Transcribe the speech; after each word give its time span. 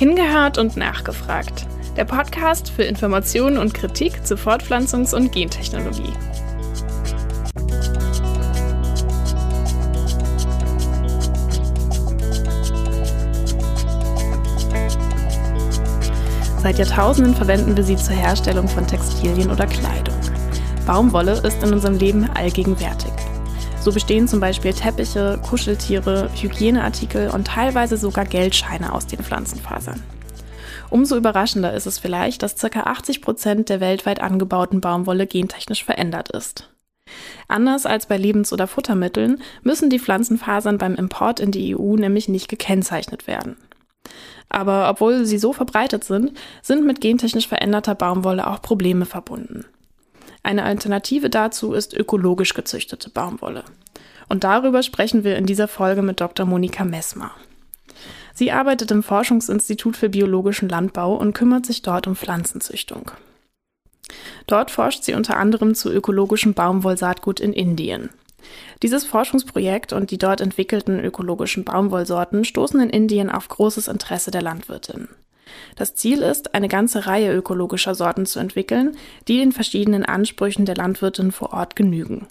Hingehört 0.00 0.56
und 0.56 0.78
nachgefragt. 0.78 1.66
Der 1.94 2.06
Podcast 2.06 2.70
für 2.70 2.84
Informationen 2.84 3.58
und 3.58 3.74
Kritik 3.74 4.26
zu 4.26 4.34
Fortpflanzungs- 4.34 5.14
und 5.14 5.30
Gentechnologie. 5.30 6.14
Seit 16.62 16.78
Jahrtausenden 16.78 17.34
verwenden 17.34 17.76
wir 17.76 17.84
sie 17.84 17.96
zur 17.96 18.16
Herstellung 18.16 18.68
von 18.68 18.86
Textilien 18.86 19.50
oder 19.50 19.66
Kleidung. 19.66 20.16
Baumwolle 20.86 21.42
ist 21.46 21.62
in 21.62 21.74
unserem 21.74 21.98
Leben 21.98 22.24
allgegenwärtig. 22.30 23.12
So 23.80 23.92
bestehen 23.92 24.28
zum 24.28 24.40
Beispiel 24.40 24.74
Teppiche, 24.74 25.40
Kuscheltiere, 25.42 26.30
Hygieneartikel 26.34 27.30
und 27.30 27.46
teilweise 27.46 27.96
sogar 27.96 28.26
Geldscheine 28.26 28.92
aus 28.92 29.06
den 29.06 29.22
Pflanzenfasern. 29.22 30.02
Umso 30.90 31.16
überraschender 31.16 31.72
ist 31.72 31.86
es 31.86 31.98
vielleicht, 31.98 32.42
dass 32.42 32.56
ca. 32.56 32.80
80 32.80 33.22
Prozent 33.22 33.70
der 33.70 33.80
weltweit 33.80 34.20
angebauten 34.20 34.82
Baumwolle 34.82 35.26
gentechnisch 35.26 35.82
verändert 35.82 36.30
ist. 36.30 36.68
Anders 37.48 37.86
als 37.86 38.04
bei 38.04 38.18
Lebens- 38.18 38.52
oder 38.52 38.66
Futtermitteln 38.66 39.40
müssen 39.62 39.88
die 39.88 39.98
Pflanzenfasern 39.98 40.76
beim 40.76 40.94
Import 40.94 41.40
in 41.40 41.50
die 41.50 41.74
EU 41.74 41.96
nämlich 41.96 42.28
nicht 42.28 42.48
gekennzeichnet 42.48 43.26
werden. 43.26 43.56
Aber 44.50 44.90
obwohl 44.90 45.24
sie 45.24 45.38
so 45.38 45.54
verbreitet 45.54 46.04
sind, 46.04 46.32
sind 46.60 46.84
mit 46.84 47.00
gentechnisch 47.00 47.48
veränderter 47.48 47.94
Baumwolle 47.94 48.46
auch 48.46 48.60
Probleme 48.60 49.06
verbunden. 49.06 49.64
Eine 50.42 50.64
Alternative 50.64 51.30
dazu 51.30 51.72
ist 51.72 51.94
ökologisch 51.94 52.54
gezüchtete 52.54 53.10
Baumwolle. 53.10 53.64
Und 54.28 54.44
darüber 54.44 54.82
sprechen 54.82 55.24
wir 55.24 55.36
in 55.36 55.46
dieser 55.46 55.68
Folge 55.68 56.02
mit 56.02 56.20
Dr. 56.20 56.46
Monika 56.46 56.84
Messmer. 56.84 57.32
Sie 58.32 58.52
arbeitet 58.52 58.90
im 58.90 59.02
Forschungsinstitut 59.02 59.96
für 59.96 60.08
biologischen 60.08 60.68
Landbau 60.68 61.14
und 61.14 61.34
kümmert 61.34 61.66
sich 61.66 61.82
dort 61.82 62.06
um 62.06 62.16
Pflanzenzüchtung. 62.16 63.10
Dort 64.46 64.70
forscht 64.70 65.04
sie 65.04 65.14
unter 65.14 65.36
anderem 65.36 65.74
zu 65.74 65.90
ökologischem 65.90 66.54
Baumwollsaatgut 66.54 67.40
in 67.40 67.52
Indien. 67.52 68.10
Dieses 68.82 69.04
Forschungsprojekt 69.04 69.92
und 69.92 70.10
die 70.10 70.18
dort 70.18 70.40
entwickelten 70.40 71.04
ökologischen 71.04 71.64
Baumwollsorten 71.64 72.44
stoßen 72.44 72.80
in 72.80 72.90
Indien 72.90 73.30
auf 73.30 73.48
großes 73.48 73.88
Interesse 73.88 74.30
der 74.30 74.42
Landwirtin. 74.42 75.08
Das 75.76 75.94
Ziel 75.94 76.22
ist, 76.22 76.54
eine 76.54 76.68
ganze 76.68 77.06
Reihe 77.06 77.34
ökologischer 77.34 77.94
Sorten 77.94 78.26
zu 78.26 78.38
entwickeln, 78.38 78.96
die 79.28 79.38
den 79.38 79.52
verschiedenen 79.52 80.04
Ansprüchen 80.04 80.64
der 80.64 80.76
Landwirtin 80.76 81.32
vor 81.32 81.52
Ort 81.52 81.76
genügen. 81.76 82.26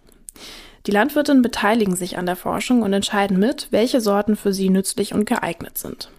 Die 0.87 0.91
Landwirtinnen 0.91 1.41
beteiligen 1.41 1.95
sich 1.95 2.17
an 2.17 2.25
der 2.25 2.35
Forschung 2.35 2.81
und 2.81 2.93
entscheiden 2.93 3.37
mit, 3.39 3.67
welche 3.71 4.01
Sorten 4.01 4.35
für 4.35 4.53
sie 4.53 4.69
nützlich 4.69 5.13
und 5.13 5.25
geeignet 5.25 5.77
sind. 5.77 6.09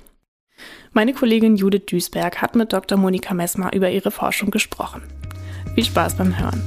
Meine 0.93 1.15
Kollegin 1.15 1.57
Judith 1.57 1.87
Duisberg 1.87 2.43
hat 2.43 2.57
mit 2.57 2.73
Dr. 2.73 2.99
Monika 2.99 3.33
Messmer 3.33 3.73
über 3.73 3.91
ihre 3.91 4.11
Forschung 4.11 4.51
gesprochen. 4.51 5.03
Viel 5.75 5.85
Spaß 5.85 6.17
beim 6.17 6.39
Hören. 6.39 6.63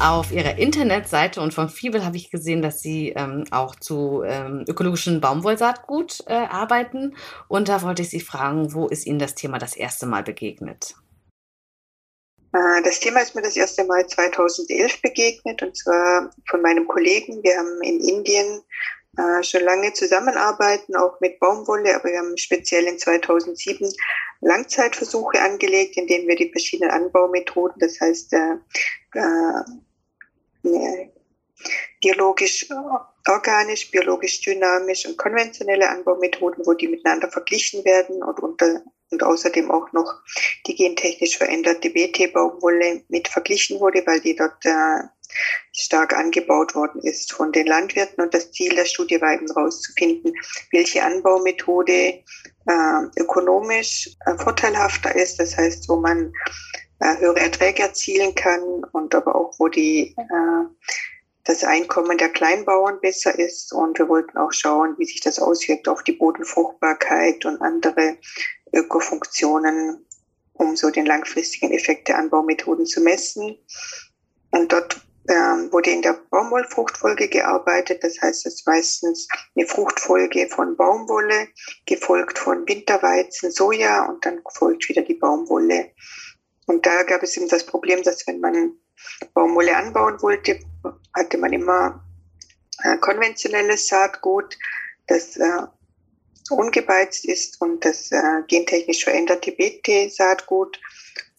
Auf 0.00 0.32
Ihrer 0.32 0.58
Internetseite 0.58 1.40
und 1.40 1.54
von 1.54 1.68
Fiebel 1.68 2.04
habe 2.04 2.16
ich 2.16 2.30
gesehen, 2.30 2.62
dass 2.62 2.82
Sie 2.82 3.10
ähm, 3.10 3.44
auch 3.52 3.76
zu 3.76 4.22
ähm, 4.26 4.64
ökologischen 4.68 5.20
Baumwollsaatgut 5.20 6.24
äh, 6.26 6.34
arbeiten. 6.34 7.16
Und 7.48 7.68
da 7.68 7.80
wollte 7.82 8.02
ich 8.02 8.10
Sie 8.10 8.20
fragen, 8.20 8.74
wo 8.74 8.88
ist 8.88 9.06
Ihnen 9.06 9.20
das 9.20 9.34
Thema 9.34 9.58
das 9.58 9.76
erste 9.76 10.06
Mal 10.06 10.24
begegnet? 10.24 10.94
Äh, 12.52 12.82
das 12.82 13.00
Thema 13.00 13.20
ist 13.20 13.34
mir 13.34 13.42
das 13.42 13.56
erste 13.56 13.84
Mal 13.84 14.06
2011 14.06 15.00
begegnet 15.00 15.62
und 15.62 15.76
zwar 15.76 16.30
von 16.48 16.60
meinem 16.60 16.86
Kollegen. 16.88 17.42
Wir 17.42 17.56
haben 17.56 17.80
in 17.82 18.00
Indien 18.00 18.62
äh, 19.16 19.42
schon 19.44 19.62
lange 19.62 19.92
zusammenarbeiten, 19.92 20.96
auch 20.96 21.20
mit 21.20 21.38
Baumwolle, 21.38 21.94
aber 21.94 22.10
wir 22.10 22.18
haben 22.18 22.36
speziell 22.36 22.84
in 22.84 22.98
2007 22.98 23.92
Langzeitversuche 24.40 25.40
angelegt, 25.40 25.96
in 25.96 26.06
denen 26.06 26.26
wir 26.26 26.36
die 26.36 26.50
verschiedenen 26.50 26.90
Anbaumethoden, 26.90 27.78
das 27.78 28.00
heißt 28.00 28.32
äh, 28.32 28.56
äh, 29.14 29.64
biologisch 32.00 32.66
organisch, 33.28 33.90
biologisch 33.90 34.40
dynamisch 34.40 35.06
und 35.06 35.16
konventionelle 35.16 35.88
Anbaumethoden, 35.88 36.66
wo 36.66 36.74
die 36.74 36.88
miteinander 36.88 37.30
verglichen 37.30 37.84
werden 37.84 38.22
und 38.22 38.40
unter 38.40 38.82
und 39.10 39.22
außerdem 39.22 39.70
auch 39.70 39.92
noch 39.92 40.12
die 40.66 40.74
gentechnisch 40.74 41.38
veränderte 41.38 41.90
BT-Baumwolle 41.90 43.02
mit 43.08 43.28
verglichen 43.28 43.80
wurde, 43.80 44.02
weil 44.06 44.20
die 44.20 44.34
dort 44.34 44.64
äh, 44.64 45.04
stark 45.72 46.14
angebaut 46.14 46.74
worden 46.74 47.00
ist 47.02 47.32
von 47.32 47.52
den 47.52 47.66
Landwirten. 47.66 48.22
Und 48.22 48.34
das 48.34 48.50
Ziel 48.52 48.74
der 48.74 48.84
Studie 48.84 49.20
war 49.20 49.34
eben 49.34 49.46
herauszufinden, 49.46 50.32
welche 50.72 51.02
Anbaumethode 51.02 51.92
äh, 52.66 53.02
ökonomisch 53.16 54.10
äh, 54.26 54.36
vorteilhafter 54.36 55.14
ist. 55.14 55.38
Das 55.38 55.56
heißt, 55.56 55.88
wo 55.88 55.96
man 55.96 56.32
äh, 57.00 57.18
höhere 57.18 57.40
Erträge 57.40 57.82
erzielen 57.82 58.34
kann 58.34 58.84
und 58.92 59.14
aber 59.14 59.34
auch, 59.34 59.54
wo 59.58 59.68
die 59.68 60.14
äh, 60.16 60.64
das 61.44 61.62
Einkommen 61.62 62.16
der 62.18 62.30
Kleinbauern 62.30 63.00
besser 63.00 63.38
ist. 63.38 63.72
Und 63.72 63.98
wir 63.98 64.08
wollten 64.08 64.36
auch 64.38 64.52
schauen, 64.52 64.94
wie 64.98 65.04
sich 65.04 65.20
das 65.20 65.38
auswirkt 65.38 65.88
auf 65.88 66.02
die 66.02 66.12
Bodenfruchtbarkeit 66.12 67.44
und 67.44 67.60
andere 67.60 68.16
Ökofunktionen, 68.72 70.06
um 70.54 70.76
so 70.76 70.90
den 70.90 71.06
langfristigen 71.06 71.70
Effekt 71.72 72.08
der 72.08 72.18
Anbaumethoden 72.18 72.86
zu 72.86 73.00
messen. 73.00 73.58
Und 74.50 74.72
dort 74.72 75.00
ähm, 75.28 75.72
wurde 75.72 75.90
in 75.90 76.02
der 76.02 76.18
Baumwollfruchtfolge 76.30 77.28
gearbeitet. 77.28 78.04
Das 78.04 78.20
heißt, 78.20 78.46
es 78.46 78.54
ist 78.54 78.66
meistens 78.66 79.28
eine 79.56 79.66
Fruchtfolge 79.66 80.48
von 80.48 80.76
Baumwolle, 80.76 81.48
gefolgt 81.86 82.38
von 82.38 82.66
Winterweizen, 82.68 83.50
Soja 83.50 84.04
und 84.06 84.24
dann 84.24 84.40
folgt 84.54 84.88
wieder 84.88 85.02
die 85.02 85.14
Baumwolle. 85.14 85.90
Und 86.66 86.86
da 86.86 87.02
gab 87.02 87.22
es 87.22 87.36
eben 87.36 87.48
das 87.48 87.64
Problem, 87.64 88.02
dass 88.02 88.26
wenn 88.26 88.40
man 88.40 88.72
Baumwolle 89.34 89.76
anbauen 89.76 90.20
wollte, 90.22 90.60
hatte 91.14 91.38
man 91.38 91.52
immer 91.52 92.04
äh, 92.82 92.96
konventionelles 92.98 93.88
Saatgut, 93.88 94.56
das 95.06 95.36
äh, 95.36 95.62
ungebeizt 96.50 97.24
ist 97.24 97.60
und 97.60 97.84
das 97.84 98.10
äh, 98.12 98.42
gentechnisch 98.48 99.04
veränderte 99.04 99.52
BT-Saatgut. 99.52 100.80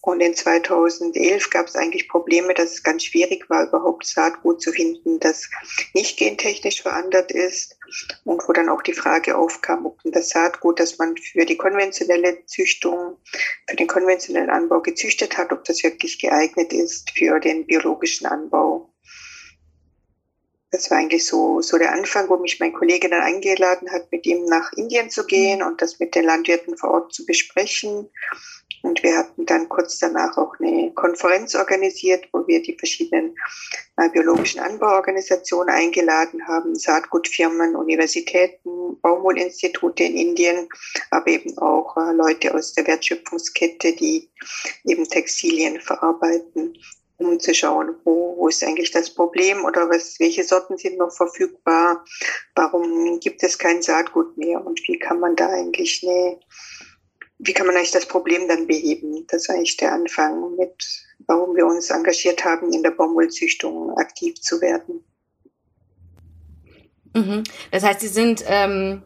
Und 0.05 0.21
in 0.21 0.35
2011 0.35 1.49
gab 1.49 1.65
es 1.65 1.75
eigentlich 1.75 2.07
Probleme, 2.07 2.53
dass 2.53 2.73
es 2.73 2.83
ganz 2.83 3.05
schwierig 3.05 3.49
war, 3.49 3.67
überhaupt 3.67 4.05
Saatgut 4.05 4.61
zu 4.61 4.71
finden, 4.71 5.19
das 5.19 5.49
nicht 5.95 6.19
gentechnisch 6.19 6.83
verändert 6.83 7.31
ist. 7.31 7.75
Und 8.23 8.47
wo 8.47 8.53
dann 8.53 8.69
auch 8.69 8.83
die 8.83 8.93
Frage 8.93 9.35
aufkam, 9.35 9.87
ob 9.87 9.99
das 10.03 10.29
Saatgut, 10.29 10.79
das 10.79 10.99
man 10.99 11.17
für 11.17 11.47
die 11.47 11.57
konventionelle 11.57 12.45
Züchtung, 12.45 13.17
für 13.67 13.75
den 13.75 13.87
konventionellen 13.87 14.51
Anbau 14.51 14.79
gezüchtet 14.81 15.39
hat, 15.39 15.51
ob 15.51 15.63
das 15.63 15.81
wirklich 15.83 16.19
geeignet 16.19 16.71
ist 16.71 17.09
für 17.09 17.39
den 17.39 17.65
biologischen 17.65 18.27
Anbau. 18.27 18.93
Das 20.69 20.91
war 20.91 20.99
eigentlich 20.99 21.25
so, 21.25 21.61
so 21.61 21.77
der 21.79 21.93
Anfang, 21.93 22.29
wo 22.29 22.37
mich 22.37 22.59
mein 22.59 22.73
Kollege 22.73 23.09
dann 23.09 23.21
eingeladen 23.21 23.91
hat, 23.91 24.11
mit 24.11 24.25
ihm 24.27 24.45
nach 24.45 24.71
Indien 24.73 25.09
zu 25.09 25.25
gehen 25.25 25.63
und 25.63 25.81
das 25.81 25.99
mit 25.99 26.13
den 26.13 26.25
Landwirten 26.25 26.77
vor 26.77 26.91
Ort 26.91 27.13
zu 27.13 27.25
besprechen. 27.25 28.09
Und 28.85 29.01
wir 29.01 29.17
hatten 29.17 29.45
dann 29.45 29.67
kurz 29.67 29.97
danach 29.97 30.37
auch 30.37 30.53
eine 30.59 30.91
Konferenz 30.93 31.55
organisiert, 31.55 32.27
wo 32.31 32.45
wir 32.47 32.61
die 32.61 32.77
verschiedenen 32.77 33.35
äh, 33.97 34.09
biologischen 34.09 34.61
Anbauorganisationen 34.61 35.73
eingeladen 35.73 36.47
haben, 36.47 36.75
Saatgutfirmen, 36.75 37.75
Universitäten, 37.75 38.99
Baumwollinstitute 39.01 40.03
in 40.03 40.15
Indien, 40.15 40.69
aber 41.09 41.27
eben 41.27 41.57
auch 41.57 41.97
äh, 41.97 42.13
Leute 42.13 42.53
aus 42.53 42.73
der 42.73 42.85
Wertschöpfungskette, 42.85 43.93
die 43.93 44.29
eben 44.85 45.09
Textilien 45.09 45.81
verarbeiten 45.81 46.77
um 47.17 47.39
zu 47.39 47.53
schauen, 47.53 47.95
wo, 48.03 48.35
wo 48.37 48.47
ist 48.47 48.63
eigentlich 48.63 48.91
das 48.91 49.09
Problem 49.09 49.63
oder 49.63 49.89
was, 49.89 50.19
welche 50.19 50.43
Sorten 50.43 50.77
sind 50.77 50.97
noch 50.97 51.11
verfügbar, 51.11 52.03
warum 52.55 53.19
gibt 53.19 53.41
es 53.43 53.57
kein 53.57 53.81
Saatgut 53.81 54.37
mehr? 54.37 54.65
Und 54.65 54.81
wie 54.87 54.99
kann 54.99 55.19
man 55.19 55.35
da 55.35 55.49
eigentlich 55.49 56.03
eine, 56.03 56.39
wie 57.39 57.53
kann 57.53 57.67
man 57.67 57.75
eigentlich 57.75 57.91
das 57.91 58.07
Problem 58.07 58.47
dann 58.47 58.67
beheben? 58.67 59.25
Das 59.27 59.47
war 59.47 59.55
eigentlich 59.55 59.77
der 59.77 59.93
Anfang 59.93 60.55
mit, 60.55 61.05
warum 61.27 61.55
wir 61.55 61.65
uns 61.65 61.89
engagiert 61.89 62.45
haben, 62.45 62.71
in 62.71 62.83
der 62.83 62.91
Baumwollzüchtung 62.91 63.97
aktiv 63.97 64.39
zu 64.41 64.61
werden. 64.61 65.03
Mhm. 67.13 67.43
Das 67.71 67.83
heißt, 67.83 68.01
Sie 68.01 68.07
sind 68.07 68.43
ähm, 68.47 69.03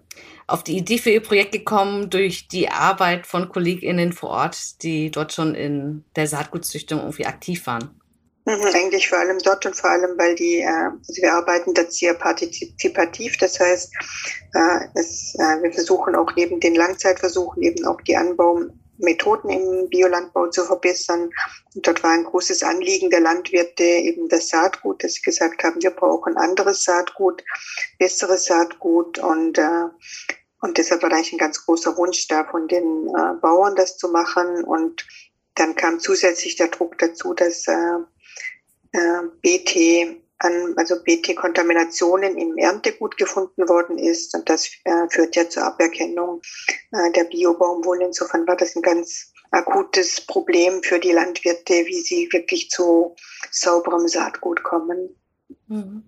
auf 0.48 0.64
die 0.64 0.78
Idee 0.78 0.98
für 0.98 1.12
Ihr 1.12 1.22
Projekt 1.22 1.52
gekommen 1.52 2.10
durch 2.10 2.48
die 2.48 2.70
Arbeit 2.70 3.28
von 3.28 3.50
KollegInnen 3.50 4.14
vor 4.14 4.30
Ort, 4.30 4.84
die 4.84 5.12
dort 5.12 5.34
schon 5.34 5.56
in 5.56 6.04
der 6.16 6.28
Saatgutzüchtung 6.28 7.00
irgendwie 7.00 7.26
aktiv 7.26 7.66
waren. 7.68 7.99
Mhm, 8.50 8.66
eigentlich 8.74 9.08
vor 9.08 9.20
allem 9.20 9.38
dort 9.38 9.64
und 9.68 9.76
vor 9.76 9.92
allem, 9.92 10.18
weil 10.18 10.34
die, 10.34 10.62
äh, 10.62 10.66
also 10.66 11.22
wir 11.22 11.34
arbeiten 11.34 11.76
da 11.76 11.84
sehr 11.88 12.16
partizipativ. 12.16 13.38
Das 13.38 13.60
heißt, 13.60 13.94
äh, 14.56 14.80
es, 14.96 15.36
äh, 15.36 15.62
wir 15.62 15.72
versuchen 15.72 16.16
auch 16.16 16.32
neben 16.36 16.60
den 16.60 16.74
Langzeitversuchen 16.74 17.62
eben 17.62 17.86
auch 17.86 18.02
die 18.02 18.18
Anbau, 18.18 18.62
Methoden 18.98 19.50
im 19.50 19.88
Biolandbau 19.90 20.48
zu 20.48 20.66
verbessern. 20.66 21.30
Und 21.76 21.88
dort 21.88 22.02
war 22.02 22.10
ein 22.10 22.24
großes 22.24 22.64
Anliegen 22.64 23.12
der 23.12 23.20
Landwirte 23.20 23.84
eben 23.84 24.28
das 24.30 24.50
Saatgut, 24.50 25.04
dass 25.04 25.14
sie 25.14 25.22
gesagt 25.22 25.64
haben, 25.64 25.84
wir 25.84 25.92
brauchen 25.92 26.36
anderes 26.36 26.84
Saatgut, 26.84 27.44
besseres 28.00 28.46
Saatgut 28.46 29.20
und 29.20 29.62
und 30.62 30.78
deshalb 30.78 31.02
war 31.02 31.14
eigentlich 31.14 31.32
ein 31.32 31.38
ganz 31.38 31.66
großer 31.66 31.96
Wunsch 31.96 32.28
da 32.28 32.44
von 32.44 32.68
den 32.68 33.06
Bauern, 33.42 33.78
das 33.78 33.98
zu 33.98 34.10
machen. 34.10 34.66
Und 34.66 35.08
dann 35.56 35.78
kam 35.78 36.02
zusätzlich 36.02 36.58
der 36.58 36.68
Druck 36.68 36.98
dazu, 36.98 37.34
dass 37.34 37.66
äh, 38.92 39.22
BT 39.42 40.20
an, 40.40 40.74
also 40.78 40.96
BT-Kontaminationen 41.04 42.38
im 42.38 42.58
Erntegut 42.58 43.18
gefunden 43.18 43.68
worden 43.68 43.98
ist. 43.98 44.34
Und 44.36 44.50
das 44.50 44.70
äh, 44.86 45.08
führt 45.10 45.36
ja 45.36 45.50
zur 45.50 45.64
Aberkennung 45.64 46.42
äh, 46.92 47.12
der 47.12 47.26
Biobaumwolle. 47.26 48.06
Insofern 48.06 48.48
war 48.48 48.56
das 48.56 48.76
ein 48.76 48.82
ganz 48.82 49.34
akutes 49.52 50.22
Problem 50.22 50.84
für 50.84 51.00
die 51.00 51.12
Landwirte, 51.12 51.74
wie 51.74 52.02
sie 52.02 52.30
wirklich 52.32 52.70
zu 52.70 53.16
sauberem 53.52 54.08
Saatgut 54.08 54.64
kommen. 54.64 55.16
Mhm. 55.68 56.04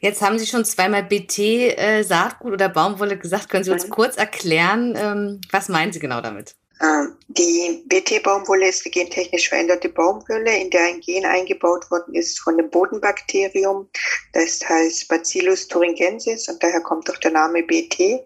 Jetzt 0.00 0.22
haben 0.22 0.38
Sie 0.38 0.46
schon 0.46 0.64
zweimal 0.64 1.02
BT 1.02 1.38
äh, 1.38 2.02
Saatgut 2.02 2.52
oder 2.52 2.68
Baumwolle 2.68 3.18
gesagt. 3.18 3.50
Können 3.50 3.64
Sie 3.64 3.70
uns 3.70 3.86
mhm. 3.86 3.90
kurz 3.90 4.16
erklären, 4.16 4.94
ähm, 4.96 5.40
was 5.50 5.68
meinen 5.68 5.92
Sie 5.92 6.00
genau 6.00 6.20
damit? 6.20 6.56
Ähm, 6.82 7.16
die 7.28 7.82
BT-Baumwolle 7.86 8.68
ist 8.68 8.86
die 8.86 8.90
gentechnisch 8.90 9.50
veränderte 9.50 9.90
Baumwolle, 9.90 10.58
in 10.58 10.70
der 10.70 10.84
ein 10.84 11.00
Gen 11.00 11.26
eingebaut 11.26 11.90
worden 11.90 12.14
ist 12.14 12.40
von 12.40 12.56
dem 12.56 12.70
Bodenbakterium. 12.70 13.88
Das 14.32 14.66
heißt 14.66 15.08
Bacillus 15.08 15.68
thuringiensis 15.68 16.48
und 16.48 16.62
daher 16.62 16.80
kommt 16.80 17.10
auch 17.10 17.18
der 17.18 17.32
Name 17.32 17.62
BT. 17.62 18.24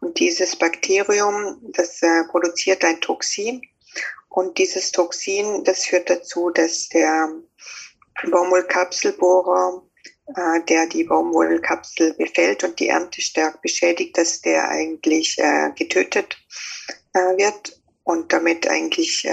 Und 0.00 0.18
dieses 0.18 0.56
Bakterium, 0.56 1.58
das 1.72 2.02
äh, 2.02 2.24
produziert 2.24 2.84
ein 2.84 3.00
Toxin. 3.00 3.62
Und 4.28 4.58
dieses 4.58 4.90
Toxin, 4.90 5.62
das 5.62 5.84
führt 5.84 6.10
dazu, 6.10 6.50
dass 6.50 6.88
der 6.88 7.28
Baumwollkapselbohrer, 8.28 9.82
äh, 10.34 10.64
der 10.68 10.88
die 10.88 11.04
Baumwollkapsel 11.04 12.14
befällt 12.14 12.64
und 12.64 12.80
die 12.80 12.88
Ernte 12.88 13.20
stark 13.20 13.62
beschädigt, 13.62 14.18
dass 14.18 14.40
der 14.40 14.68
eigentlich 14.68 15.38
äh, 15.38 15.70
getötet 15.76 16.36
wird 17.36 17.83
und 18.04 18.32
damit 18.32 18.68
eigentlich 18.68 19.24
äh, 19.24 19.30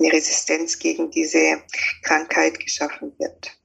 eine 0.00 0.12
Resistenz 0.12 0.78
gegen 0.78 1.10
diese 1.10 1.60
Krankheit 2.02 2.58
geschaffen 2.60 3.12
wird. 3.18 3.58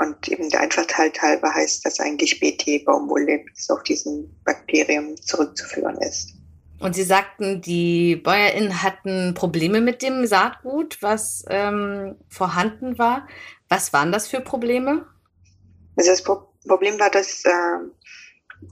Und 0.00 0.28
eben 0.28 0.48
der 0.50 0.60
Einfachheit 0.60 1.20
halber 1.22 1.54
heißt 1.54 1.84
das 1.84 2.00
eigentlich 2.00 2.40
BT-Baumwolle, 2.40 3.44
das 3.54 3.70
auf 3.70 3.82
diesen 3.84 4.40
Bakterium 4.44 5.16
zurückzuführen 5.16 5.98
ist. 5.98 6.34
Und 6.80 6.94
Sie 6.94 7.04
sagten, 7.04 7.60
die 7.60 8.16
BäuerInnen 8.16 8.82
hatten 8.82 9.34
Probleme 9.34 9.80
mit 9.80 10.02
dem 10.02 10.26
Saatgut, 10.26 10.98
was 11.00 11.44
ähm, 11.48 12.16
vorhanden 12.28 12.98
war. 12.98 13.28
Was 13.68 13.92
waren 13.92 14.10
das 14.10 14.26
für 14.26 14.40
Probleme? 14.40 15.06
Also 15.96 16.10
das 16.10 16.22
Problem 16.22 16.98
war, 16.98 17.10
dass 17.10 17.44
äh, 17.44 17.50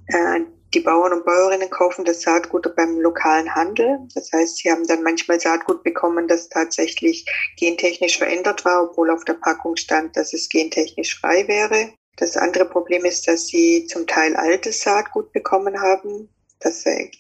äh, 0.09 0.41
die 0.75 0.81
Bauern 0.81 1.13
und 1.13 1.25
Bäuerinnen 1.25 1.71
kaufen 1.71 2.05
das 2.05 2.23
Saatgut 2.23 2.75
beim 2.77 2.99
lokalen 3.01 3.55
Handel. 3.55 3.99
Das 4.15 4.31
heißt, 4.33 4.59
sie 4.59 4.71
haben 4.71 4.87
dann 4.87 5.03
manchmal 5.03 5.39
Saatgut 5.39 5.83
bekommen, 5.83 6.29
das 6.29 6.49
tatsächlich 6.49 7.27
gentechnisch 7.59 8.19
verändert 8.19 8.65
war, 8.65 8.85
obwohl 8.85 9.11
auf 9.11 9.25
der 9.25 9.35
Packung 9.35 9.77
stand, 9.77 10.17
dass 10.17 10.33
es 10.33 10.49
gentechnisch 10.49 11.19
frei 11.21 11.47
wäre. 11.47 11.93
Das 12.17 12.37
andere 12.37 12.65
Problem 12.67 13.05
ist, 13.05 13.29
dass 13.29 13.47
sie 13.47 13.87
zum 13.87 14.07
Teil 14.07 14.37
altes 14.37 14.83
Saatgut 14.83 15.33
bekommen 15.33 15.81
haben, 15.81 16.29
das 16.61 16.87
äh, 16.87 17.11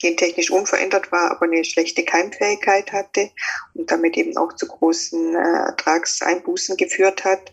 gentechnisch 0.00 0.50
unverändert 0.50 1.12
war, 1.12 1.30
aber 1.30 1.44
eine 1.44 1.64
schlechte 1.64 2.04
Keimfähigkeit 2.04 2.92
hatte 2.92 3.30
und 3.74 3.90
damit 3.90 4.16
eben 4.16 4.36
auch 4.36 4.54
zu 4.54 4.66
großen 4.66 5.34
äh, 5.34 5.38
Ertragseinbußen 5.38 6.76
geführt 6.76 7.24
hat. 7.24 7.52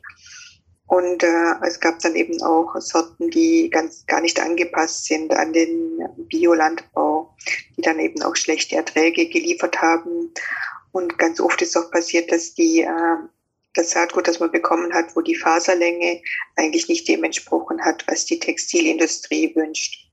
Und 0.88 1.22
äh, 1.22 1.54
es 1.66 1.80
gab 1.80 2.00
dann 2.00 2.16
eben 2.16 2.42
auch 2.42 2.74
Sorten, 2.80 3.30
die 3.30 3.70
ganz 3.70 4.06
gar 4.08 4.22
nicht 4.22 4.40
angepasst 4.40 5.06
sind 5.06 5.34
an 5.34 5.52
den 5.52 6.00
Biolandbau, 6.30 7.36
die 7.76 7.82
dann 7.82 8.00
eben 8.00 8.22
auch 8.24 8.36
schlechte 8.38 8.78
Erträge 8.78 9.28
geliefert 9.28 9.82
haben. 9.82 10.32
Und 10.94 11.18
ganz 11.18 11.42
oft 11.42 11.62
ist 11.62 11.78
auch 11.78 11.92
passiert, 11.92 12.32
dass 12.32 12.54
die 12.54 12.82
äh, 12.82 13.18
das 13.74 13.92
Saatgut, 13.92 14.28
das 14.28 14.40
man 14.40 14.52
bekommen 14.52 14.94
hat, 14.94 15.16
wo 15.16 15.22
die 15.22 15.36
Faserlänge 15.36 16.22
eigentlich 16.56 16.88
nicht 16.88 17.08
dem 17.08 17.24
entsprochen 17.24 17.84
hat, 17.84 18.06
was 18.08 18.26
die 18.26 18.40
Textilindustrie 18.40 19.56
wünscht. 19.56 20.08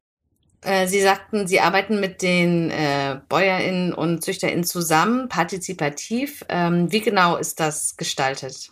Äh, 0.63 0.87
Sie 0.87 1.01
sagten, 1.01 1.47
Sie 1.47 1.61
arbeiten 1.61 2.01
mit 2.01 2.21
den 2.21 2.71
äh, 2.71 3.21
BäuerInnen 3.29 3.95
und 3.95 4.23
ZüchterInnen 4.23 4.65
zusammen, 4.65 5.29
partizipativ. 5.29 6.45
Ähm, 6.49 6.91
wie 6.91 7.01
genau 7.01 7.37
ist 7.37 7.61
das 7.61 7.97
gestaltet? 7.97 8.71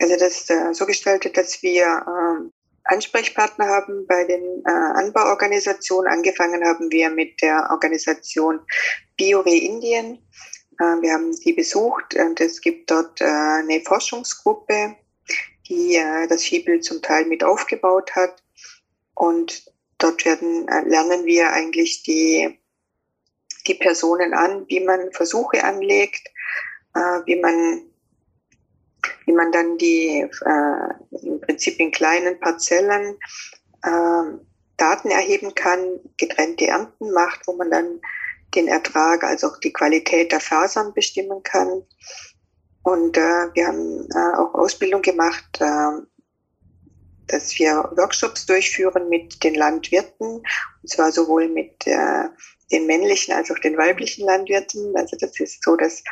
Also 0.00 0.16
das 0.16 0.48
äh, 0.48 0.72
so 0.72 0.86
gestaltet, 0.86 1.36
dass 1.36 1.62
wir 1.62 1.84
äh, 1.84 2.50
Ansprechpartner 2.84 3.66
haben 3.66 4.06
bei 4.06 4.24
den 4.24 4.62
äh, 4.66 4.70
Anbauorganisationen. 4.70 6.10
Angefangen 6.10 6.64
haben 6.64 6.90
wir 6.90 7.10
mit 7.10 7.40
der 7.42 7.68
Organisation 7.70 8.60
BioRe 9.16 9.54
Indien. 9.54 10.18
Äh, 10.78 11.02
wir 11.02 11.12
haben 11.12 11.38
die 11.44 11.52
besucht 11.52 12.14
und 12.14 12.40
es 12.40 12.60
gibt 12.60 12.90
dort 12.90 13.20
äh, 13.20 13.24
eine 13.24 13.80
Forschungsgruppe, 13.82 14.96
die 15.68 15.96
äh, 15.96 16.26
das 16.26 16.44
Schiebel 16.44 16.80
zum 16.80 17.02
Teil 17.02 17.26
mit 17.26 17.44
aufgebaut 17.44 18.16
hat. 18.16 18.42
Und 19.14 19.70
dort 19.98 20.24
werden, 20.24 20.66
äh, 20.68 20.88
lernen 20.88 21.26
wir 21.26 21.52
eigentlich 21.52 22.02
die, 22.04 22.58
die 23.66 23.74
Personen 23.74 24.32
an, 24.32 24.64
wie 24.68 24.80
man 24.80 25.12
Versuche 25.12 25.62
anlegt, 25.62 26.26
äh, 26.94 27.20
wie 27.26 27.36
man 27.36 27.89
wie 29.30 29.36
man 29.36 29.52
dann 29.52 29.78
die 29.78 30.26
äh, 30.44 31.24
im 31.24 31.40
Prinzip 31.40 31.78
in 31.78 31.92
kleinen 31.92 32.40
Parzellen 32.40 33.16
äh, 33.82 34.38
Daten 34.76 35.10
erheben 35.10 35.54
kann, 35.54 36.00
getrennte 36.16 36.66
Ernten 36.66 37.12
macht, 37.12 37.46
wo 37.46 37.52
man 37.52 37.70
dann 37.70 38.00
den 38.56 38.66
Ertrag, 38.66 39.22
also 39.22 39.48
auch 39.48 39.60
die 39.60 39.72
Qualität 39.72 40.32
der 40.32 40.40
Fasern 40.40 40.92
bestimmen 40.94 41.44
kann. 41.44 41.82
Und 42.82 43.16
äh, 43.16 43.54
wir 43.54 43.68
haben 43.68 44.08
äh, 44.12 44.36
auch 44.36 44.54
Ausbildung 44.54 45.02
gemacht, 45.02 45.60
äh, 45.60 46.02
dass 47.28 47.56
wir 47.56 47.88
Workshops 47.96 48.46
durchführen 48.46 49.08
mit 49.08 49.44
den 49.44 49.54
Landwirten, 49.54 50.42
und 50.82 50.88
zwar 50.88 51.12
sowohl 51.12 51.48
mit 51.48 51.86
äh, 51.86 52.24
den 52.72 52.86
männlichen 52.86 53.34
als 53.34 53.50
auch 53.50 53.58
den 53.58 53.76
weiblichen 53.76 54.24
Landwirten. 54.24 54.96
Also 54.96 55.16
das 55.16 55.38
ist 55.40 55.62
so, 55.62 55.76
dass 55.76 56.02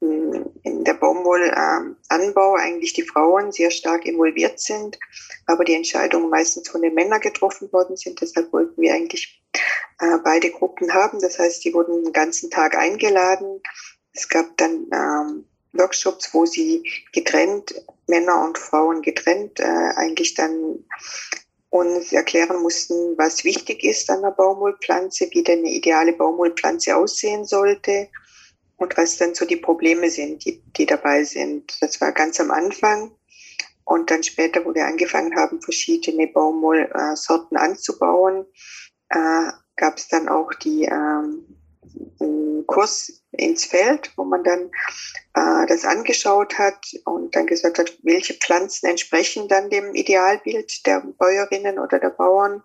in 0.00 0.84
der 0.84 0.94
Baumwollanbau 0.94 2.56
eigentlich 2.56 2.92
die 2.94 3.02
Frauen 3.02 3.52
sehr 3.52 3.70
stark 3.70 4.06
involviert 4.06 4.58
sind, 4.60 4.98
aber 5.46 5.64
die 5.64 5.74
Entscheidungen 5.74 6.30
meistens 6.30 6.68
von 6.68 6.82
den 6.82 6.94
Männern 6.94 7.20
getroffen 7.20 7.72
worden 7.72 7.96
sind. 7.96 8.20
Deshalb 8.20 8.52
wollten 8.52 8.80
wir 8.80 8.94
eigentlich 8.94 9.42
äh, 9.98 10.18
beide 10.24 10.50
Gruppen 10.50 10.92
haben. 10.92 11.20
Das 11.20 11.38
heißt, 11.38 11.64
die 11.64 11.74
wurden 11.74 12.04
den 12.04 12.12
ganzen 12.12 12.50
Tag 12.50 12.76
eingeladen. 12.76 13.60
Es 14.12 14.28
gab 14.28 14.56
dann 14.56 14.86
ähm, 14.92 15.44
Workshops, 15.72 16.32
wo 16.32 16.46
sie 16.46 16.82
getrennt, 17.12 17.74
Männer 18.06 18.44
und 18.44 18.58
Frauen 18.58 19.02
getrennt, 19.02 19.60
äh, 19.60 19.64
eigentlich 19.64 20.34
dann 20.34 20.84
uns 21.70 22.12
erklären 22.12 22.62
mussten, 22.62 23.16
was 23.16 23.44
wichtig 23.44 23.84
ist 23.84 24.10
an 24.10 24.22
der 24.22 24.32
Baumwollpflanze, 24.32 25.28
wie 25.32 25.42
denn 25.42 25.60
eine 25.60 25.70
ideale 25.70 26.12
Baumwollpflanze 26.12 26.96
aussehen 26.96 27.44
sollte 27.44 28.08
und 28.76 28.96
was 28.96 29.16
dann 29.16 29.34
so 29.34 29.44
die 29.44 29.56
Probleme 29.56 30.10
sind, 30.10 30.44
die, 30.44 30.62
die 30.76 30.86
dabei 30.86 31.22
sind. 31.24 31.76
Das 31.80 32.00
war 32.00 32.12
ganz 32.12 32.40
am 32.40 32.50
Anfang. 32.50 33.12
Und 33.84 34.10
dann 34.10 34.22
später, 34.22 34.64
wo 34.64 34.74
wir 34.74 34.86
angefangen 34.86 35.34
haben, 35.36 35.60
verschiedene 35.60 36.26
Baumwollsorten 36.28 37.56
anzubauen, 37.56 38.46
äh, 39.08 39.50
gab 39.76 39.96
es 39.96 40.08
dann 40.08 40.28
auch 40.28 40.52
die 40.54 40.84
ähm, 40.84 41.59
Kurs 42.66 43.22
ins 43.32 43.64
Feld, 43.64 44.12
wo 44.16 44.24
man 44.24 44.44
dann 44.44 44.70
äh, 45.34 45.66
das 45.66 45.84
angeschaut 45.84 46.58
hat 46.58 46.86
und 47.04 47.34
dann 47.34 47.46
gesagt 47.46 47.78
hat, 47.78 47.98
welche 48.02 48.34
Pflanzen 48.34 48.86
entsprechen 48.86 49.48
dann 49.48 49.70
dem 49.70 49.94
Idealbild 49.94 50.86
der 50.86 51.00
Bäuerinnen 51.00 51.78
oder 51.78 51.98
der 51.98 52.10
Bauern. 52.10 52.62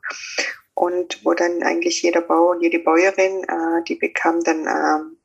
Und 0.73 1.23
wo 1.23 1.33
dann 1.33 1.63
eigentlich 1.63 2.01
jeder 2.01 2.21
Bauer 2.21 2.51
und 2.51 2.61
jede 2.61 2.79
Bäuerin, 2.79 3.43
äh, 3.45 3.83
die 3.87 3.95
bekam 3.95 4.43
dann 4.43 4.67
äh, 4.67 5.15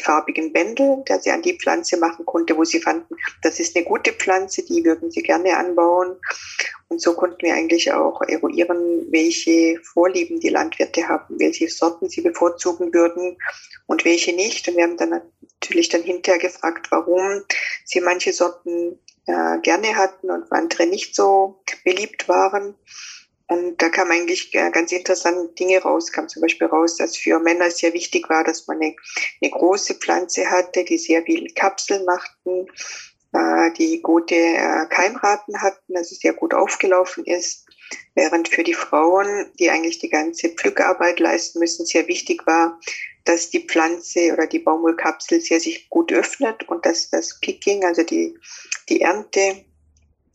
farbigen 0.00 0.52
Bändel, 0.52 1.02
der 1.08 1.20
sie 1.20 1.30
an 1.30 1.42
die 1.42 1.58
Pflanze 1.58 1.96
machen 1.96 2.26
konnte, 2.26 2.56
wo 2.56 2.64
sie 2.64 2.80
fanden, 2.80 3.16
das 3.42 3.60
ist 3.60 3.76
eine 3.76 3.84
gute 3.84 4.12
Pflanze, 4.12 4.64
die 4.64 4.84
würden 4.84 5.10
sie 5.10 5.22
gerne 5.22 5.56
anbauen. 5.56 6.16
Und 6.88 7.00
so 7.00 7.14
konnten 7.14 7.42
wir 7.42 7.54
eigentlich 7.54 7.92
auch 7.92 8.20
eruieren, 8.22 9.06
welche 9.10 9.80
Vorlieben 9.82 10.38
die 10.40 10.50
Landwirte 10.50 11.08
haben, 11.08 11.38
welche 11.38 11.68
Sorten 11.68 12.08
sie 12.08 12.20
bevorzugen 12.20 12.92
würden 12.92 13.38
und 13.86 14.04
welche 14.04 14.34
nicht. 14.34 14.68
Und 14.68 14.76
wir 14.76 14.84
haben 14.84 14.96
dann 14.96 15.22
natürlich 15.60 15.88
dann 15.88 16.02
hinterher 16.02 16.40
gefragt, 16.40 16.88
warum 16.90 17.42
sie 17.84 18.00
manche 18.00 18.32
Sorten 18.32 18.98
äh, 19.26 19.58
gerne 19.62 19.96
hatten 19.96 20.30
und 20.30 20.52
andere 20.52 20.86
nicht 20.86 21.16
so 21.16 21.62
beliebt 21.84 22.28
waren. 22.28 22.74
Und 23.46 23.80
da 23.82 23.90
kam 23.90 24.10
eigentlich 24.10 24.52
ganz 24.52 24.90
interessante 24.90 25.52
Dinge 25.54 25.78
raus. 25.82 26.10
Kam 26.10 26.28
zum 26.28 26.42
Beispiel 26.42 26.66
raus, 26.66 26.96
dass 26.96 27.16
für 27.16 27.38
Männer 27.38 27.70
sehr 27.70 27.92
wichtig 27.92 28.28
war, 28.30 28.42
dass 28.42 28.66
man 28.66 28.78
eine, 28.78 28.96
eine 29.42 29.50
große 29.50 29.94
Pflanze 29.94 30.50
hatte, 30.50 30.84
die 30.84 30.98
sehr 30.98 31.22
viel 31.22 31.52
Kapseln 31.54 32.04
machten, 32.06 32.66
äh, 33.34 33.72
die 33.72 34.00
gute 34.00 34.34
äh, 34.34 34.86
Keimraten 34.88 35.60
hatten, 35.60 35.96
also 35.96 36.14
sehr 36.14 36.32
gut 36.32 36.54
aufgelaufen 36.54 37.24
ist. 37.24 37.66
Während 38.14 38.48
für 38.48 38.64
die 38.64 38.74
Frauen, 38.74 39.50
die 39.58 39.68
eigentlich 39.68 39.98
die 39.98 40.08
ganze 40.08 40.48
Pflückarbeit 40.48 41.20
leisten 41.20 41.58
müssen, 41.58 41.84
sehr 41.84 42.08
wichtig 42.08 42.46
war, 42.46 42.80
dass 43.24 43.50
die 43.50 43.66
Pflanze 43.66 44.32
oder 44.32 44.46
die 44.46 44.58
Baumwollkapsel 44.58 45.40
sehr 45.40 45.60
sich 45.60 45.88
gut 45.90 46.12
öffnet 46.12 46.66
und 46.68 46.86
dass 46.86 47.10
das 47.10 47.40
Picking, 47.40 47.84
also 47.84 48.02
die, 48.02 48.38
die 48.88 49.02
Ernte 49.02 49.64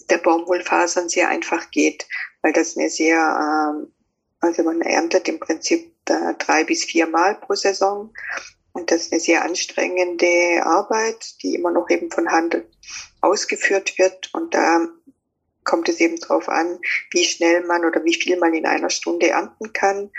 der 0.10 0.18
Baumwollfasern 0.18 1.10
sehr 1.10 1.30
einfach 1.30 1.72
geht, 1.72 2.08
weil 2.42 2.54
das 2.54 2.78
eine 2.78 2.89
sehr, 2.89 3.18
ähm, 3.18 3.94
also 4.39 4.63
man 4.63 4.82
erntet 4.82 5.28
im 5.28 5.39
Prinzip 5.39 5.94
äh, 6.06 6.34
drei 6.38 6.63
bis 6.63 6.84
vier 6.84 7.08
Mal 7.08 7.36
pro 7.36 7.56
Saison 7.56 8.13
und 8.72 8.92
das 8.92 9.04
ist 9.04 9.12
eine 9.12 9.22
sehr 9.22 9.44
anstrengende 9.44 10.62
Arbeit, 10.63 11.42
die 11.42 11.56
immer 11.56 11.72
noch 11.72 11.89
eben 11.89 12.12
von 12.12 12.30
Hand 12.32 12.62
ausgeführt 13.22 13.98
wird 13.98 14.34
und 14.34 14.54
da 14.54 14.88
kommt 15.63 15.89
es 15.89 16.00
eben 16.00 16.20
darauf 16.20 16.50
an, 16.50 16.80
wie 17.12 17.24
schnell 17.24 17.66
man 17.66 17.86
oder 17.86 18.04
wie 18.04 18.16
viel 18.16 18.38
man 18.38 18.54
in 18.54 18.66
einer 18.66 18.89
Stunde 18.89 19.30
ernten 19.30 19.72
kann. 19.74 20.10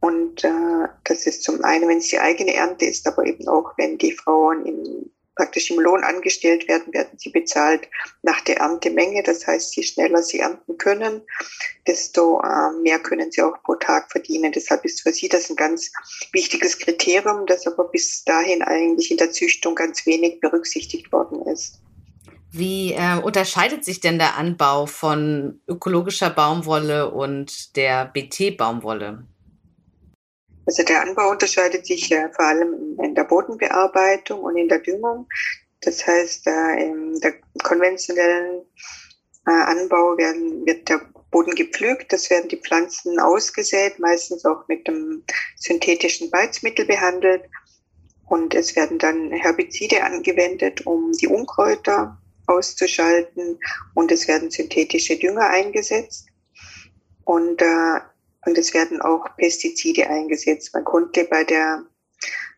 Und 0.00 0.44
äh, 0.44 0.88
das 1.04 1.26
ist 1.26 1.42
zum 1.42 1.64
einen, 1.64 1.88
wenn 1.88 1.98
es 1.98 2.08
die 2.08 2.20
eigene 2.20 2.54
Ernte 2.54 2.84
ist, 2.84 3.06
aber 3.06 3.24
eben 3.24 3.48
auch, 3.48 3.72
wenn 3.78 3.98
die 3.98 4.12
Frauen 4.12 4.66
in 4.66 5.10
praktisch 5.38 5.70
im 5.70 5.78
Lohn 5.78 6.02
angestellt 6.02 6.66
werden, 6.66 6.92
werden 6.92 7.16
sie 7.16 7.30
bezahlt 7.30 7.88
nach 8.22 8.40
der 8.40 8.58
Erntemenge. 8.58 9.22
Das 9.22 9.46
heißt, 9.46 9.76
je 9.76 9.84
schneller 9.84 10.22
sie 10.22 10.40
ernten 10.40 10.76
können, 10.78 11.22
desto 11.86 12.40
äh, 12.40 12.72
mehr 12.82 12.98
können 12.98 13.30
sie 13.30 13.42
auch 13.42 13.62
pro 13.62 13.76
Tag 13.76 14.10
verdienen. 14.10 14.50
Deshalb 14.50 14.84
ist 14.84 15.02
für 15.02 15.12
sie 15.12 15.28
das 15.28 15.48
ein 15.48 15.56
ganz 15.56 15.92
wichtiges 16.32 16.78
Kriterium, 16.78 17.46
das 17.46 17.68
aber 17.68 17.84
bis 17.84 18.24
dahin 18.24 18.62
eigentlich 18.62 19.12
in 19.12 19.16
der 19.16 19.30
Züchtung 19.30 19.76
ganz 19.76 20.04
wenig 20.06 20.40
berücksichtigt 20.40 21.12
worden 21.12 21.40
ist. 21.46 21.78
Wie 22.50 22.94
äh, 22.94 23.20
unterscheidet 23.22 23.84
sich 23.84 24.00
denn 24.00 24.18
der 24.18 24.36
Anbau 24.36 24.86
von 24.86 25.60
ökologischer 25.68 26.30
Baumwolle 26.30 27.12
und 27.12 27.76
der 27.76 28.06
BT-Baumwolle? 28.06 29.24
Also 30.68 30.82
der 30.82 31.00
Anbau 31.00 31.30
unterscheidet 31.30 31.86
sich 31.86 32.12
äh, 32.12 32.28
vor 32.30 32.44
allem 32.44 32.98
in 33.02 33.14
der 33.14 33.24
Bodenbearbeitung 33.24 34.42
und 34.42 34.58
in 34.58 34.68
der 34.68 34.80
Düngung. 34.80 35.26
Das 35.80 36.06
heißt, 36.06 36.46
äh, 36.46 36.84
in 36.84 37.18
der 37.20 37.36
konventionellen 37.62 38.66
äh, 39.46 39.50
Anbau 39.50 40.18
werden, 40.18 40.66
wird 40.66 40.90
der 40.90 41.00
Boden 41.30 41.54
gepflügt, 41.54 42.12
das 42.12 42.28
werden 42.28 42.50
die 42.50 42.58
Pflanzen 42.58 43.18
ausgesät, 43.18 43.98
meistens 43.98 44.44
auch 44.44 44.68
mit 44.68 44.86
einem 44.86 45.24
synthetischen 45.56 46.30
Beizmittel 46.30 46.84
behandelt. 46.84 47.44
Und 48.26 48.54
es 48.54 48.76
werden 48.76 48.98
dann 48.98 49.32
Herbizide 49.32 50.04
angewendet, 50.04 50.84
um 50.84 51.12
die 51.12 51.28
Unkräuter 51.28 52.20
auszuschalten. 52.46 53.58
Und 53.94 54.12
es 54.12 54.28
werden 54.28 54.50
synthetische 54.50 55.16
Dünger 55.16 55.48
eingesetzt. 55.48 56.26
Und 57.24 57.62
äh, 57.62 58.00
und 58.46 58.56
es 58.56 58.74
werden 58.74 59.00
auch 59.00 59.24
Pestizide 59.36 60.08
eingesetzt. 60.08 60.72
Man 60.74 60.84
konnte 60.84 61.24
bei 61.24 61.44
der 61.44 61.84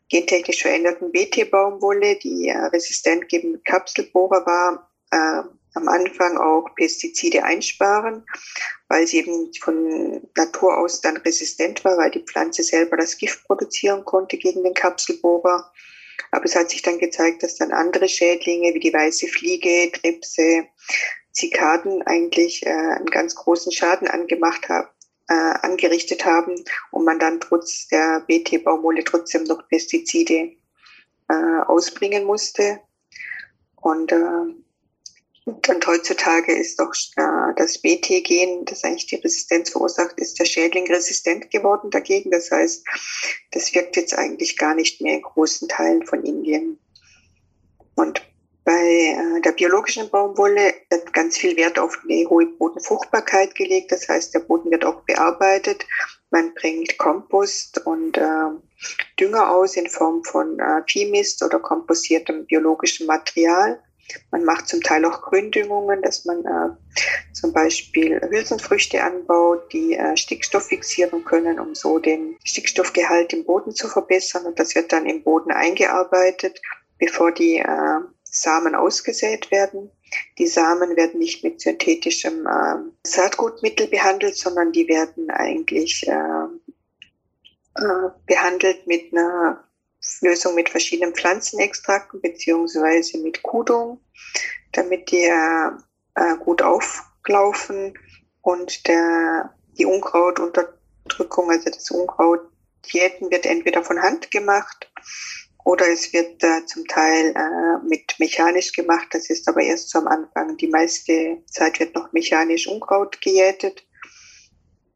gentechnisch 0.08 0.62
veränderten 0.62 1.12
BT-Baumwolle, 1.12 2.16
die 2.16 2.50
resistent 2.50 3.28
gegen 3.28 3.62
Kapselbohrer 3.64 4.44
war, 4.44 4.90
äh, 5.10 5.48
am 5.74 5.88
Anfang 5.88 6.36
auch 6.36 6.74
Pestizide 6.74 7.44
einsparen, 7.44 8.26
weil 8.88 9.06
sie 9.06 9.18
eben 9.18 9.52
von 9.60 10.20
Natur 10.36 10.76
aus 10.76 11.00
dann 11.00 11.16
resistent 11.18 11.84
war, 11.84 11.96
weil 11.96 12.10
die 12.10 12.24
Pflanze 12.24 12.64
selber 12.64 12.96
das 12.96 13.16
Gift 13.16 13.44
produzieren 13.44 14.04
konnte 14.04 14.36
gegen 14.36 14.64
den 14.64 14.74
Kapselbohrer. 14.74 15.72
Aber 16.32 16.44
es 16.44 16.56
hat 16.56 16.70
sich 16.70 16.82
dann 16.82 16.98
gezeigt, 16.98 17.42
dass 17.42 17.56
dann 17.56 17.72
andere 17.72 18.08
Schädlinge 18.08 18.74
wie 18.74 18.80
die 18.80 18.92
weiße 18.92 19.28
Fliege, 19.28 19.92
Tripse, 19.92 20.66
Zikaden 21.32 22.02
eigentlich 22.02 22.66
äh, 22.66 22.70
einen 22.70 23.06
ganz 23.06 23.36
großen 23.36 23.70
Schaden 23.70 24.08
angemacht 24.08 24.68
haben 24.68 24.88
äh, 25.30 25.54
angerichtet 25.62 26.24
haben 26.24 26.64
und 26.90 27.04
man 27.04 27.20
dann 27.20 27.38
trotz 27.38 27.86
der 27.86 28.24
BT-Baumwolle 28.26 29.04
trotzdem 29.04 29.44
noch 29.44 29.66
Pestizide 29.68 30.56
äh, 31.28 31.60
ausbringen 31.66 32.24
musste. 32.24 32.80
Und, 33.76 34.10
äh, 34.10 34.54
und 35.44 35.86
heutzutage 35.86 36.52
ist 36.52 36.80
doch 36.80 36.92
äh, 37.16 37.54
das 37.56 37.78
BT-Gen, 37.78 38.64
das 38.64 38.82
eigentlich 38.82 39.06
die 39.06 39.16
Resistenz 39.16 39.70
verursacht, 39.70 40.18
ist 40.18 40.40
der 40.40 40.46
Schädling 40.46 40.92
resistent 40.92 41.48
geworden 41.50 41.90
dagegen. 41.90 42.32
Das 42.32 42.50
heißt, 42.50 42.84
das 43.52 43.72
wirkt 43.72 43.96
jetzt 43.96 44.14
eigentlich 44.18 44.58
gar 44.58 44.74
nicht 44.74 45.00
mehr 45.00 45.14
in 45.14 45.22
großen 45.22 45.68
Teilen 45.68 46.04
von 46.04 46.24
Indien. 46.24 46.80
Und 47.94 48.20
bei 48.64 48.72
äh, 49.16 49.40
der 49.40 49.52
biologischen 49.52 50.10
Baumwolle 50.10 50.74
wird 50.90 51.12
ganz 51.12 51.36
viel 51.36 51.56
Wert 51.56 51.78
auf 51.78 51.98
eine 52.04 52.28
hohe 52.28 52.46
Bodenfruchtbarkeit 52.46 53.54
gelegt. 53.54 53.92
Das 53.92 54.08
heißt, 54.08 54.34
der 54.34 54.40
Boden 54.40 54.70
wird 54.70 54.84
auch 54.84 55.02
bearbeitet. 55.02 55.86
Man 56.30 56.54
bringt 56.54 56.96
Kompost 56.98 57.84
und 57.86 58.18
äh, 58.18 58.50
Dünger 59.18 59.50
aus 59.50 59.76
in 59.76 59.88
Form 59.88 60.22
von 60.24 60.58
äh, 60.58 60.82
Viehmist 60.86 61.42
oder 61.42 61.58
komposiertem 61.58 62.46
biologischem 62.46 63.06
Material. 63.06 63.82
Man 64.30 64.44
macht 64.44 64.68
zum 64.68 64.82
Teil 64.82 65.04
auch 65.04 65.22
Gründüngungen, 65.22 66.02
dass 66.02 66.24
man 66.24 66.44
äh, 66.44 67.32
zum 67.32 67.52
Beispiel 67.52 68.20
Hülsenfrüchte 68.20 69.02
anbaut, 69.02 69.72
die 69.72 69.94
äh, 69.94 70.16
Stickstoff 70.16 70.66
fixieren 70.66 71.24
können, 71.24 71.60
um 71.60 71.74
so 71.74 71.98
den 71.98 72.36
Stickstoffgehalt 72.44 73.32
im 73.32 73.44
Boden 73.44 73.72
zu 73.72 73.88
verbessern. 73.88 74.46
Und 74.46 74.58
das 74.58 74.74
wird 74.74 74.92
dann 74.92 75.06
im 75.06 75.22
Boden 75.22 75.52
eingearbeitet, 75.52 76.60
bevor 76.98 77.32
die 77.32 77.58
äh, 77.58 78.00
Samen 78.30 78.74
ausgesät 78.74 79.50
werden. 79.50 79.90
Die 80.38 80.46
Samen 80.46 80.96
werden 80.96 81.18
nicht 81.18 81.44
mit 81.44 81.60
synthetischem 81.60 82.46
äh, 82.46 82.76
Saatgutmittel 83.06 83.88
behandelt, 83.88 84.36
sondern 84.36 84.72
die 84.72 84.88
werden 84.88 85.30
eigentlich 85.30 86.06
äh, 86.06 86.46
äh, 87.76 88.10
behandelt 88.26 88.86
mit 88.86 89.12
einer 89.12 89.64
Lösung 90.22 90.54
mit 90.54 90.68
verschiedenen 90.68 91.14
Pflanzenextrakten 91.14 92.20
beziehungsweise 92.20 93.18
mit 93.18 93.42
Kudung, 93.42 94.00
damit 94.72 95.10
die 95.10 95.24
äh, 95.24 96.36
gut 96.38 96.62
auflaufen 96.62 97.94
und 98.40 98.88
der, 98.88 99.54
die 99.78 99.84
Unkrautunterdrückung, 99.84 101.50
also 101.50 101.70
das 101.70 101.90
Unkraut 101.90 102.40
Diäten 102.92 103.30
wird 103.30 103.44
entweder 103.44 103.84
von 103.84 104.00
Hand 104.00 104.30
gemacht 104.30 104.90
oder 105.64 105.88
es 105.88 106.12
wird 106.12 106.42
äh, 106.42 106.64
zum 106.66 106.86
Teil 106.86 107.34
äh, 107.36 107.86
mit 107.86 108.14
mechanisch 108.18 108.72
gemacht. 108.72 109.08
Das 109.12 109.30
ist 109.30 109.48
aber 109.48 109.60
erst 109.60 109.90
so 109.90 109.98
am 109.98 110.06
Anfang. 110.06 110.56
Die 110.56 110.68
meiste 110.68 111.38
Zeit 111.46 111.80
wird 111.80 111.94
noch 111.94 112.12
mechanisch 112.12 112.66
Unkraut 112.66 113.20
gejätet. 113.20 113.86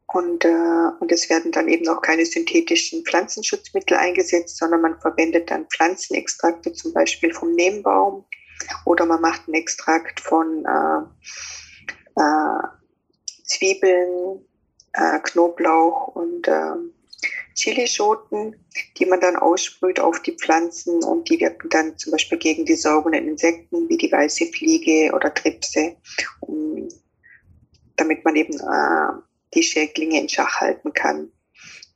Und, 0.07 0.45
äh, 0.45 0.89
und 0.99 1.11
es 1.11 1.29
werden 1.29 1.51
dann 1.51 1.67
eben 1.67 1.87
auch 1.87 2.01
keine 2.01 2.25
synthetischen 2.25 3.03
Pflanzenschutzmittel 3.03 3.97
eingesetzt, 3.97 4.57
sondern 4.57 4.81
man 4.81 4.99
verwendet 4.99 5.51
dann 5.51 5.67
Pflanzenextrakte, 5.67 6.73
zum 6.73 6.93
Beispiel 6.93 7.33
vom 7.33 7.53
Nebenbaum. 7.53 8.25
Oder 8.85 9.05
man 9.05 9.21
macht 9.21 9.47
einen 9.47 9.55
Extrakt 9.55 10.19
von 10.19 10.65
äh, 10.65 12.21
äh, 12.21 12.67
Zwiebeln, 13.43 14.45
äh, 14.93 15.19
Knoblauch 15.19 16.07
und 16.15 16.47
äh, 16.47 16.75
Chilischoten, 17.55 18.55
die 18.97 19.05
man 19.05 19.21
dann 19.21 19.35
aussprüht 19.37 19.99
auf 19.99 20.21
die 20.21 20.33
Pflanzen 20.33 21.03
und 21.03 21.29
die 21.29 21.39
wirken 21.39 21.69
dann 21.69 21.97
zum 21.97 22.11
Beispiel 22.11 22.37
gegen 22.37 22.65
die 22.65 22.75
saugenden 22.75 23.27
Insekten 23.29 23.87
wie 23.89 23.97
die 23.97 24.11
weiße 24.11 24.47
Fliege 24.47 25.13
oder 25.13 25.33
Tripse, 25.33 25.95
um, 26.41 26.87
damit 27.95 28.25
man 28.25 28.35
eben 28.35 28.59
äh, 28.59 29.21
die 29.53 29.63
Schädlinge 29.63 30.19
in 30.19 30.29
Schach 30.29 30.59
halten 30.59 30.93
kann. 30.93 31.31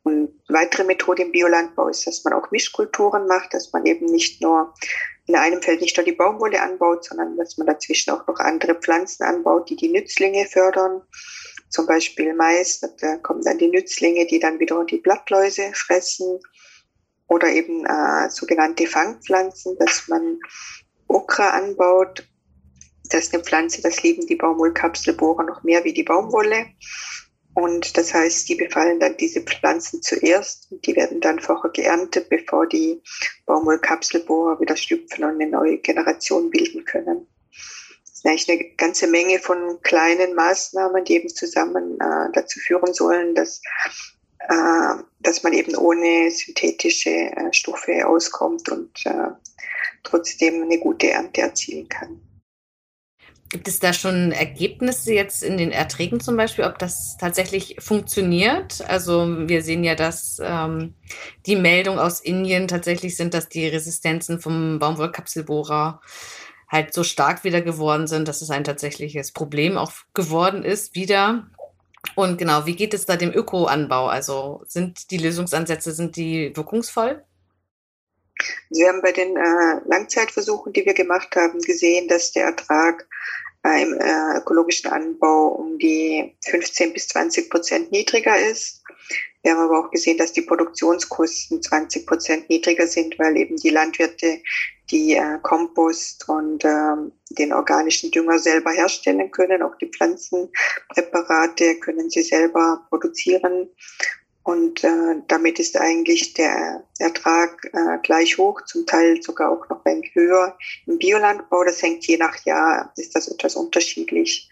Und 0.03 0.31
weitere 0.47 0.85
Methode 0.85 1.23
im 1.23 1.31
Biolandbau 1.31 1.89
ist, 1.89 2.07
dass 2.07 2.23
man 2.23 2.33
auch 2.33 2.51
Mischkulturen 2.51 3.27
macht, 3.27 3.53
dass 3.53 3.73
man 3.73 3.85
eben 3.85 4.05
nicht 4.05 4.41
nur 4.41 4.73
in 5.27 5.35
einem 5.35 5.61
Feld 5.61 5.81
nicht 5.81 5.95
nur 5.97 6.05
die 6.05 6.13
Baumwolle 6.13 6.61
anbaut, 6.61 7.05
sondern 7.05 7.37
dass 7.37 7.57
man 7.57 7.67
dazwischen 7.67 8.11
auch 8.11 8.25
noch 8.25 8.39
andere 8.39 8.75
Pflanzen 8.75 9.23
anbaut, 9.23 9.69
die 9.69 9.75
die 9.75 9.89
Nützlinge 9.89 10.45
fördern 10.45 11.03
zum 11.69 11.85
Beispiel 11.85 12.33
Mais, 12.33 12.81
da 12.99 13.17
kommen 13.17 13.43
dann 13.43 13.57
die 13.57 13.67
Nützlinge, 13.67 14.25
die 14.25 14.39
dann 14.39 14.59
wiederum 14.59 14.87
die 14.87 14.97
Blattläuse 14.97 15.71
fressen 15.73 16.39
oder 17.27 17.47
eben 17.47 17.85
äh, 17.85 18.29
sogenannte 18.29 18.87
Fangpflanzen, 18.87 19.77
dass 19.77 20.07
man 20.07 20.39
Okra 21.07 21.51
anbaut. 21.51 22.27
Das 23.11 23.25
ist 23.25 23.33
eine 23.33 23.43
Pflanze, 23.43 23.81
das 23.81 24.03
lieben 24.03 24.25
die 24.27 24.35
Baumwollkapselbohrer 24.35 25.43
noch 25.43 25.63
mehr 25.63 25.83
wie 25.83 25.93
die 25.93 26.03
Baumwolle. 26.03 26.65
Und 27.53 27.97
das 27.97 28.13
heißt, 28.13 28.47
die 28.47 28.55
befallen 28.55 28.99
dann 28.99 29.17
diese 29.17 29.41
Pflanzen 29.41 30.01
zuerst 30.01 30.71
und 30.71 30.85
die 30.85 30.95
werden 30.95 31.19
dann 31.19 31.39
vorher 31.39 31.71
geerntet, 31.71 32.29
bevor 32.29 32.67
die 32.67 33.01
Baumwollkapselbohrer 33.45 34.59
wieder 34.59 34.75
schlüpfen 34.75 35.23
und 35.23 35.41
eine 35.41 35.47
neue 35.47 35.77
Generation 35.79 36.49
bilden 36.49 36.85
können. 36.85 37.27
Sind 38.21 38.31
eigentlich 38.31 38.49
eine 38.49 38.75
ganze 38.75 39.07
Menge 39.07 39.39
von 39.39 39.81
kleinen 39.81 40.35
Maßnahmen, 40.35 41.05
die 41.05 41.15
eben 41.15 41.29
zusammen 41.29 41.97
äh, 42.01 42.29
dazu 42.33 42.59
führen 42.59 42.93
sollen, 42.93 43.33
dass, 43.33 43.61
äh, 44.39 45.03
dass 45.21 45.41
man 45.43 45.53
eben 45.53 45.75
ohne 45.77 46.29
synthetische 46.29 47.09
äh, 47.09 47.53
Stoffe 47.53 48.05
auskommt 48.05 48.67
und 48.67 48.91
äh, 49.05 49.29
trotzdem 50.03 50.63
eine 50.63 50.79
gute 50.79 51.11
Ernte 51.11 51.41
erzielen 51.41 51.87
kann. 51.87 52.19
Gibt 53.47 53.69
es 53.69 53.79
da 53.79 53.93
schon 53.93 54.33
Ergebnisse 54.33 55.13
jetzt 55.13 55.41
in 55.41 55.57
den 55.57 55.71
Erträgen 55.71 56.19
zum 56.19 56.35
Beispiel, 56.35 56.65
ob 56.65 56.77
das 56.77 57.15
tatsächlich 57.17 57.77
funktioniert? 57.79 58.81
Also 58.87 59.47
wir 59.47 59.63
sehen 59.63 59.85
ja, 59.85 59.95
dass 59.95 60.39
ähm, 60.43 60.93
die 61.45 61.55
Meldungen 61.55 61.99
aus 61.99 62.19
Indien 62.19 62.67
tatsächlich 62.67 63.15
sind, 63.15 63.33
dass 63.33 63.47
die 63.47 63.65
Resistenzen 63.65 64.39
vom 64.39 64.77
Baumwollkapselbohrer 64.77 66.01
halt 66.71 66.93
so 66.93 67.03
stark 67.03 67.43
wieder 67.43 67.61
geworden 67.61 68.07
sind, 68.07 68.27
dass 68.27 68.41
es 68.41 68.51
ein 68.51 68.63
tatsächliches 68.63 69.31
Problem 69.31 69.77
auch 69.77 69.91
geworden 70.13 70.63
ist 70.63 70.95
wieder. 70.95 71.47
Und 72.15 72.37
genau, 72.37 72.65
wie 72.65 72.75
geht 72.75 72.93
es 72.93 73.05
da 73.05 73.15
dem 73.15 73.33
Ökoanbau? 73.33 74.07
Also 74.07 74.63
sind 74.67 75.11
die 75.11 75.17
Lösungsansätze, 75.17 75.91
sind 75.91 76.15
die 76.15 76.55
wirkungsvoll? 76.55 77.23
Wir 78.69 78.87
haben 78.87 79.01
bei 79.01 79.11
den 79.11 79.35
äh, 79.35 79.81
Langzeitversuchen, 79.85 80.71
die 80.71 80.85
wir 80.85 80.93
gemacht 80.93 81.35
haben, 81.35 81.59
gesehen, 81.59 82.07
dass 82.07 82.31
der 82.31 82.45
Ertrag 82.45 83.07
äh, 83.65 83.83
im 83.83 83.93
äh, 83.99 84.37
ökologischen 84.37 84.89
Anbau 84.89 85.49
um 85.49 85.77
die 85.77 86.37
15 86.45 86.93
bis 86.93 87.09
20 87.09 87.49
Prozent 87.49 87.91
niedriger 87.91 88.39
ist. 88.39 88.81
Wir 89.41 89.51
haben 89.51 89.61
aber 89.61 89.79
auch 89.79 89.91
gesehen, 89.91 90.17
dass 90.17 90.33
die 90.33 90.41
Produktionskosten 90.41 91.61
20 91.61 92.05
Prozent 92.05 92.49
niedriger 92.49 92.87
sind, 92.87 93.17
weil 93.19 93.37
eben 93.37 93.57
die 93.57 93.69
Landwirte 93.69 94.41
die 94.91 95.15
äh, 95.15 95.37
Kompost 95.41 96.27
und 96.29 96.65
ähm, 96.65 97.11
den 97.29 97.53
organischen 97.53 98.11
Dünger 98.11 98.39
selber 98.39 98.71
herstellen 98.71 99.29
können. 99.31 99.61
Auch 99.61 99.75
die 99.77 99.87
Pflanzenpräparate 99.87 101.79
können 101.79 102.09
sie 102.09 102.23
selber 102.23 102.85
produzieren. 102.89 103.69
Und 104.43 104.83
äh, 104.83 105.15
damit 105.27 105.59
ist 105.59 105.77
eigentlich 105.77 106.33
der 106.33 106.83
Ertrag 106.97 107.69
äh, 107.73 107.99
gleich 108.01 108.37
hoch, 108.37 108.61
zum 108.65 108.85
Teil 108.85 109.21
sogar 109.21 109.51
auch 109.51 109.69
noch 109.69 109.85
ein 109.85 110.01
höher. 110.13 110.57
Im 110.87 110.97
Biolandbau, 110.97 111.63
das 111.63 111.81
hängt 111.83 112.07
je 112.07 112.17
nach 112.17 112.43
Jahr, 112.45 112.91
ist 112.95 113.15
das 113.15 113.27
etwas 113.27 113.55
unterschiedlich. 113.55 114.49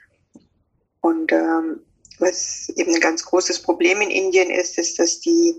Und 1.02 1.32
ähm, 1.32 1.80
was 2.20 2.70
eben 2.76 2.94
ein 2.94 3.00
ganz 3.00 3.24
großes 3.26 3.62
Problem 3.62 4.02
in 4.02 4.10
Indien 4.10 4.50
ist, 4.50 4.78
ist, 4.78 5.00
dass 5.00 5.20
die, 5.20 5.56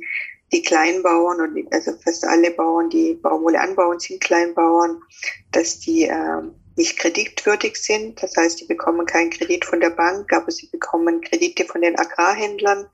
die 0.53 0.63
Kleinbauern 0.63 1.41
und 1.41 1.73
also 1.73 1.93
fast 2.03 2.25
alle 2.25 2.51
Bauern, 2.51 2.89
die 2.91 3.15
Baumwolle 3.15 3.61
anbauen, 3.61 3.99
sind 4.01 4.21
Kleinbauern, 4.21 5.03
dass 5.53 5.81
die 5.81 6.05
äh, 6.05 6.43
nicht 6.77 6.99
kreditwürdig 6.99 7.77
sind. 7.77 8.23
Das 8.23 8.37
heißt, 8.37 8.61
die 8.61 8.65
bekommen 8.65 9.05
keinen 9.07 9.31
Kredit 9.31 9.65
von 9.65 9.81
der 9.81 9.91
Bank, 9.91 10.33
aber 10.33 10.51
sie 10.51 10.69
bekommen 10.69 11.21
Kredite 11.21 11.65
von 11.65 11.83
den 11.83 11.99
Agrarhändlern 11.99 12.89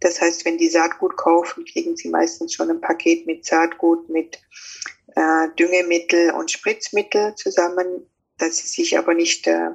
das 0.00 0.20
heißt, 0.20 0.44
wenn 0.46 0.58
die 0.58 0.68
Saatgut 0.68 1.16
kaufen, 1.16 1.64
kriegen 1.64 1.96
sie 1.96 2.08
meistens 2.08 2.54
schon 2.54 2.70
ein 2.70 2.80
Paket 2.80 3.26
mit 3.26 3.44
Saatgut, 3.44 4.08
mit 4.08 4.40
äh, 5.14 5.48
Düngemittel 5.58 6.32
und 6.32 6.50
Spritzmittel 6.50 7.34
zusammen, 7.34 8.06
dass 8.38 8.56
sie 8.56 8.68
sich 8.68 8.98
aber 8.98 9.12
nicht, 9.12 9.46
äh, 9.46 9.70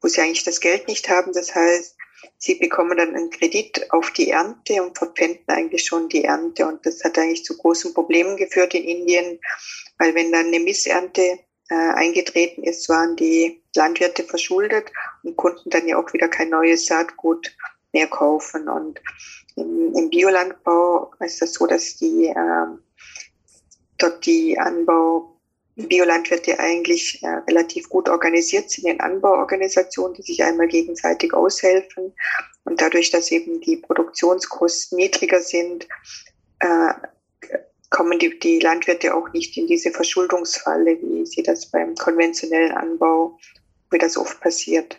wo 0.00 0.08
sie 0.08 0.22
eigentlich 0.22 0.44
das 0.44 0.60
Geld 0.60 0.88
nicht 0.88 1.10
haben. 1.10 1.32
Das 1.34 1.54
heißt, 1.54 1.96
sie 2.38 2.54
bekommen 2.54 2.96
dann 2.96 3.14
einen 3.14 3.30
Kredit 3.30 3.90
auf 3.90 4.10
die 4.12 4.30
Ernte 4.30 4.82
und 4.82 4.96
verpfänden 4.96 5.44
eigentlich 5.48 5.84
schon 5.84 6.08
die 6.08 6.24
Ernte. 6.24 6.66
Und 6.66 6.84
das 6.84 7.02
hat 7.04 7.18
eigentlich 7.18 7.44
zu 7.44 7.56
großen 7.56 7.94
Problemen 7.94 8.36
geführt 8.36 8.74
in 8.74 8.84
Indien, 8.84 9.38
weil 9.98 10.14
wenn 10.14 10.32
dann 10.32 10.46
eine 10.46 10.60
Missernte 10.60 11.38
äh, 11.68 11.74
eingetreten 11.74 12.64
ist, 12.64 12.88
waren 12.88 13.16
die 13.16 13.62
Landwirte 13.76 14.24
verschuldet 14.24 14.90
und 15.22 15.36
konnten 15.36 15.70
dann 15.70 15.86
ja 15.86 15.98
auch 15.98 16.12
wieder 16.12 16.28
kein 16.28 16.50
neues 16.50 16.86
Saatgut 16.86 17.54
mehr 17.92 18.08
kaufen. 18.08 18.68
Und 18.68 19.00
im, 19.56 19.94
im 19.94 20.10
Biolandbau 20.10 21.12
ist 21.20 21.42
es 21.42 21.54
so, 21.54 21.66
dass 21.66 21.96
die 21.96 22.26
äh, 22.26 22.66
dort 23.98 24.26
die 24.26 24.58
Anbau 24.58 25.39
Biolandwirte 25.88 26.58
eigentlich 26.58 27.22
äh, 27.22 27.28
relativ 27.48 27.88
gut 27.88 28.08
organisiert 28.08 28.70
sind 28.70 28.86
in 28.86 29.00
Anbauorganisationen, 29.00 30.14
die 30.14 30.22
sich 30.22 30.42
einmal 30.42 30.68
gegenseitig 30.68 31.32
aushelfen. 31.34 32.12
Und 32.64 32.80
dadurch, 32.80 33.10
dass 33.10 33.30
eben 33.30 33.60
die 33.60 33.76
Produktionskosten 33.76 34.96
niedriger 34.96 35.40
sind, 35.40 35.88
äh, 36.60 36.92
kommen 37.90 38.18
die, 38.18 38.38
die 38.38 38.60
Landwirte 38.60 39.14
auch 39.14 39.32
nicht 39.32 39.56
in 39.56 39.66
diese 39.66 39.90
Verschuldungsfalle, 39.90 40.98
wie 41.02 41.26
sie 41.26 41.42
das 41.42 41.66
beim 41.66 41.94
konventionellen 41.96 42.72
Anbau, 42.72 43.38
wie 43.90 43.98
das 43.98 44.16
oft 44.16 44.40
passiert. 44.40 44.98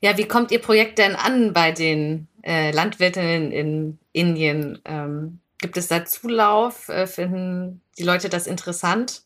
Ja, 0.00 0.16
wie 0.16 0.28
kommt 0.28 0.52
Ihr 0.52 0.60
Projekt 0.60 0.98
denn 0.98 1.16
an 1.16 1.52
bei 1.52 1.72
den 1.72 2.28
äh, 2.42 2.70
Landwirtinnen 2.70 3.50
in 3.50 3.98
Indien? 4.12 4.80
Ähm, 4.84 5.40
gibt 5.58 5.76
es 5.76 5.88
da 5.88 6.04
Zulauf? 6.04 6.88
Äh, 6.88 7.06
finden 7.06 7.80
die 7.98 8.02
Leute 8.02 8.28
das 8.28 8.46
interessant? 8.46 9.24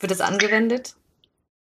Wird 0.00 0.10
das 0.10 0.20
angewendet? 0.20 0.94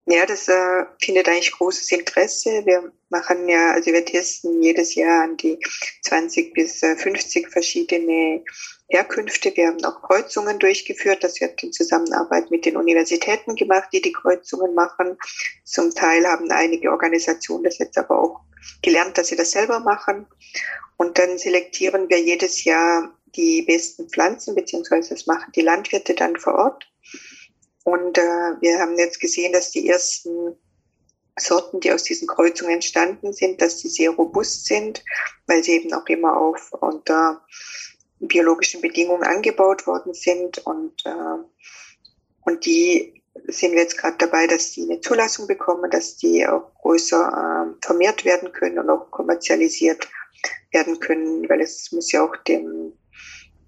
Ja, 0.06 0.26
das 0.26 0.48
äh, 0.48 0.84
findet 1.00 1.28
eigentlich 1.28 1.52
großes 1.52 1.90
Interesse. 1.92 2.66
Wir 2.66 2.92
machen 3.08 3.48
ja, 3.48 3.72
also 3.72 3.90
wir 3.90 4.04
testen 4.04 4.62
jedes 4.62 4.94
Jahr 4.94 5.24
an 5.24 5.38
die 5.38 5.58
20 6.02 6.52
bis 6.52 6.80
50 6.80 7.46
äh, 7.46 7.48
verschiedene 7.48 8.44
Herkünfte. 8.88 9.50
Wir 9.56 9.68
haben 9.68 9.82
auch 9.84 10.02
Kreuzungen 10.02 10.58
durchgeführt. 10.58 11.24
Das 11.24 11.40
wird 11.40 11.62
in 11.62 11.72
Zusammenarbeit 11.72 12.50
mit 12.50 12.66
den 12.66 12.76
Universitäten 12.76 13.54
gemacht, 13.54 13.88
die 13.94 14.02
die 14.02 14.12
Kreuzungen 14.12 14.74
machen. 14.74 15.16
Zum 15.64 15.94
Teil 15.94 16.26
haben 16.26 16.50
einige 16.50 16.90
Organisationen 16.90 17.64
das 17.64 17.78
jetzt 17.78 17.96
aber 17.96 18.18
auch 18.18 18.40
gelernt, 18.82 19.16
dass 19.16 19.28
sie 19.28 19.36
das 19.36 19.52
selber 19.52 19.80
machen. 19.80 20.26
Und 20.98 21.18
dann 21.18 21.38
selektieren 21.38 22.10
wir 22.10 22.20
jedes 22.20 22.64
Jahr 22.64 23.10
die 23.36 23.62
besten 23.62 24.08
Pflanzen, 24.10 24.54
beziehungsweise 24.54 25.14
das 25.14 25.26
machen 25.26 25.50
die 25.54 25.62
Landwirte 25.62 26.14
dann 26.14 26.36
vor 26.36 26.54
Ort. 26.54 26.86
Und 27.84 28.18
äh, 28.18 28.60
wir 28.60 28.78
haben 28.78 28.98
jetzt 28.98 29.20
gesehen, 29.20 29.52
dass 29.52 29.70
die 29.70 29.88
ersten 29.88 30.56
Sorten, 31.38 31.80
die 31.80 31.92
aus 31.92 32.04
diesen 32.04 32.28
Kreuzungen 32.28 32.74
entstanden 32.74 33.32
sind, 33.32 33.60
dass 33.60 33.78
sie 33.78 33.88
sehr 33.88 34.10
robust 34.10 34.66
sind, 34.66 35.04
weil 35.46 35.62
sie 35.62 35.72
eben 35.72 35.92
auch 35.92 36.06
immer 36.06 36.36
auf 36.36 36.72
unter 36.72 37.44
biologischen 38.20 38.80
Bedingungen 38.80 39.24
angebaut 39.24 39.86
worden 39.86 40.14
sind 40.14 40.58
und, 40.66 41.04
äh, 41.04 41.42
und 42.44 42.64
die 42.64 43.22
sind 43.48 43.72
wir 43.72 43.80
jetzt 43.80 43.98
gerade 43.98 44.16
dabei, 44.18 44.46
dass 44.46 44.72
die 44.72 44.82
eine 44.82 45.00
Zulassung 45.00 45.46
bekommen, 45.46 45.90
dass 45.90 46.16
die 46.16 46.46
auch 46.46 46.72
größer 46.80 47.74
äh, 47.76 47.84
vermehrt 47.84 48.24
werden 48.24 48.52
können 48.52 48.78
und 48.78 48.88
auch 48.90 49.10
kommerzialisiert 49.10 50.08
werden 50.72 51.00
können, 51.00 51.48
weil 51.48 51.60
es 51.60 51.90
muss 51.92 52.12
ja 52.12 52.24
auch 52.24 52.36
dem 52.44 52.92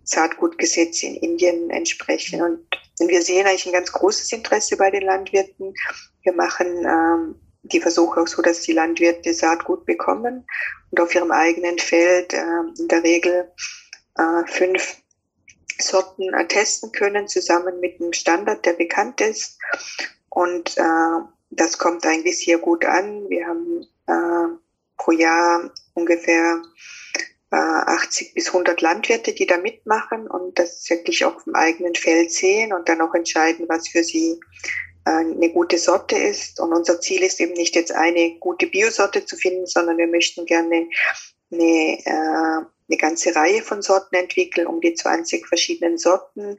Saatgutgesetz 0.05 1.03
in 1.03 1.17
Indien 1.17 1.71
entsprechen. 1.71 2.43
Und 2.43 2.67
wir 2.99 3.23
sehen 3.23 3.47
eigentlich 3.47 3.67
ein 3.67 3.73
ganz 3.73 3.93
großes 3.93 4.33
Interesse 4.33 4.77
bei 4.77 4.91
den 4.91 5.03
Landwirten. 5.03 5.75
Wir 6.23 6.33
machen 6.33 6.85
ähm, 6.85 7.35
die 7.63 7.81
Versuche 7.81 8.21
auch 8.21 8.27
so, 8.27 8.43
dass 8.43 8.63
die 8.63 8.73
Landwirte 8.73 9.35
Saatgut 9.35 9.85
bekommen 9.87 10.47
und 10.91 11.01
auf 11.01 11.15
ihrem 11.15 11.31
eigenen 11.31 11.79
Feld 11.79 12.33
äh, 12.33 12.61
in 12.79 12.89
der 12.89 13.03
Regel 13.03 13.53
äh, 14.17 14.47
fünf 14.47 14.97
Sorten 15.79 16.33
äh, 16.35 16.47
testen 16.47 16.93
können, 16.93 17.29
zusammen 17.29 17.81
mit 17.81 18.01
einem 18.01 18.13
Standard, 18.13 18.65
der 18.65 18.75
bekannt 18.75 19.21
ist. 19.21 19.59
Und 20.31 20.77
äh, 20.79 21.21
das 21.51 21.79
kommt 21.79 22.07
eigentlich 22.07 22.45
sehr 22.45 22.59
gut 22.59 22.85
an. 22.85 23.29
Wir 23.29 23.47
haben 23.47 23.87
äh, 24.07 24.57
pro 24.97 25.13
Jahr 25.13 25.71
ungefähr 25.95 26.63
äh, 27.15 27.21
80 27.59 28.35
bis 28.35 28.49
100 28.49 28.81
Landwirte, 28.81 29.33
die 29.33 29.47
da 29.47 29.59
mitmachen 29.59 30.27
und 30.29 30.59
das 30.59 30.89
wirklich 30.91 31.25
auch 31.25 31.41
vom 31.41 31.55
eigenen 31.55 31.95
Feld 31.95 32.33
sehen 32.33 32.73
und 32.73 32.89
dann 32.89 33.01
auch 33.01 33.15
entscheiden, 33.15 33.67
was 33.69 33.89
für 33.89 34.05
sie 34.05 34.41
äh, 35.05 35.11
eine 35.11 35.51
gute 35.51 35.79
Sorte 35.79 36.17
ist. 36.17 36.61
Und 36.61 36.73
unser 36.73 37.01
Ziel 37.01 37.23
ist 37.23 37.41
eben 37.41 37.55
nicht 37.55 37.75
jetzt 37.75 37.93
eine 37.93 38.39
gute 38.39 38.67
Biosorte 38.67 39.25
zu 39.25 39.37
finden, 39.37 39.67
sondern 39.67 39.99
wir 39.99 40.07
möchten 40.07 40.45
gerne 40.47 40.89
eine 41.51 41.99
äh, 42.05 42.67
eine 42.89 42.97
ganze 42.99 43.35
Reihe 43.35 43.63
von 43.63 43.83
Sorten 43.83 44.15
entwickeln, 44.15 44.67
um 44.67 44.81
die 44.81 44.95
20 44.95 45.47
verschiedenen 45.47 45.99
Sorten, 45.99 46.59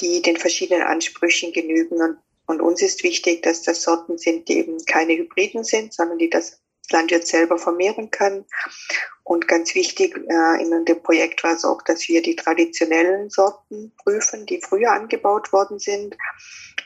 die 0.00 0.22
den 0.22 0.36
verschiedenen 0.36 0.82
Ansprüchen 0.82 1.52
genügen. 1.52 2.00
Und, 2.00 2.18
und 2.46 2.60
uns 2.60 2.82
ist 2.82 3.02
wichtig, 3.02 3.42
dass 3.42 3.62
das 3.62 3.82
Sorten 3.82 4.18
sind, 4.18 4.48
die 4.48 4.58
eben 4.58 4.84
keine 4.84 5.14
Hybriden 5.14 5.64
sind, 5.64 5.94
sondern 5.94 6.18
die 6.18 6.30
das 6.30 6.60
Landwirt 6.90 7.26
selber 7.26 7.58
vermehren 7.58 8.10
kann. 8.10 8.44
Und 9.24 9.48
ganz 9.48 9.74
wichtig 9.74 10.16
äh, 10.28 10.62
in 10.62 10.84
dem 10.84 11.02
Projekt 11.02 11.42
war 11.42 11.54
es 11.54 11.64
auch, 11.64 11.82
dass 11.82 12.06
wir 12.08 12.22
die 12.22 12.36
traditionellen 12.36 13.28
Sorten 13.28 13.92
prüfen, 14.04 14.46
die 14.46 14.60
früher 14.60 14.92
angebaut 14.92 15.52
worden 15.52 15.78
sind. 15.78 16.16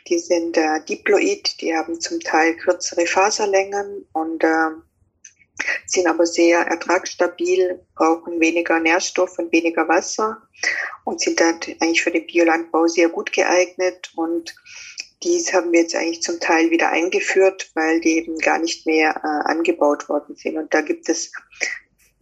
Die 0.08 0.18
sind 0.18 0.56
äh, 0.56 0.82
diploid, 0.88 1.60
die 1.60 1.76
haben 1.76 2.00
zum 2.00 2.20
Teil 2.20 2.56
kürzere 2.56 3.06
Faserlängen 3.06 4.06
und 4.12 4.42
äh, 4.42 4.70
sind 5.86 6.06
aber 6.06 6.26
sehr 6.26 6.60
ertragsstabil, 6.60 7.84
brauchen 7.94 8.40
weniger 8.40 8.80
Nährstoff 8.80 9.38
und 9.38 9.52
weniger 9.52 9.86
Wasser 9.88 10.40
und 11.04 11.20
sind 11.20 11.40
dann 11.40 11.60
eigentlich 11.80 12.02
für 12.02 12.10
den 12.10 12.26
Biolandbau 12.26 12.86
sehr 12.86 13.08
gut 13.08 13.32
geeignet. 13.32 14.12
Und 14.16 14.54
dies 15.22 15.52
haben 15.52 15.72
wir 15.72 15.83
jetzt 15.83 15.94
eigentlich 15.94 16.22
zum 16.22 16.40
Teil 16.40 16.70
wieder 16.70 16.90
eingeführt, 16.90 17.70
weil 17.74 18.00
die 18.00 18.18
eben 18.18 18.38
gar 18.38 18.59
nicht 18.59 18.87
mehr 18.87 19.16
äh, 19.16 19.50
angebaut 19.50 20.09
worden 20.09 20.37
sind. 20.37 20.56
Und 20.56 20.72
da 20.72 20.80
gibt 20.80 21.09
es 21.09 21.33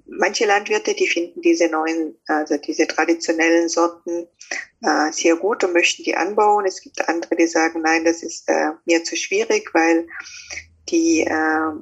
manche 0.09 0.47
Landwirte, 0.47 0.95
die 0.95 1.07
finden 1.07 1.41
diese 1.43 1.69
neuen, 1.69 2.17
also 2.27 2.57
diese 2.57 2.87
traditionellen 2.87 3.69
Sorten 3.69 4.27
äh, 4.83 5.13
sehr 5.13 5.37
gut 5.37 5.63
und 5.65 5.75
möchten 5.75 6.03
die 6.03 6.17
anbauen. 6.17 6.65
Es 6.67 6.81
gibt 6.81 7.09
andere, 7.09 7.37
die 7.37 7.47
sagen, 7.47 7.83
nein, 7.83 8.05
das 8.05 8.23
ist 8.23 8.49
äh, 8.49 8.71
mir 8.87 9.05
zu 9.05 9.17
schwierig, 9.17 9.71
weil 9.75 10.09
die, 10.89 11.21
äh, 11.21 11.73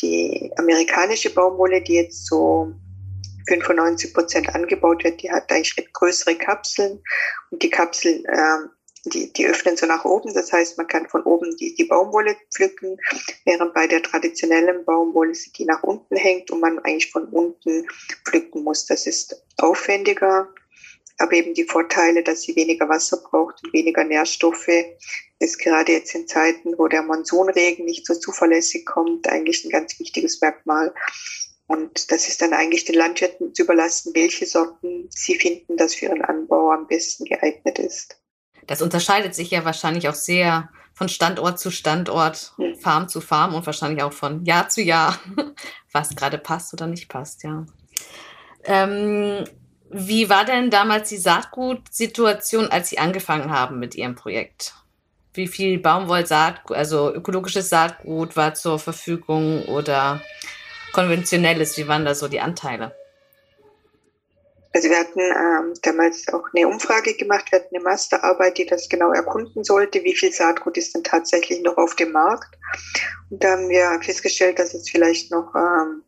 die 0.00 0.52
amerikanische 0.56 1.30
Baumwolle, 1.30 1.82
die 1.82 1.94
jetzt 1.94 2.26
so 2.26 2.72
95 3.48 4.14
Prozent 4.14 4.54
angebaut 4.54 5.04
wird, 5.04 5.22
die 5.22 5.30
hat 5.30 5.50
eigentlich 5.52 5.92
größere 5.92 6.36
Kapseln 6.36 7.02
und 7.50 7.62
die 7.62 7.70
Kapseln 7.70 8.24
äh, 8.24 8.68
die, 9.04 9.32
die 9.32 9.46
öffnen 9.46 9.76
so 9.76 9.86
nach 9.86 10.04
oben. 10.04 10.32
Das 10.34 10.52
heißt, 10.52 10.78
man 10.78 10.86
kann 10.86 11.08
von 11.08 11.22
oben 11.22 11.56
die, 11.56 11.74
die 11.74 11.84
Baumwolle 11.84 12.36
pflücken, 12.52 12.98
während 13.44 13.74
bei 13.74 13.86
der 13.86 14.02
traditionellen 14.02 14.84
Baumwolle 14.84 15.32
die 15.56 15.64
nach 15.64 15.82
unten 15.82 16.16
hängt 16.16 16.50
und 16.50 16.60
man 16.60 16.78
eigentlich 16.80 17.10
von 17.10 17.26
unten 17.28 17.86
pflücken 18.24 18.62
muss. 18.62 18.86
Das 18.86 19.06
ist 19.06 19.44
aufwendiger, 19.58 20.48
aber 21.18 21.32
eben 21.32 21.54
die 21.54 21.64
Vorteile, 21.64 22.22
dass 22.22 22.42
sie 22.42 22.56
weniger 22.56 22.88
Wasser 22.88 23.18
braucht 23.18 23.62
und 23.62 23.72
weniger 23.72 24.04
Nährstoffe, 24.04 24.68
ist 25.38 25.58
gerade 25.58 25.92
jetzt 25.92 26.14
in 26.14 26.26
Zeiten, 26.26 26.76
wo 26.78 26.88
der 26.88 27.02
Monsunregen 27.02 27.84
nicht 27.84 28.06
so 28.06 28.14
zuverlässig 28.14 28.86
kommt, 28.86 29.28
eigentlich 29.28 29.64
ein 29.64 29.70
ganz 29.70 29.98
wichtiges 29.98 30.40
Merkmal. 30.40 30.94
Und 31.66 32.10
das 32.10 32.28
ist 32.28 32.42
dann 32.42 32.52
eigentlich 32.52 32.84
den 32.84 32.96
Landwirten 32.96 33.54
zu 33.54 33.62
überlassen, 33.62 34.14
welche 34.14 34.46
Sorten 34.46 35.08
sie 35.10 35.36
finden, 35.36 35.76
das 35.76 35.94
für 35.94 36.06
ihren 36.06 36.22
Anbau 36.22 36.70
am 36.70 36.86
besten 36.86 37.24
geeignet 37.24 37.78
ist. 37.78 38.20
Das 38.66 38.82
unterscheidet 38.82 39.34
sich 39.34 39.50
ja 39.50 39.64
wahrscheinlich 39.64 40.08
auch 40.08 40.14
sehr 40.14 40.68
von 40.94 41.08
Standort 41.08 41.58
zu 41.58 41.70
Standort, 41.70 42.52
Farm 42.80 43.08
zu 43.08 43.20
Farm 43.20 43.54
und 43.54 43.66
wahrscheinlich 43.66 44.02
auch 44.02 44.12
von 44.12 44.44
Jahr 44.44 44.68
zu 44.68 44.80
Jahr, 44.80 45.18
was 45.92 46.14
gerade 46.14 46.38
passt 46.38 46.72
oder 46.72 46.86
nicht 46.86 47.08
passt, 47.08 47.42
ja. 47.42 47.66
Ähm, 48.64 49.44
wie 49.90 50.30
war 50.30 50.44
denn 50.44 50.70
damals 50.70 51.08
die 51.08 51.18
Saatgutsituation, 51.18 52.68
als 52.68 52.88
Sie 52.88 52.98
angefangen 52.98 53.50
haben 53.50 53.78
mit 53.78 53.94
Ihrem 53.94 54.14
Projekt? 54.14 54.74
Wie 55.34 55.48
viel 55.48 55.78
Baumwollsaatgut, 55.78 56.76
also 56.76 57.12
ökologisches 57.12 57.68
Saatgut 57.68 58.36
war 58.36 58.54
zur 58.54 58.78
Verfügung 58.78 59.64
oder 59.66 60.22
konventionelles? 60.92 61.76
Wie 61.76 61.88
waren 61.88 62.04
da 62.04 62.14
so 62.14 62.28
die 62.28 62.40
Anteile? 62.40 62.94
Also 64.74 64.90
wir 64.90 64.98
hatten 64.98 65.20
ähm, 65.20 65.74
damals 65.82 66.26
auch 66.32 66.42
eine 66.52 66.66
Umfrage 66.66 67.14
gemacht, 67.14 67.50
wir 67.52 67.60
hatten 67.60 67.76
eine 67.76 67.84
Masterarbeit, 67.84 68.58
die 68.58 68.66
das 68.66 68.88
genau 68.88 69.12
erkunden 69.12 69.62
sollte, 69.62 70.02
wie 70.02 70.16
viel 70.16 70.32
Saatgut 70.32 70.76
ist 70.76 70.96
denn 70.96 71.04
tatsächlich 71.04 71.62
noch 71.62 71.76
auf 71.76 71.94
dem 71.94 72.10
Markt. 72.10 72.58
Und 73.30 73.42
da 73.44 73.52
haben 73.52 73.68
wir 73.68 74.00
festgestellt, 74.02 74.58
dass 74.58 74.74
es 74.74 74.90
vielleicht 74.90 75.30
noch 75.30 75.54
ähm, 75.54 76.02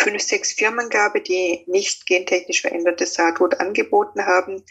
fünf, 0.00 0.22
sechs 0.22 0.52
Firmen 0.52 0.88
gab, 0.88 1.22
die 1.24 1.62
nicht 1.66 2.06
gentechnisch 2.06 2.62
verändertes 2.62 3.12
Saatgut 3.12 3.60
angeboten 3.60 4.24
haben, 4.24 4.64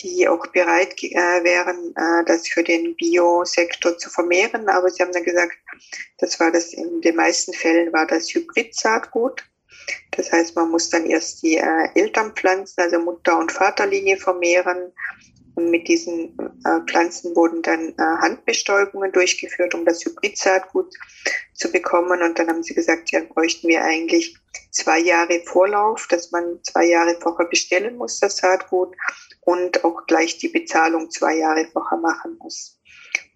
die 0.00 0.26
auch 0.26 0.44
bereit 0.48 1.00
äh, 1.00 1.14
wären, 1.44 1.94
äh, 1.94 2.24
das 2.26 2.48
für 2.48 2.64
den 2.64 2.96
Biosektor 2.96 3.96
zu 3.98 4.10
vermehren. 4.10 4.68
Aber 4.68 4.90
sie 4.90 5.00
haben 5.00 5.12
dann 5.12 5.22
gesagt, 5.22 5.56
das 6.18 6.40
war 6.40 6.50
das 6.50 6.72
in 6.72 7.00
den 7.02 7.14
meisten 7.14 7.52
Fällen 7.52 7.92
war 7.92 8.08
das 8.08 8.34
Hybrid-Saatgut. 8.34 9.44
Das 10.12 10.30
heißt, 10.30 10.56
man 10.56 10.70
muss 10.70 10.90
dann 10.90 11.06
erst 11.06 11.42
die 11.42 11.56
äh, 11.56 11.88
Elternpflanzen, 11.94 12.82
also 12.82 12.98
Mutter- 12.98 13.38
und 13.38 13.50
Vaterlinie 13.50 14.16
vermehren. 14.16 14.92
Und 15.54 15.70
mit 15.70 15.86
diesen 15.86 16.38
äh, 16.64 16.80
Pflanzen 16.86 17.36
wurden 17.36 17.62
dann 17.62 17.90
äh, 17.90 18.02
Handbestäubungen 18.22 19.12
durchgeführt, 19.12 19.74
um 19.74 19.84
das 19.84 20.04
Hybridsaatgut 20.04 20.94
zu 21.54 21.70
bekommen. 21.70 22.22
Und 22.22 22.38
dann 22.38 22.48
haben 22.48 22.62
sie 22.62 22.74
gesagt, 22.74 23.10
ja, 23.10 23.20
bräuchten 23.20 23.68
wir 23.68 23.84
eigentlich 23.84 24.36
zwei 24.70 24.98
Jahre 24.98 25.42
Vorlauf, 25.44 26.06
dass 26.08 26.30
man 26.30 26.58
zwei 26.62 26.86
Jahre 26.86 27.18
vorher 27.20 27.46
bestellen 27.46 27.96
muss, 27.96 28.18
das 28.20 28.38
Saatgut, 28.38 28.96
und 29.42 29.84
auch 29.84 30.06
gleich 30.06 30.38
die 30.38 30.48
Bezahlung 30.48 31.10
zwei 31.10 31.36
Jahre 31.36 31.66
vorher 31.72 31.98
machen 31.98 32.38
muss. 32.38 32.80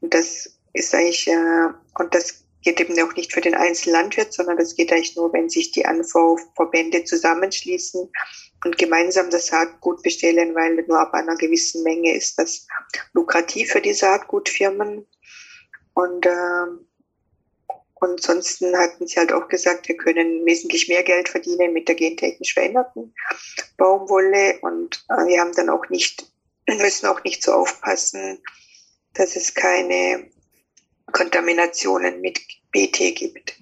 Und 0.01 0.15
das 0.15 0.59
ist 0.73 0.95
eigentlich, 0.95 1.29
äh, 1.29 1.69
und 1.99 2.15
das 2.15 2.46
geht 2.67 2.81
eben 2.81 3.01
auch 3.01 3.15
nicht 3.15 3.33
für 3.33 3.41
den 3.41 3.55
einzelnen 3.55 3.95
Landwirt, 3.95 4.33
sondern 4.33 4.57
das 4.57 4.75
geht 4.75 4.91
eigentlich 4.91 5.15
nur, 5.15 5.33
wenn 5.33 5.49
sich 5.49 5.71
die 5.71 5.87
Anbauverbände 5.87 7.05
zusammenschließen 7.05 8.11
und 8.65 8.77
gemeinsam 8.77 9.31
das 9.31 9.47
Saatgut 9.47 10.03
bestellen, 10.03 10.53
weil 10.57 10.75
nur 10.89 10.99
ab 10.99 11.15
einer 11.15 11.37
gewissen 11.37 11.85
Menge 11.85 12.17
ist 12.17 12.41
das 12.41 12.67
lukrativ 13.13 13.71
für 13.71 13.81
die 13.81 13.93
Saatgutfirmen. 13.95 15.07
Und, 15.95 16.27
äh, 16.27 16.67
und 17.95 18.11
ansonsten 18.11 18.77
hatten 18.77 19.07
sie 19.07 19.21
halt 19.21 19.33
auch 19.33 19.47
gesagt, 19.47 19.87
wir 19.87 19.97
können 19.97 20.45
wesentlich 20.45 20.89
mehr 20.89 21.05
Geld 21.05 21.29
verdienen 21.29 21.73
mit 21.73 21.87
der 21.87 21.95
gentechnisch 21.95 22.55
veränderten 22.55 23.15
Baumwolle. 23.77 24.59
Und 24.63 25.05
äh, 25.09 25.25
wir 25.29 25.41
haben 25.41 25.53
dann 25.53 25.71
auch 25.71 25.89
nicht, 25.89 26.33
müssen 26.67 27.07
auch 27.07 27.23
nicht 27.23 27.45
so 27.45 27.53
aufpassen, 27.53 28.43
dass 29.15 29.37
es 29.37 29.55
keine 29.55 30.29
Kontaminationen 31.13 32.21
mit 32.21 32.41
BT 32.77 33.15
gibt. 33.15 33.59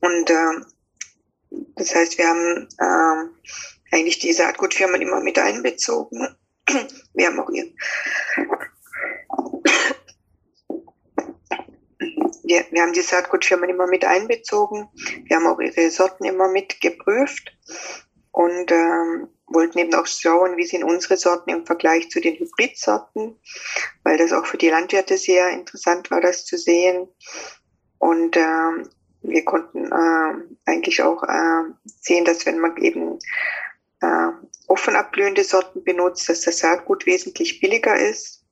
Und 0.00 0.30
äh, 0.30 0.60
das 1.76 1.94
heißt, 1.94 2.18
wir 2.18 2.28
haben 2.28 2.68
äh, 2.78 3.94
eigentlich 3.96 4.18
die 4.18 4.34
Saatgutfirmen 4.34 5.00
immer 5.00 5.20
mit 5.20 5.38
einbezogen. 5.38 6.28
Wir 7.14 7.28
haben 7.28 7.40
auch 7.40 7.48
ihr 7.48 7.72
wir, 12.44 12.66
wir 12.70 12.82
haben 12.82 12.92
die 12.92 13.00
Saatgutfirmen 13.00 13.70
immer 13.70 13.86
mit 13.86 14.04
einbezogen. 14.04 14.88
Wir 15.24 15.36
haben 15.36 15.46
auch 15.46 15.58
ihre 15.58 15.90
Sorten 15.90 16.24
immer 16.26 16.48
mit 16.48 16.82
geprüft. 16.82 17.56
Und 18.30 18.70
ähm, 18.70 19.28
wollten 19.46 19.78
eben 19.78 19.94
auch 19.94 20.06
schauen, 20.06 20.56
wie 20.56 20.66
sind 20.66 20.84
unsere 20.84 21.16
Sorten 21.16 21.50
im 21.50 21.66
Vergleich 21.66 22.10
zu 22.10 22.20
den 22.20 22.36
Hybridsorten, 22.36 23.38
weil 24.02 24.18
das 24.18 24.32
auch 24.32 24.46
für 24.46 24.58
die 24.58 24.70
Landwirte 24.70 25.16
sehr 25.16 25.50
interessant 25.50 26.10
war, 26.10 26.20
das 26.20 26.44
zu 26.44 26.58
sehen. 26.58 27.08
Und 27.98 28.36
äh, 28.36 28.84
wir 29.22 29.44
konnten 29.44 29.86
äh, 29.86 30.70
eigentlich 30.70 31.02
auch 31.02 31.22
äh, 31.22 31.62
sehen, 31.84 32.24
dass 32.24 32.46
wenn 32.46 32.58
man 32.58 32.76
eben 32.78 33.18
äh, 34.00 34.28
offen 34.68 34.96
abblühende 34.96 35.44
Sorten 35.44 35.84
benutzt, 35.84 36.28
dass 36.28 36.42
das 36.42 36.58
Saatgut 36.58 37.06
wesentlich 37.06 37.60
billiger 37.60 37.98
ist 37.98 38.45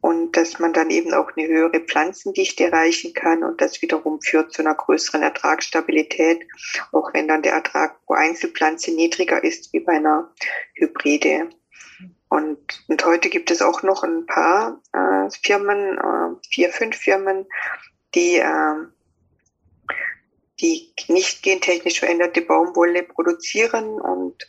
und 0.00 0.36
dass 0.36 0.58
man 0.58 0.72
dann 0.72 0.90
eben 0.90 1.12
auch 1.12 1.30
eine 1.36 1.46
höhere 1.46 1.80
Pflanzendichte 1.80 2.64
erreichen 2.64 3.12
kann 3.12 3.44
und 3.44 3.60
das 3.60 3.82
wiederum 3.82 4.20
führt 4.20 4.52
zu 4.52 4.62
einer 4.62 4.74
größeren 4.74 5.22
Ertragsstabilität, 5.22 6.46
auch 6.92 7.12
wenn 7.12 7.28
dann 7.28 7.42
der 7.42 7.52
Ertrag 7.52 8.04
pro 8.06 8.14
Einzelpflanze 8.14 8.92
niedriger 8.92 9.42
ist 9.44 9.72
wie 9.72 9.80
bei 9.80 9.94
einer 9.94 10.32
Hybride. 10.74 11.50
Und, 12.28 12.84
und 12.88 13.04
heute 13.04 13.28
gibt 13.28 13.50
es 13.50 13.60
auch 13.60 13.82
noch 13.82 14.02
ein 14.04 14.24
paar 14.24 14.80
äh, 14.92 15.28
Firmen, 15.42 15.98
äh, 15.98 16.46
vier, 16.48 16.70
fünf 16.70 16.96
Firmen, 16.96 17.44
die, 18.14 18.36
äh, 18.36 18.74
die 20.60 20.94
nicht 21.08 21.42
gentechnisch 21.42 21.98
veränderte 21.98 22.40
Baumwolle 22.40 23.02
produzieren 23.02 24.00
und 24.00 24.46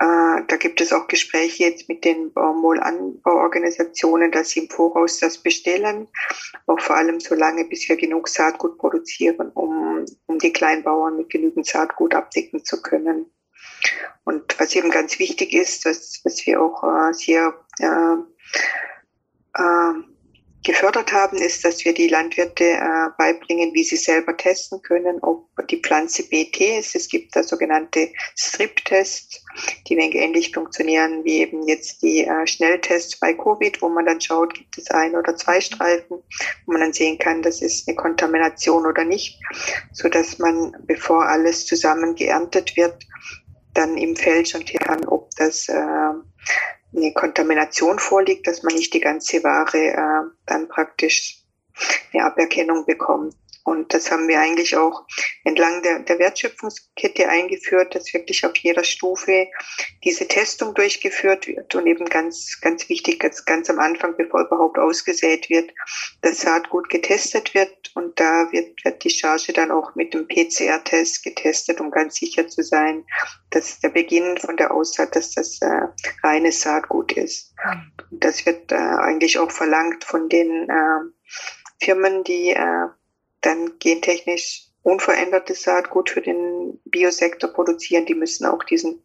äh, 0.00 0.42
da 0.46 0.56
gibt 0.56 0.80
es 0.80 0.94
auch 0.94 1.08
Gespräche 1.08 1.64
jetzt 1.64 1.90
mit 1.90 2.06
den 2.06 2.32
Baumwollanbauorganisationen, 2.32 4.32
dass 4.32 4.48
sie 4.50 4.60
im 4.60 4.70
Voraus 4.70 5.18
das 5.18 5.36
bestellen, 5.36 6.08
auch 6.66 6.80
vor 6.80 6.96
allem 6.96 7.20
so 7.20 7.34
lange, 7.34 7.66
bis 7.66 7.86
wir 7.86 7.96
genug 7.96 8.28
Saatgut 8.28 8.78
produzieren, 8.78 9.50
um, 9.50 10.06
um 10.24 10.38
die 10.38 10.54
Kleinbauern 10.54 11.18
mit 11.18 11.28
genügend 11.28 11.66
Saatgut 11.66 12.14
abdecken 12.14 12.64
zu 12.64 12.80
können. 12.80 13.26
Und 14.24 14.58
was 14.58 14.74
eben 14.74 14.90
ganz 14.90 15.18
wichtig 15.18 15.52
ist, 15.52 15.84
was, 15.84 16.22
was 16.24 16.46
wir 16.46 16.62
auch 16.62 16.82
äh, 16.82 17.12
sehr 17.12 17.52
äh, 17.78 18.16
äh, 19.54 19.92
gefördert 20.62 21.12
haben, 21.12 21.38
ist, 21.38 21.64
dass 21.64 21.84
wir 21.84 21.94
die 21.94 22.08
Landwirte 22.08 22.64
äh, 22.64 23.08
beibringen, 23.16 23.72
wie 23.72 23.84
sie 23.84 23.96
selber 23.96 24.36
testen 24.36 24.82
können, 24.82 25.18
ob 25.22 25.48
die 25.68 25.80
Pflanze 25.80 26.28
BT 26.28 26.78
ist. 26.78 26.94
Es 26.94 27.08
gibt 27.08 27.34
da 27.34 27.42
sogenannte 27.42 28.10
Strip-Tests, 28.36 29.42
die 29.88 29.96
wenig 29.96 30.14
ähnlich 30.16 30.52
funktionieren 30.52 31.24
wie 31.24 31.38
eben 31.38 31.66
jetzt 31.66 32.02
die 32.02 32.24
äh, 32.24 32.46
Schnelltests 32.46 33.18
bei 33.18 33.32
Covid, 33.32 33.80
wo 33.80 33.88
man 33.88 34.04
dann 34.04 34.20
schaut, 34.20 34.54
gibt 34.54 34.76
es 34.76 34.90
ein 34.90 35.16
oder 35.16 35.34
zwei 35.36 35.60
Streifen, 35.60 36.22
wo 36.66 36.72
man 36.72 36.82
dann 36.82 36.92
sehen 36.92 37.18
kann, 37.18 37.42
das 37.42 37.62
ist 37.62 37.88
eine 37.88 37.96
Kontamination 37.96 38.86
oder 38.86 39.04
nicht, 39.04 39.40
so 39.92 40.08
dass 40.08 40.38
man, 40.38 40.76
bevor 40.86 41.26
alles 41.26 41.66
zusammen 41.66 42.14
geerntet 42.14 42.76
wird, 42.76 43.06
dann 43.74 43.96
im 43.96 44.16
Feld 44.16 44.48
schon 44.48 44.64
kann, 44.64 45.06
ob 45.06 45.30
das 45.36 45.68
äh, 45.68 46.12
eine 46.94 47.12
Kontamination 47.12 47.98
vorliegt, 47.98 48.46
dass 48.46 48.62
man 48.62 48.74
nicht 48.74 48.92
die 48.94 49.00
ganze 49.00 49.42
Ware 49.44 49.78
äh, 49.78 50.30
dann 50.46 50.68
praktisch 50.68 51.42
eine 52.12 52.24
Aberkennung 52.24 52.84
bekommt. 52.84 53.34
Und 53.64 53.92
das 53.92 54.10
haben 54.10 54.28
wir 54.28 54.40
eigentlich 54.40 54.76
auch 54.76 55.04
entlang 55.44 55.82
der, 55.82 56.00
der 56.00 56.18
Wertschöpfungskette 56.18 57.28
eingeführt, 57.28 57.94
dass 57.94 58.12
wirklich 58.12 58.44
auf 58.44 58.56
jeder 58.56 58.84
Stufe 58.84 59.48
diese 60.04 60.26
Testung 60.26 60.74
durchgeführt 60.74 61.46
wird 61.46 61.74
und 61.74 61.86
eben 61.86 62.06
ganz, 62.06 62.58
ganz 62.60 62.88
wichtig, 62.88 63.20
ganz, 63.20 63.44
ganz 63.44 63.68
am 63.68 63.78
Anfang, 63.78 64.16
bevor 64.16 64.42
überhaupt 64.42 64.78
ausgesät 64.78 65.50
wird, 65.50 65.70
das 66.22 66.40
Saatgut 66.40 66.88
getestet 66.88 67.54
wird 67.54 67.92
und 67.94 68.18
da 68.18 68.48
wird, 68.50 68.84
wird 68.84 69.04
die 69.04 69.10
Charge 69.10 69.52
dann 69.52 69.70
auch 69.70 69.94
mit 69.94 70.14
dem 70.14 70.26
PCR-Test 70.26 71.22
getestet, 71.22 71.80
um 71.80 71.90
ganz 71.90 72.16
sicher 72.16 72.48
zu 72.48 72.62
sein, 72.62 73.04
dass 73.50 73.80
der 73.80 73.90
Beginn 73.90 74.38
von 74.38 74.56
der 74.56 74.72
Aussaat, 74.72 75.16
dass 75.16 75.32
das 75.32 75.60
äh, 75.60 75.88
reines 76.22 76.60
Saatgut 76.62 77.12
ist. 77.12 77.54
Und 78.10 78.24
das 78.24 78.46
wird 78.46 78.72
äh, 78.72 78.76
eigentlich 78.76 79.38
auch 79.38 79.50
verlangt 79.50 80.04
von 80.04 80.28
den 80.28 80.68
äh, 80.68 81.84
Firmen, 81.84 82.24
die 82.24 82.50
äh, 82.50 82.86
dann 83.40 83.78
gentechnisch 83.78 84.70
unverändertes 84.82 85.62
Saatgut 85.62 86.10
für 86.10 86.22
den 86.22 86.80
Biosektor 86.84 87.50
produzieren, 87.50 88.06
die 88.06 88.14
müssen 88.14 88.46
auch 88.46 88.64
diesen 88.64 89.02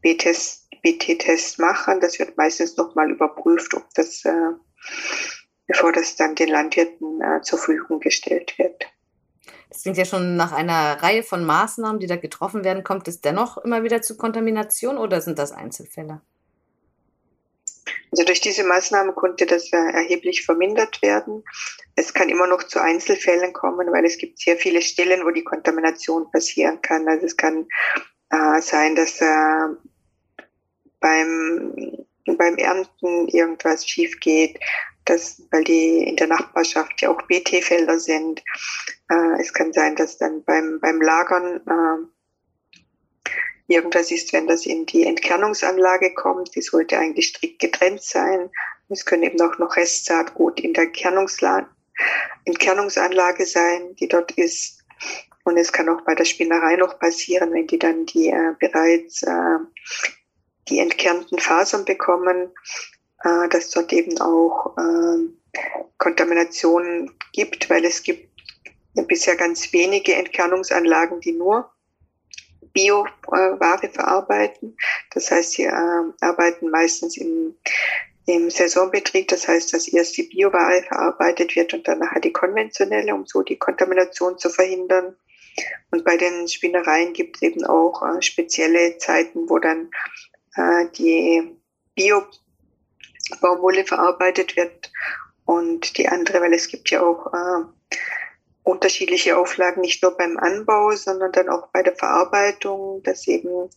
B-Test, 0.00 0.68
BT-Test 0.82 1.58
machen. 1.58 2.00
Das 2.00 2.18
wird 2.18 2.36
meistens 2.36 2.76
nochmal 2.76 3.10
überprüft, 3.10 3.74
ob 3.74 3.84
das, 3.94 4.24
äh, 4.24 4.52
bevor 5.66 5.92
das 5.92 6.16
dann 6.16 6.34
den 6.34 6.48
Landwirten 6.48 7.20
äh, 7.20 7.42
zur 7.42 7.58
Verfügung 7.58 8.00
gestellt 8.00 8.58
wird. 8.58 8.86
Das 9.68 9.82
klingt 9.82 9.98
ja 9.98 10.04
schon 10.04 10.36
nach 10.36 10.52
einer 10.52 11.00
Reihe 11.02 11.22
von 11.22 11.44
Maßnahmen, 11.44 12.00
die 12.00 12.06
da 12.06 12.16
getroffen 12.16 12.64
werden. 12.64 12.82
Kommt 12.82 13.06
es 13.06 13.20
dennoch 13.20 13.58
immer 13.58 13.82
wieder 13.84 14.02
zu 14.02 14.16
Kontamination 14.16 14.98
oder 14.98 15.20
sind 15.20 15.38
das 15.38 15.52
Einzelfälle? 15.52 16.22
Also 18.10 18.24
durch 18.24 18.40
diese 18.40 18.64
Maßnahme 18.64 19.12
konnte 19.12 19.46
das 19.46 19.72
erheblich 19.72 20.44
vermindert 20.44 21.00
werden. 21.02 21.44
Es 21.94 22.12
kann 22.12 22.28
immer 22.28 22.46
noch 22.46 22.64
zu 22.64 22.80
Einzelfällen 22.80 23.52
kommen, 23.52 23.92
weil 23.92 24.04
es 24.04 24.18
gibt 24.18 24.38
sehr 24.38 24.56
viele 24.56 24.82
Stellen, 24.82 25.24
wo 25.24 25.30
die 25.30 25.44
Kontamination 25.44 26.30
passieren 26.30 26.80
kann. 26.82 27.08
Also 27.08 27.26
es 27.26 27.36
kann 27.36 27.66
äh, 28.30 28.60
sein, 28.60 28.96
dass 28.96 29.20
äh, 29.20 29.68
beim, 30.98 32.06
beim 32.26 32.56
Ernten 32.56 33.28
irgendwas 33.28 33.86
schief 33.86 34.18
geht, 34.20 34.58
dass, 35.04 35.42
weil 35.50 35.64
die 35.64 36.04
in 36.04 36.16
der 36.16 36.28
Nachbarschaft 36.28 37.00
ja 37.00 37.10
auch 37.10 37.22
BT-Felder 37.22 37.98
sind. 37.98 38.42
Äh, 39.08 39.40
es 39.40 39.52
kann 39.52 39.72
sein, 39.72 39.96
dass 39.96 40.18
dann 40.18 40.44
beim, 40.44 40.78
beim 40.80 41.00
Lagern 41.00 41.60
äh, 41.66 42.06
Irgendwas 43.70 44.10
ist, 44.10 44.32
wenn 44.32 44.48
das 44.48 44.66
in 44.66 44.84
die 44.84 45.04
Entkernungsanlage 45.06 46.12
kommt, 46.14 46.56
die 46.56 46.60
sollte 46.60 46.98
eigentlich 46.98 47.28
strikt 47.28 47.60
getrennt 47.60 48.02
sein. 48.02 48.50
Es 48.88 49.06
können 49.06 49.22
eben 49.22 49.40
auch 49.40 49.58
noch 49.58 49.76
Restsaatgut 49.76 50.58
in 50.58 50.72
der 50.72 50.90
Entkernungsanlage 52.46 53.46
sein, 53.46 53.94
die 53.94 54.08
dort 54.08 54.32
ist. 54.32 54.82
Und 55.44 55.56
es 55.56 55.70
kann 55.72 55.88
auch 55.88 56.00
bei 56.00 56.16
der 56.16 56.24
Spinnerei 56.24 56.74
noch 56.74 56.98
passieren, 56.98 57.52
wenn 57.52 57.68
die 57.68 57.78
dann 57.78 58.06
die 58.06 58.30
äh, 58.30 58.54
bereits 58.58 59.22
äh, 59.22 59.58
die 60.68 60.80
entkernten 60.80 61.38
Fasern 61.38 61.84
bekommen, 61.84 62.50
äh, 63.22 63.48
dass 63.50 63.70
dort 63.70 63.92
eben 63.92 64.20
auch 64.20 64.76
äh, 64.78 65.28
Kontaminationen 65.98 67.16
gibt, 67.32 67.70
weil 67.70 67.84
es 67.84 68.02
gibt 68.02 68.28
bisher 69.06 69.36
ganz 69.36 69.72
wenige 69.72 70.14
Entkernungsanlagen, 70.14 71.20
die 71.20 71.34
nur 71.34 71.70
Bioware 72.72 73.90
verarbeiten. 73.92 74.76
Das 75.12 75.30
heißt, 75.30 75.52
sie 75.52 75.64
äh, 75.64 76.02
arbeiten 76.20 76.70
meistens 76.70 77.16
im, 77.16 77.54
im 78.26 78.50
Saisonbetrieb. 78.50 79.28
Das 79.28 79.48
heißt, 79.48 79.72
dass 79.72 79.88
erst 79.88 80.16
die 80.16 80.24
Bioware 80.24 80.82
verarbeitet 80.82 81.56
wird 81.56 81.74
und 81.74 81.86
dann 81.88 81.98
nachher 81.98 82.20
die 82.20 82.32
konventionelle, 82.32 83.14
um 83.14 83.26
so 83.26 83.42
die 83.42 83.58
Kontamination 83.58 84.38
zu 84.38 84.50
verhindern. 84.50 85.16
Und 85.90 86.04
bei 86.04 86.16
den 86.16 86.46
Spinnereien 86.48 87.12
gibt 87.12 87.36
es 87.36 87.42
eben 87.42 87.64
auch 87.64 88.02
äh, 88.02 88.22
spezielle 88.22 88.98
Zeiten, 88.98 89.48
wo 89.48 89.58
dann 89.58 89.90
äh, 90.54 90.86
die 90.96 91.56
Bio-Baumwolle 91.94 93.84
verarbeitet 93.84 94.56
wird 94.56 94.92
und 95.44 95.98
die 95.98 96.08
andere, 96.08 96.40
weil 96.40 96.54
es 96.54 96.68
gibt 96.68 96.90
ja 96.90 97.02
auch 97.02 97.26
äh, 97.32 97.64
unterschiedliche 98.62 99.38
Auflagen, 99.38 99.80
nicht 99.80 100.02
nur 100.02 100.16
beim 100.16 100.36
Anbau, 100.36 100.92
sondern 100.92 101.32
dann 101.32 101.48
auch 101.48 101.68
bei 101.72 101.82
der 101.82 101.96
Verarbeitung, 101.96 103.02
dass 103.02 103.26
eben 103.26 103.70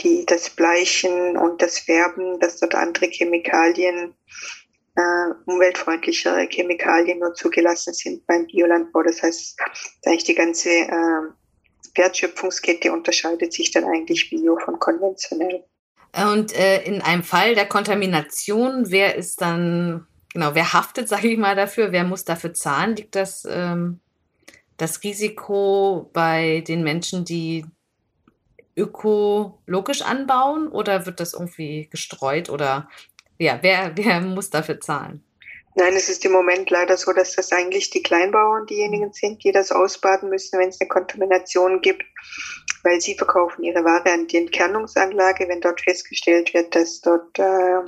die, 0.00 0.24
das 0.26 0.50
Bleichen 0.50 1.36
und 1.36 1.60
das 1.60 1.78
Färben, 1.78 2.38
dass 2.40 2.60
dort 2.60 2.74
andere 2.74 3.06
Chemikalien, 3.06 4.14
äh, 4.96 5.34
umweltfreundlichere 5.46 6.48
Chemikalien 6.50 7.18
nur 7.18 7.34
zugelassen 7.34 7.94
sind 7.94 8.26
beim 8.26 8.46
Biolandbau. 8.46 9.02
Das 9.02 9.22
heißt, 9.22 9.58
eigentlich 10.04 10.24
die 10.24 10.34
ganze 10.34 10.70
äh, 10.70 11.30
Wertschöpfungskette 11.94 12.92
unterscheidet 12.92 13.52
sich 13.52 13.70
dann 13.70 13.84
eigentlich 13.84 14.30
Bio 14.30 14.58
von 14.58 14.78
konventionell. 14.78 15.64
Und 16.12 16.56
äh, 16.56 16.82
in 16.82 17.02
einem 17.02 17.22
Fall 17.22 17.54
der 17.54 17.66
Kontamination, 17.66 18.90
wer 18.90 19.14
ist 19.14 19.40
dann, 19.40 20.06
genau, 20.32 20.54
wer 20.54 20.72
haftet, 20.72 21.08
sage 21.10 21.28
ich 21.28 21.38
mal, 21.38 21.56
dafür? 21.56 21.92
Wer 21.92 22.04
muss 22.04 22.24
dafür 22.24 22.52
zahlen? 22.54 22.96
Liegt 22.96 23.14
das 23.16 23.46
ähm, 23.48 24.00
das 24.80 25.02
Risiko 25.02 26.08
bei 26.12 26.64
den 26.66 26.82
Menschen, 26.82 27.24
die 27.24 27.64
ökologisch 28.76 30.02
anbauen 30.02 30.68
oder 30.68 31.04
wird 31.04 31.20
das 31.20 31.34
irgendwie 31.34 31.88
gestreut 31.90 32.48
oder 32.48 32.88
ja, 33.38 33.58
wer, 33.62 33.92
wer 33.96 34.20
muss 34.20 34.50
dafür 34.50 34.80
zahlen? 34.80 35.22
Nein, 35.76 35.94
es 35.94 36.08
ist 36.08 36.24
im 36.24 36.32
Moment 36.32 36.68
leider 36.70 36.96
so, 36.96 37.12
dass 37.12 37.36
das 37.36 37.52
eigentlich 37.52 37.90
die 37.90 38.02
Kleinbauern 38.02 38.66
diejenigen 38.66 39.12
sind, 39.12 39.44
die 39.44 39.52
das 39.52 39.70
ausbaden 39.70 40.28
müssen, 40.28 40.58
wenn 40.58 40.68
es 40.68 40.80
eine 40.80 40.88
Kontamination 40.88 41.80
gibt, 41.80 42.04
weil 42.82 43.00
sie 43.00 43.14
verkaufen 43.14 43.62
ihre 43.62 43.84
Ware 43.84 44.12
an 44.12 44.26
die 44.26 44.38
Entkernungsanlage. 44.38 45.48
Wenn 45.48 45.60
dort 45.60 45.80
festgestellt 45.80 46.52
wird, 46.54 46.74
dass 46.74 47.00
dort 47.00 47.38
äh, 47.38 47.82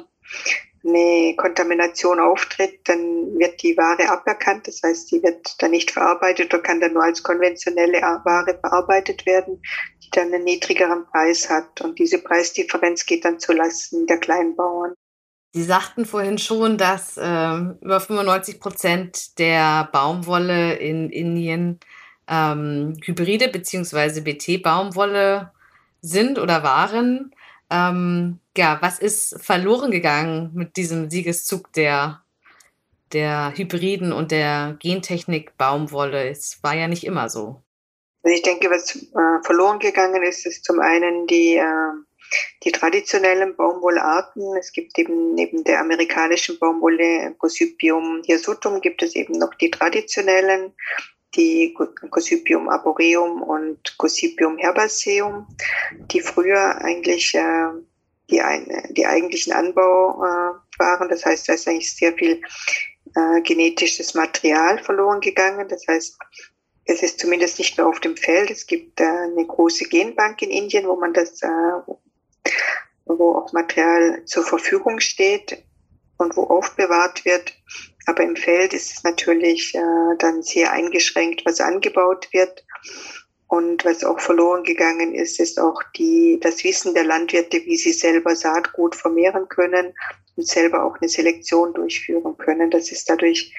eine 0.85 1.35
Kontamination 1.37 2.19
auftritt, 2.19 2.81
dann 2.89 3.39
wird 3.39 3.63
die 3.63 3.77
Ware 3.77 4.09
aberkannt. 4.09 4.67
Das 4.67 4.83
heißt, 4.83 5.09
sie 5.09 5.23
wird 5.23 5.63
dann 5.63 5.71
nicht 5.71 5.91
verarbeitet 5.91 6.53
oder 6.53 6.63
kann 6.63 6.81
dann 6.81 6.95
nur 6.95 7.05
als 7.05 7.23
konventionelle 7.23 8.01
Ware 8.01 8.59
verarbeitet 8.61 9.25
werden, 9.27 9.63
die 10.03 10.11
dann 10.11 10.33
einen 10.33 10.45
niedrigeren 10.45 11.07
Preis 11.07 11.49
hat. 11.49 11.81
Und 11.81 11.99
diese 11.99 12.19
Preisdifferenz 12.19 13.07
geht 13.07 13.25
dann 13.25 13.39
zulasten 13.39 14.07
der 14.07 14.19
Kleinbauern. 14.19 14.95
Sie 15.55 15.63
sagten 15.63 16.07
vorhin 16.07 16.39
schon, 16.39 16.79
dass 16.79 17.19
äh, 17.19 17.21
über 17.23 18.01
95 18.01 18.59
Prozent 18.59 19.39
der 19.39 19.89
Baumwolle 19.93 20.75
in 20.75 21.11
Indien 21.11 21.79
ähm, 22.27 22.97
Hybride 23.05 23.49
bzw. 23.49 24.21
BT-Baumwolle 24.23 25.53
sind 26.01 26.39
oder 26.39 26.63
waren. 26.63 27.35
Ähm, 27.73 28.39
ja, 28.57 28.79
was 28.83 28.99
ist 28.99 29.43
verloren 29.43 29.91
gegangen 29.91 30.51
mit 30.55 30.77
diesem 30.77 31.09
Siegeszug 31.09 31.73
der, 31.73 32.23
der 33.13 33.55
Hybriden 33.57 34.13
und 34.13 34.31
der 34.31 34.77
Gentechnik 34.79 35.57
Baumwolle? 35.57 36.29
Es 36.29 36.63
war 36.63 36.75
ja 36.75 36.87
nicht 36.87 37.05
immer 37.05 37.31
so. 37.31 37.63
Also 38.23 38.37
ich 38.37 38.43
denke, 38.43 38.71
was 38.71 38.95
äh, 38.95 39.43
verloren 39.43 39.79
gegangen 39.79 40.23
ist, 40.23 40.47
ist 40.47 40.65
zum 40.65 40.81
einen 40.81 41.27
die, 41.27 41.57
äh, 41.57 41.93
die 42.63 42.73
traditionellen 42.73 43.57
Baumwollarten. 43.57 44.55
Es 44.59 44.73
gibt 44.73 44.99
eben 44.99 45.35
neben 45.35 45.65
der 45.65 45.81
amerikanischen 45.81 46.59
Baumwolle 46.59 47.35
Gossypium 47.39 48.23
hirsutum 48.27 48.83
gibt 48.83 49.03
es 49.03 49.17
eben 49.17 49.39
noch 49.39 49.55
die 49.55 49.71
traditionellen 49.71 50.75
die 51.35 51.75
Gossypium 52.11 52.69
arboreum 52.69 53.43
und 53.43 53.97
Gossypium 53.99 54.59
herbaceum, 54.59 55.47
die 56.11 56.21
früher 56.21 56.77
eigentlich 56.83 57.35
äh, 57.35 57.69
die, 58.31 58.41
ein, 58.41 58.67
die 58.91 59.07
eigentlichen 59.07 59.53
Anbau 59.53 60.23
äh, 60.23 60.79
waren. 60.79 61.09
Das 61.09 61.25
heißt, 61.25 61.49
da 61.49 61.55
ist 61.55 61.69
eigentlich 61.69 61.95
sehr 61.95 62.13
viel 62.15 62.41
äh, 63.15 63.41
genetisches 63.43 64.15
Material 64.15 64.79
verloren 64.83 65.21
gegangen. 65.21 65.69
Das 65.69 65.87
heißt, 65.89 66.19
es 66.85 67.03
ist 67.03 67.21
zumindest 67.21 67.59
nicht 67.59 67.77
mehr 67.77 67.87
auf 67.87 68.01
dem 68.01 68.17
Feld. 68.17 68.51
Es 68.51 68.67
gibt 68.67 69.01
äh, 69.01 69.05
eine 69.05 69.47
große 69.47 69.85
Genbank 69.85 70.43
in 70.43 70.51
Indien, 70.51 70.87
wo 70.87 70.97
man 70.97 71.13
das, 71.13 71.43
äh, 71.43 71.49
wo 73.07 73.37
auch 73.37 73.53
Material 73.53 74.25
zur 74.25 74.45
Verfügung 74.45 75.01
steht 75.01 75.65
und 76.19 76.37
wo 76.37 76.45
aufbewahrt 76.45 77.25
wird. 77.25 77.53
Aber 78.07 78.23
im 78.23 78.37
Feld 78.37 78.73
ist 78.73 78.93
es 78.93 79.05
natürlich 79.05 79.75
äh, 79.75 80.17
dann 80.19 80.43
sehr 80.43 80.73
eingeschränkt, 80.73 81.43
was 81.45 81.61
angebaut 81.61 82.29
wird. 82.33 82.65
Und 83.47 83.85
was 83.85 84.03
auch 84.03 84.19
verloren 84.19 84.65
gegangen 84.65 85.15
ist, 85.15 85.39
ist 85.39 85.61
auch 85.61 85.83
die, 85.97 86.41
das 86.41 86.65
Wissen 86.65 86.95
der 86.95 87.05
Landwirte, 87.05 87.63
wie 87.67 87.77
sie 87.77 87.93
selber 87.93 88.35
Saatgut 88.35 88.97
vermehren 88.97 89.47
können 89.49 89.93
und 90.37 90.49
selber 90.49 90.85
auch 90.85 90.97
eine 91.01 91.09
Selektion 91.11 91.75
durchführen 91.75 92.37
können. 92.39 92.71
Das 92.71 92.91
ist 92.91 93.11
dadurch 93.11 93.55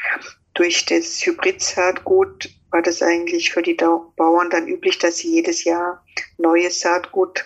durch 0.56 0.86
das 0.86 1.24
Hybrid-Saatgut 1.26 2.50
war 2.72 2.82
das 2.82 3.04
eigentlich 3.04 3.52
für 3.52 3.62
die 3.62 3.76
Bauern 3.76 4.50
dann 4.50 4.68
üblich, 4.68 4.98
dass 4.98 5.18
sie 5.18 5.30
jedes 5.30 5.64
Jahr 5.64 6.04
neues 6.38 6.80
Saatgut 6.80 7.46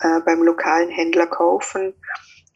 äh, 0.00 0.20
beim 0.20 0.42
lokalen 0.42 0.90
Händler 0.90 1.26
kaufen 1.26 1.94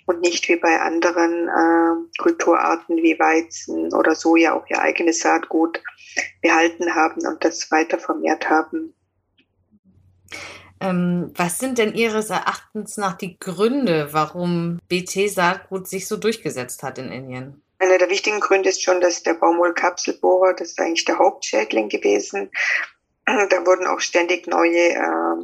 und 0.08 0.22
nicht 0.22 0.48
wie 0.48 0.56
bei 0.56 0.80
anderen 0.80 1.48
äh, 1.48 2.18
Kulturarten 2.18 2.96
wie 2.96 3.18
Weizen 3.18 3.92
oder 3.92 4.14
Soja 4.14 4.54
auch 4.54 4.66
ihr 4.68 4.80
eigenes 4.80 5.20
Saatgut 5.20 5.82
behalten 6.40 6.94
haben 6.94 7.26
und 7.26 7.44
das 7.44 7.70
weiter 7.70 7.98
vermehrt 7.98 8.48
haben. 8.48 8.94
Ähm, 10.80 11.30
was 11.34 11.58
sind 11.58 11.76
denn 11.76 11.92
Ihres 11.92 12.30
Erachtens 12.30 12.96
nach 12.96 13.18
die 13.18 13.38
Gründe, 13.38 14.08
warum 14.12 14.78
BT-Saatgut 14.88 15.86
sich 15.86 16.08
so 16.08 16.16
durchgesetzt 16.16 16.82
hat 16.82 16.98
in 16.98 17.12
Indien? 17.12 17.62
Einer 17.78 17.98
der 17.98 18.08
wichtigen 18.08 18.40
Gründe 18.40 18.70
ist 18.70 18.82
schon, 18.82 19.00
dass 19.02 19.22
der 19.22 19.34
Baumwollkapselbohrer, 19.34 20.54
das 20.54 20.70
ist 20.70 20.80
eigentlich 20.80 21.04
der 21.04 21.18
Hauptschädling 21.18 21.88
gewesen. 21.90 22.50
Da 23.26 23.66
wurden 23.66 23.86
auch 23.86 24.00
ständig 24.00 24.46
neue 24.46 24.94
äh, 24.94 25.36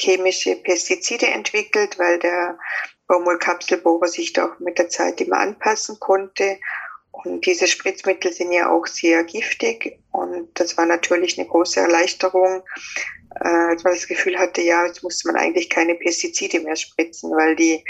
chemische 0.00 0.56
Pestizide 0.56 1.26
entwickelt, 1.26 1.98
weil 1.98 2.18
der 2.18 2.58
Baumwollkapselbohrer 3.08 4.06
sich 4.06 4.32
da 4.32 4.46
auch 4.46 4.58
mit 4.60 4.78
der 4.78 4.88
Zeit 4.88 5.20
immer 5.20 5.38
anpassen 5.38 5.98
konnte. 5.98 6.58
Und 7.10 7.46
diese 7.46 7.66
Spritzmittel 7.66 8.32
sind 8.32 8.52
ja 8.52 8.70
auch 8.70 8.86
sehr 8.86 9.24
giftig. 9.24 9.98
Und 10.12 10.48
das 10.54 10.76
war 10.76 10.86
natürlich 10.86 11.38
eine 11.38 11.48
große 11.48 11.80
Erleichterung, 11.80 12.62
äh, 13.40 13.48
als 13.48 13.82
man 13.82 13.94
das 13.94 14.06
Gefühl 14.06 14.38
hatte, 14.38 14.60
ja, 14.62 14.86
jetzt 14.86 15.02
muss 15.02 15.24
man 15.24 15.36
eigentlich 15.36 15.68
keine 15.68 15.96
Pestizide 15.96 16.60
mehr 16.60 16.76
spritzen, 16.76 17.32
weil 17.32 17.56
die, 17.56 17.82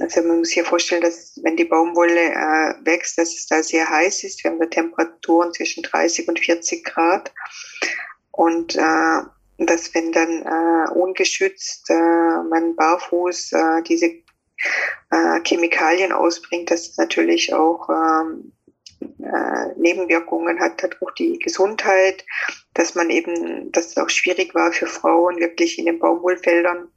also 0.00 0.22
man 0.22 0.38
muss 0.38 0.48
sich 0.48 0.56
ja 0.56 0.64
vorstellen, 0.64 1.02
dass 1.02 1.38
wenn 1.42 1.56
die 1.56 1.64
Baumwolle 1.64 2.32
äh, 2.32 2.74
wächst, 2.84 3.18
dass 3.18 3.34
es 3.34 3.46
da 3.46 3.62
sehr 3.62 3.88
heiß 3.88 4.24
ist. 4.24 4.42
Wir 4.42 4.50
haben 4.50 4.58
da 4.58 4.66
Temperaturen 4.66 5.52
zwischen 5.52 5.82
30 5.82 6.28
und 6.28 6.40
40 6.40 6.84
Grad. 6.84 7.32
Und 8.32 8.74
äh, 8.76 9.20
dass 9.58 9.94
wenn 9.94 10.12
dann 10.12 10.42
äh, 10.42 10.90
ungeschützt 10.92 11.88
äh, 11.88 11.94
man 11.94 12.76
barfuß 12.76 13.52
äh, 13.52 13.82
diese 13.82 14.25
äh, 15.10 15.40
Chemikalien 15.44 16.12
ausbringt, 16.12 16.70
das 16.70 16.96
natürlich 16.96 17.52
auch 17.54 17.88
ähm, 17.88 18.52
äh, 19.00 19.74
Nebenwirkungen 19.76 20.60
hat, 20.60 20.82
hat 20.82 21.00
auch 21.02 21.10
die 21.12 21.38
Gesundheit, 21.38 22.24
dass 22.74 22.94
man 22.94 23.10
eben, 23.10 23.70
dass 23.72 23.88
es 23.88 23.96
auch 23.96 24.10
schwierig 24.10 24.54
war 24.54 24.72
für 24.72 24.86
Frauen 24.86 25.38
wirklich 25.38 25.78
in 25.78 25.86
den 25.86 25.98
Baumwollfeldern 25.98 26.88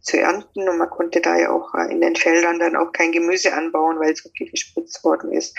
zu 0.00 0.18
ernten 0.18 0.68
und 0.68 0.78
man 0.78 0.90
konnte 0.90 1.20
da 1.20 1.36
ja 1.36 1.50
auch 1.50 1.74
äh, 1.74 1.90
in 1.90 2.00
den 2.00 2.16
Feldern 2.16 2.58
dann 2.58 2.76
auch 2.76 2.92
kein 2.92 3.12
Gemüse 3.12 3.52
anbauen, 3.52 3.98
weil 3.98 4.14
so 4.16 4.28
viel 4.36 4.50
gespritzt 4.50 5.02
worden 5.04 5.32
ist. 5.32 5.58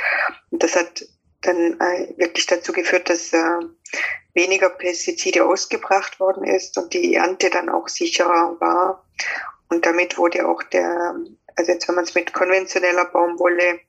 Und 0.52 0.64
das 0.64 0.76
hat 0.76 1.06
dann 1.42 1.80
äh, 1.80 2.14
wirklich 2.18 2.46
dazu 2.46 2.72
geführt, 2.72 3.10
dass 3.10 3.34
äh, 3.34 3.60
weniger 4.34 4.70
Pestizide 4.70 5.46
ausgebracht 5.46 6.20
worden 6.20 6.44
ist 6.46 6.78
und 6.78 6.94
die 6.94 7.16
Ernte 7.16 7.50
dann 7.50 7.70
auch 7.70 7.88
sicherer 7.88 8.58
war. 8.60 9.06
Und 9.70 9.86
damit 9.86 10.18
wurde 10.18 10.48
auch 10.48 10.64
der, 10.64 11.16
also 11.56 11.72
jetzt 11.72 11.88
wenn 11.88 11.96
man 11.96 12.04
es 12.04 12.16
mit 12.16 12.34
konventioneller 12.34 13.06
Baumwolle, 13.06 13.80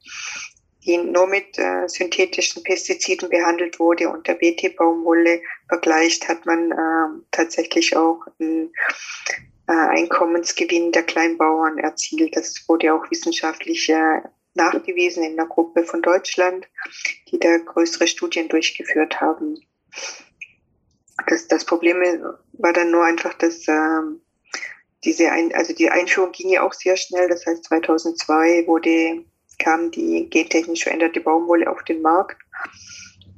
die 0.84 0.98
nur 0.98 1.26
mit 1.26 1.58
äh, 1.58 1.88
synthetischen 1.88 2.62
Pestiziden 2.62 3.28
behandelt 3.30 3.78
wurde 3.80 4.08
und 4.08 4.26
der 4.26 4.34
BT-Baumwolle 4.34 5.40
vergleicht, 5.68 6.28
hat 6.28 6.44
man 6.44 6.72
äh, 6.72 7.20
tatsächlich 7.30 7.96
auch 7.96 8.20
einen 8.38 8.72
äh, 9.66 9.72
Einkommensgewinn 9.72 10.92
der 10.92 11.04
Kleinbauern 11.04 11.78
erzielt. 11.78 12.36
Das 12.36 12.68
wurde 12.68 12.92
auch 12.92 13.10
wissenschaftlich 13.10 13.88
äh, 13.88 14.20
nachgewiesen 14.54 15.24
in 15.24 15.38
einer 15.38 15.48
Gruppe 15.48 15.84
von 15.84 16.02
Deutschland, 16.02 16.68
die 17.30 17.38
da 17.38 17.56
größere 17.58 18.06
Studien 18.06 18.48
durchgeführt 18.48 19.20
haben. 19.20 19.60
Das, 21.26 21.48
das 21.48 21.64
Problem 21.64 21.96
war 22.52 22.72
dann 22.72 22.90
nur 22.90 23.04
einfach, 23.04 23.34
dass 23.34 23.66
ähm, 23.68 24.20
diese 25.04 25.30
Ein 25.30 25.54
also 25.54 25.72
die 25.74 25.90
Einführung 25.90 26.32
ging 26.32 26.50
ja 26.50 26.62
auch 26.62 26.72
sehr 26.72 26.96
schnell. 26.96 27.28
Das 27.28 27.46
heißt, 27.46 27.64
2002 27.64 28.66
wurde, 28.66 29.24
kam 29.58 29.90
die 29.90 30.28
gentechnisch 30.30 30.84
veränderte 30.84 31.20
Baumwolle 31.20 31.70
auf 31.70 31.82
den 31.84 32.02
Markt. 32.02 32.40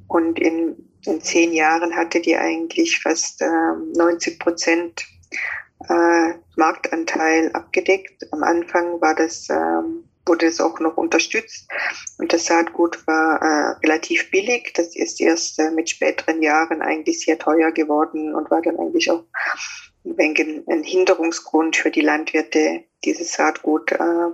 Und 0.07 0.39
in, 0.39 0.75
in 1.05 1.21
zehn 1.21 1.53
Jahren 1.53 1.95
hatte 1.95 2.21
die 2.21 2.37
eigentlich 2.37 2.99
fast 3.01 3.41
ähm, 3.41 3.91
90 3.93 4.39
Prozent 4.39 5.05
äh, 5.89 6.33
Marktanteil 6.55 7.51
abgedeckt. 7.53 8.25
Am 8.31 8.43
Anfang 8.43 9.01
war 9.01 9.15
das 9.15 9.49
ähm, 9.49 10.07
wurde 10.27 10.47
es 10.47 10.59
auch 10.59 10.79
noch 10.79 10.97
unterstützt. 10.97 11.67
Und 12.17 12.33
das 12.33 12.45
Saatgut 12.45 13.05
war 13.07 13.41
äh, 13.41 13.85
relativ 13.85 14.29
billig. 14.31 14.73
Das 14.75 14.95
ist 14.95 15.21
erst 15.21 15.59
äh, 15.59 15.71
mit 15.71 15.89
späteren 15.89 16.41
Jahren 16.41 16.81
eigentlich 16.81 17.21
sehr 17.21 17.39
teuer 17.39 17.71
geworden 17.71 18.35
und 18.35 18.51
war 18.51 18.61
dann 18.61 18.77
eigentlich 18.77 19.09
auch 19.09 19.23
ein, 20.67 20.83
Hinderungsgrund 20.83 21.75
für 21.75 21.91
die 21.91 22.01
Landwirte, 22.01 22.83
dieses 23.03 23.33
Saatgut 23.33 23.91
äh, 23.91 24.31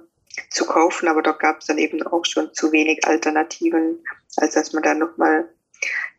zu 0.50 0.66
kaufen. 0.66 1.08
Aber 1.08 1.22
da 1.22 1.32
gab 1.32 1.60
es 1.60 1.68
dann 1.68 1.78
eben 1.78 2.04
auch 2.04 2.26
schon 2.26 2.54
zu 2.54 2.72
wenig 2.72 3.06
Alternativen, 3.06 4.04
als 4.38 4.54
dass 4.56 4.74
man 4.74 4.84
dann 4.84 5.00
nochmal 5.00 5.50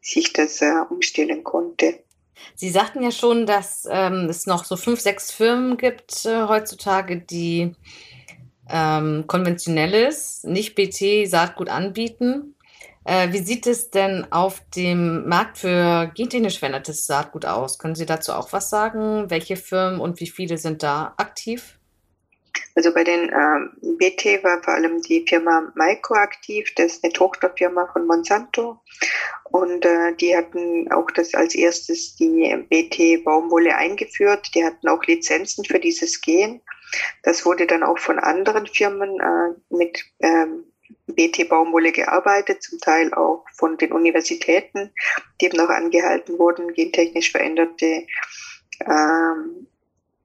sich 0.00 0.32
das 0.32 0.60
äh, 0.60 0.72
umstellen 0.88 1.44
konnte. 1.44 2.00
Sie 2.56 2.70
sagten 2.70 3.02
ja 3.02 3.10
schon, 3.10 3.46
dass 3.46 3.86
ähm, 3.90 4.28
es 4.28 4.46
noch 4.46 4.64
so 4.64 4.76
fünf, 4.76 5.00
sechs 5.00 5.30
Firmen 5.30 5.76
gibt 5.76 6.24
äh, 6.26 6.42
heutzutage, 6.46 7.18
die 7.18 7.74
ähm, 8.68 9.24
konventionelles, 9.26 10.42
nicht 10.44 10.74
BT-Saatgut 10.74 11.68
anbieten. 11.68 12.53
Äh, 13.04 13.32
wie 13.32 13.38
sieht 13.38 13.66
es 13.66 13.90
denn 13.90 14.26
auf 14.30 14.62
dem 14.74 15.28
Markt 15.28 15.58
für 15.58 16.10
gentechnisch 16.14 16.58
verändertes 16.58 17.06
Saatgut 17.06 17.44
aus? 17.44 17.78
Können 17.78 17.94
Sie 17.94 18.06
dazu 18.06 18.32
auch 18.32 18.52
was 18.52 18.70
sagen? 18.70 19.30
Welche 19.30 19.56
Firmen 19.56 20.00
und 20.00 20.20
wie 20.20 20.26
viele 20.26 20.56
sind 20.58 20.82
da 20.82 21.14
aktiv? 21.18 21.78
Also 22.76 22.92
bei 22.92 23.04
den 23.04 23.30
ähm, 23.30 23.98
BT 23.98 24.42
war 24.42 24.62
vor 24.62 24.74
allem 24.74 25.00
die 25.02 25.24
Firma 25.28 25.72
Maiko 25.76 26.14
aktiv, 26.14 26.72
das 26.76 26.94
ist 26.94 27.04
eine 27.04 27.12
Tochterfirma 27.12 27.88
von 27.92 28.06
Monsanto. 28.06 28.80
Und 29.44 29.84
äh, 29.84 30.14
die 30.16 30.36
hatten 30.36 30.90
auch 30.90 31.10
das 31.12 31.34
als 31.34 31.54
erstes 31.54 32.16
die 32.16 32.56
BT-Baumwolle 32.68 33.76
eingeführt. 33.76 34.50
Die 34.54 34.64
hatten 34.64 34.88
auch 34.88 35.04
Lizenzen 35.04 35.64
für 35.64 35.78
dieses 35.78 36.20
Gen. 36.20 36.60
Das 37.22 37.46
wurde 37.46 37.66
dann 37.66 37.84
auch 37.84 37.98
von 37.98 38.18
anderen 38.18 38.66
Firmen 38.66 39.20
äh, 39.20 39.74
mit 39.74 40.04
ähm, 40.20 40.64
BT-Baumwolle 41.06 41.92
gearbeitet, 41.92 42.62
zum 42.62 42.78
Teil 42.78 43.12
auch 43.14 43.44
von 43.52 43.76
den 43.76 43.92
Universitäten, 43.92 44.92
die 45.40 45.46
eben 45.46 45.60
auch 45.60 45.68
angehalten 45.68 46.38
wurden, 46.38 46.72
gentechnisch 46.72 47.30
veränderte 47.30 48.06
ähm, 48.80 49.66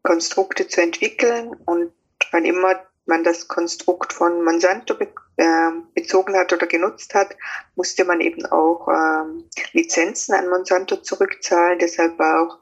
Konstrukte 0.04 0.68
zu 0.68 0.82
entwickeln. 0.82 1.56
Und 1.66 1.92
wann 2.32 2.46
immer 2.46 2.82
man 3.10 3.26
das 3.26 3.50
Konstrukt 3.50 4.14
von 4.14 4.44
Monsanto 4.44 4.96
be 4.96 5.10
äh, 5.36 5.72
bezogen 5.94 6.36
hat 6.36 6.54
oder 6.54 6.68
genutzt 6.68 7.14
hat, 7.14 7.36
musste 7.76 8.06
man 8.06 8.22
eben 8.22 8.46
auch 8.46 8.88
ähm, 8.88 9.46
Lizenzen 9.74 10.34
an 10.34 10.50
Monsanto 10.50 10.98
zurückzahlen. 10.98 11.80
Deshalb 11.80 12.20
war 12.20 12.42
auch 12.44 12.58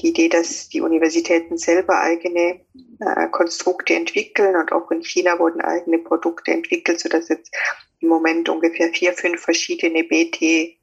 die 0.00 0.08
Idee, 0.08 0.28
dass 0.28 0.68
die 0.68 0.80
Universitäten 0.80 1.58
selber 1.58 2.00
eigene 2.00 2.60
äh, 3.00 3.28
Konstrukte 3.30 3.94
entwickeln 3.94 4.56
und 4.56 4.72
auch 4.72 4.90
in 4.90 5.02
China 5.02 5.38
wurden 5.38 5.60
eigene 5.60 5.98
Produkte 5.98 6.50
entwickelt, 6.50 7.00
sodass 7.00 7.28
jetzt 7.28 7.54
im 8.00 8.08
Moment 8.08 8.48
ungefähr 8.48 8.90
vier, 8.90 9.12
fünf 9.12 9.42
verschiedene 9.42 10.04
BT 10.04 10.42
äh, 10.42 10.78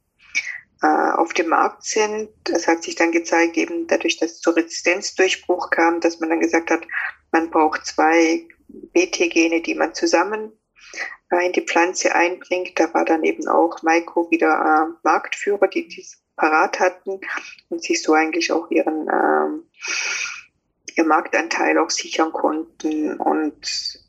auf 0.81 1.33
dem 1.33 1.49
Markt 1.49 1.83
sind. 1.83 2.29
Das 2.43 2.67
hat 2.67 2.83
sich 2.83 2.95
dann 2.95 3.11
gezeigt, 3.11 3.57
eben 3.57 3.87
dadurch, 3.87 4.17
dass 4.17 4.33
es 4.33 4.41
zu 4.41 4.51
Resistenzdurchbruch 4.51 5.69
kam, 5.69 6.01
dass 6.01 6.19
man 6.19 6.29
dann 6.29 6.39
gesagt 6.39 6.71
hat, 6.71 6.81
man 7.31 7.49
braucht 7.49 7.85
zwei 7.85 8.47
BT-Gene, 8.93 9.61
die 9.61 9.75
man 9.75 9.93
zusammen 9.93 10.51
äh, 11.31 11.45
in 11.45 11.53
die 11.53 11.61
Pflanze 11.61 12.13
einbringt. 12.13 12.79
Da 12.79 12.93
war 12.93 13.05
dann 13.05 13.23
eben 13.23 13.47
auch 13.47 13.81
Maiko 13.83 14.29
wieder 14.31 14.49
äh, 14.49 14.93
Marktführer, 15.03 15.67
die 15.67 15.87
dies 15.87 16.21
parat 16.35 16.79
hatten 16.79 17.19
und 17.69 17.83
sich 17.83 18.01
so 18.01 18.13
eigentlich 18.13 18.51
auch 18.51 18.69
ihren, 18.71 19.07
ähm, 19.09 19.63
ihr 20.95 21.03
Marktanteil 21.03 21.77
auch 21.77 21.89
sichern 21.89 22.31
konnten 22.31 23.17
und, 23.17 23.99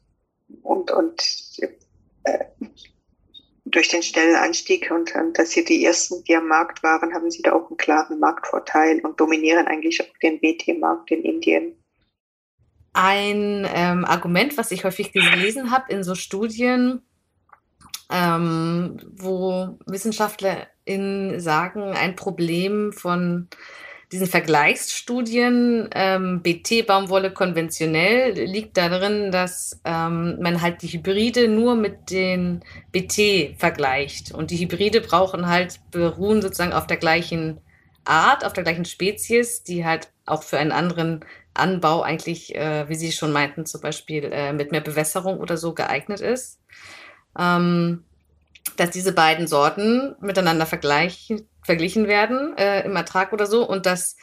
und, 0.62 0.90
und 0.90 1.22
äh, 2.24 2.44
durch 3.64 3.88
den 3.88 4.02
schnellen 4.02 4.36
Anstieg 4.36 4.90
und, 4.90 5.14
und 5.14 5.38
dass 5.38 5.50
sie 5.50 5.64
die 5.64 5.84
ersten, 5.84 6.24
die 6.24 6.36
am 6.36 6.48
Markt 6.48 6.82
waren, 6.82 7.14
haben 7.14 7.30
sie 7.30 7.42
da 7.42 7.52
auch 7.52 7.68
einen 7.68 7.76
klaren 7.76 8.18
Marktvorteil 8.18 9.00
und 9.00 9.20
dominieren 9.20 9.66
eigentlich 9.66 10.00
auch 10.02 10.18
den 10.22 10.40
BT-Markt 10.40 11.10
in 11.10 11.22
Indien 11.22 11.81
ein 12.92 13.66
ähm, 13.72 14.04
Argument, 14.04 14.56
was 14.58 14.70
ich 14.70 14.84
häufig 14.84 15.12
gelesen 15.12 15.70
habe 15.70 15.92
in 15.92 16.04
so 16.04 16.14
Studien, 16.14 17.02
ähm, 18.10 18.98
wo 19.16 19.78
WissenschaftlerInnen 19.86 21.40
sagen, 21.40 21.94
ein 21.94 22.16
Problem 22.16 22.92
von 22.92 23.48
diesen 24.12 24.26
Vergleichsstudien 24.26 25.88
ähm, 25.94 26.42
BT-Baumwolle 26.42 27.32
konventionell 27.32 28.32
liegt 28.32 28.76
darin, 28.76 29.32
dass 29.32 29.80
ähm, 29.84 30.38
man 30.40 30.60
halt 30.60 30.82
die 30.82 30.88
Hybride 30.88 31.48
nur 31.48 31.76
mit 31.76 32.10
den 32.10 32.62
BT 32.92 33.58
vergleicht. 33.58 34.32
Und 34.32 34.50
die 34.50 34.58
Hybride 34.58 35.00
brauchen 35.00 35.48
halt, 35.48 35.80
beruhen 35.90 36.42
sozusagen 36.42 36.74
auf 36.74 36.86
der 36.86 36.98
gleichen 36.98 37.58
Art, 38.04 38.44
auf 38.44 38.52
der 38.52 38.64
gleichen 38.64 38.84
Spezies, 38.84 39.62
die 39.62 39.84
halt 39.84 40.10
auch 40.26 40.42
für 40.42 40.58
einen 40.58 40.72
anderen 40.72 41.24
Anbau 41.54 42.02
eigentlich, 42.02 42.54
äh, 42.54 42.88
wie 42.88 42.94
Sie 42.94 43.12
schon 43.12 43.32
meinten, 43.32 43.66
zum 43.66 43.80
Beispiel 43.80 44.24
äh, 44.32 44.52
mit 44.52 44.72
mehr 44.72 44.80
Bewässerung 44.80 45.38
oder 45.38 45.56
so 45.56 45.74
geeignet 45.74 46.20
ist. 46.20 46.60
Ähm, 47.38 48.04
dass 48.76 48.90
diese 48.90 49.12
beiden 49.12 49.46
Sorten 49.46 50.14
miteinander 50.20 50.66
verglichen 50.66 51.46
werden 51.66 52.56
äh, 52.56 52.84
im 52.84 52.96
Ertrag 52.96 53.32
oder 53.32 53.46
so 53.46 53.68
und 53.68 53.86
dass 53.86 54.16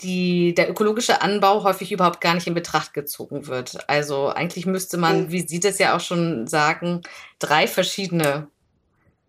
die, 0.00 0.54
der 0.54 0.70
ökologische 0.70 1.22
Anbau 1.22 1.62
häufig 1.62 1.92
überhaupt 1.92 2.20
gar 2.20 2.34
nicht 2.34 2.46
in 2.46 2.54
Betracht 2.54 2.92
gezogen 2.94 3.46
wird. 3.46 3.88
Also 3.88 4.28
eigentlich 4.28 4.66
müsste 4.66 4.98
man, 4.98 5.30
wie 5.30 5.46
Sie 5.46 5.60
das 5.60 5.78
ja 5.78 5.96
auch 5.96 6.00
schon 6.00 6.46
sagen, 6.46 7.02
drei 7.38 7.66
verschiedene 7.66 8.48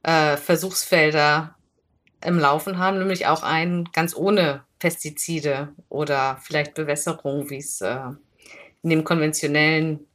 äh, 0.04 0.38
Versuchsfelder 0.38 1.56
im 2.24 2.40
Laufen 2.40 2.78
haben, 2.78 3.00
nämlich 3.00 3.28
auch 3.28 3.44
einen 3.44 3.90
ganz 3.92 4.16
ohne 4.16 4.64
Pestizide 4.80 5.74
oder 5.90 6.40
vielleicht 6.42 6.74
Bewässerung, 6.74 7.50
wie 7.50 7.58
es 7.58 7.82
äh, 7.82 8.00
in 8.82 8.90
dem 8.90 9.04
konventionellen 9.04 10.08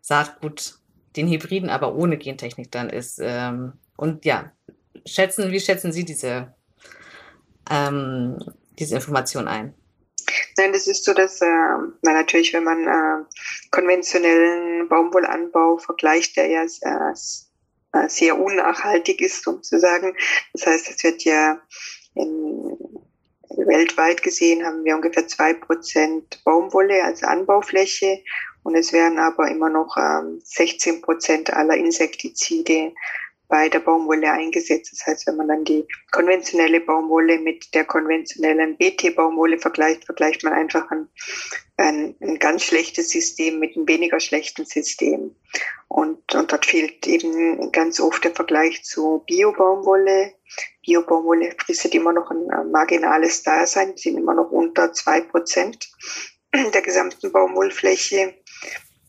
Saatgut, 0.00 0.78
den 1.16 1.28
Hybriden, 1.28 1.70
aber 1.70 1.94
ohne 1.94 2.16
Gentechnik 2.16 2.70
dann 2.70 2.90
ist. 2.90 3.18
Ähm, 3.22 3.74
und 3.96 4.24
ja, 4.24 4.52
schätzen, 5.06 5.50
wie 5.50 5.60
schätzen 5.60 5.92
Sie 5.92 6.04
diese, 6.04 6.54
ähm, 7.70 8.38
diese 8.78 8.96
Information 8.96 9.48
ein? 9.48 9.74
Nein, 10.56 10.72
das 10.72 10.86
ist 10.86 11.04
so, 11.04 11.14
dass 11.14 11.40
äh, 11.40 11.46
na 12.02 12.12
natürlich, 12.12 12.52
wenn 12.52 12.64
man 12.64 12.86
äh, 12.86 13.24
konventionellen 13.70 14.88
Baumwollanbau 14.88 15.78
vergleicht, 15.78 16.36
der 16.36 16.46
ja 16.46 16.62
äh, 16.62 17.14
sehr 18.08 18.38
unnachhaltig 18.38 19.20
ist, 19.20 19.46
um 19.46 19.62
zu 19.62 19.78
sagen. 19.78 20.16
Das 20.52 20.66
heißt, 20.66 20.90
es 20.90 21.04
wird 21.04 21.24
ja 21.24 21.60
in, 22.14 22.76
weltweit 23.56 24.22
gesehen 24.22 24.64
haben 24.64 24.84
wir 24.84 24.94
ungefähr 24.94 25.26
zwei 25.26 25.54
Prozent 25.54 26.42
Baumwolle 26.44 27.04
als 27.04 27.22
Anbaufläche 27.22 28.22
und 28.62 28.74
es 28.74 28.92
werden 28.92 29.18
aber 29.18 29.48
immer 29.48 29.68
noch 29.68 29.96
ähm, 29.96 30.40
16 30.44 31.02
Prozent 31.02 31.52
aller 31.52 31.76
Insektizide 31.76 32.92
bei 33.52 33.68
der 33.68 33.80
Baumwolle 33.80 34.32
eingesetzt. 34.32 34.92
Das 34.92 35.06
heißt, 35.06 35.26
wenn 35.26 35.36
man 35.36 35.48
dann 35.48 35.64
die 35.64 35.86
konventionelle 36.10 36.80
Baumwolle 36.80 37.38
mit 37.38 37.74
der 37.74 37.84
konventionellen 37.84 38.78
BT-Baumwolle 38.78 39.58
vergleicht, 39.58 40.06
vergleicht 40.06 40.42
man 40.42 40.54
einfach 40.54 40.90
ein, 40.90 41.06
ein, 41.76 42.16
ein, 42.22 42.38
ganz 42.38 42.62
schlechtes 42.62 43.10
System 43.10 43.58
mit 43.58 43.76
einem 43.76 43.86
weniger 43.86 44.20
schlechten 44.20 44.64
System. 44.64 45.36
Und, 45.88 46.34
und 46.34 46.50
dort 46.50 46.64
fehlt 46.64 47.06
eben 47.06 47.70
ganz 47.72 48.00
oft 48.00 48.24
der 48.24 48.34
Vergleich 48.34 48.84
zu 48.84 49.22
Bio-Baumwolle. 49.26 50.32
Bio-Baumwolle 50.86 51.54
frisst 51.58 51.94
immer 51.94 52.14
noch 52.14 52.30
ein 52.30 52.70
marginales 52.70 53.42
Dasein, 53.42 53.98
sind 53.98 54.16
immer 54.16 54.32
noch 54.32 54.50
unter 54.50 54.94
zwei 54.94 55.20
Prozent 55.20 55.92
der 56.54 56.80
gesamten 56.80 57.30
Baumwollfläche. 57.30 58.34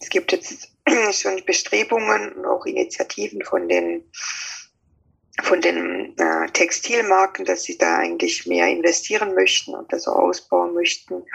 Es 0.01 0.09
gibt 0.09 0.33
jetzt 0.33 0.72
schon 1.13 1.43
Bestrebungen 1.45 2.34
und 2.34 2.45
auch 2.45 2.65
Initiativen 2.65 3.43
von 3.43 3.67
den 3.67 4.09
von 5.41 5.61
den 5.61 6.15
äh, 6.17 6.47
Textilmarken, 6.51 7.45
dass 7.45 7.63
sie 7.63 7.77
da 7.77 7.97
eigentlich 7.97 8.45
mehr 8.45 8.67
investieren 8.67 9.34
möchten 9.34 9.73
und 9.73 9.91
das 9.91 10.07
auch 10.07 10.15
ausbauen 10.15 10.75
möchten. 10.75 11.25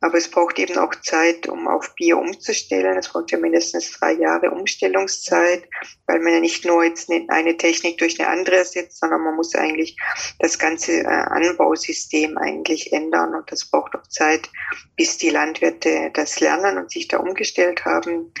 Aber 0.00 0.18
es 0.18 0.28
braucht 0.28 0.58
eben 0.58 0.76
auch 0.76 0.94
Zeit, 0.96 1.48
um 1.48 1.68
auf 1.68 1.94
Bio 1.94 2.18
umzustellen. 2.18 2.96
Es 2.96 3.08
braucht 3.08 3.30
ja 3.30 3.38
mindestens 3.38 3.92
drei 3.92 4.12
Jahre 4.12 4.50
Umstellungszeit, 4.50 5.64
weil 6.06 6.20
man 6.20 6.34
ja 6.34 6.40
nicht 6.40 6.64
nur 6.64 6.84
jetzt 6.84 7.10
eine 7.28 7.56
Technik 7.56 7.98
durch 7.98 8.18
eine 8.18 8.28
andere 8.28 8.58
ersetzt, 8.58 8.98
sondern 8.98 9.22
man 9.22 9.36
muss 9.36 9.54
eigentlich 9.54 9.96
das 10.40 10.58
ganze 10.58 11.00
äh, 11.00 11.06
Anbausystem 11.06 12.38
eigentlich 12.38 12.92
ändern. 12.92 13.34
Und 13.34 13.50
das 13.52 13.70
braucht 13.70 13.94
auch 13.94 14.06
Zeit, 14.08 14.50
bis 14.96 15.16
die 15.16 15.30
Landwirte 15.30 16.10
das 16.12 16.40
lernen 16.40 16.76
und 16.76 16.90
sich 16.90 17.06
da 17.06 17.18
umgestellt 17.18 17.84
haben. 17.84 18.32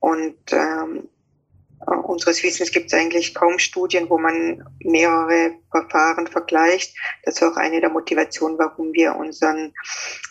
Und 0.00 0.36
ähm, 0.52 0.98
äh, 0.98 1.13
unseres 1.86 2.42
Wissens 2.42 2.70
gibt 2.70 2.86
es 2.86 2.94
eigentlich 2.94 3.34
kaum 3.34 3.58
Studien, 3.58 4.08
wo 4.08 4.18
man 4.18 4.64
mehrere 4.80 5.54
Verfahren 5.70 6.26
vergleicht. 6.26 6.96
Das 7.24 7.40
war 7.40 7.52
auch 7.52 7.56
eine 7.56 7.80
der 7.80 7.90
Motivationen, 7.90 8.58
warum 8.58 8.92
wir 8.92 9.16
unseren 9.16 9.74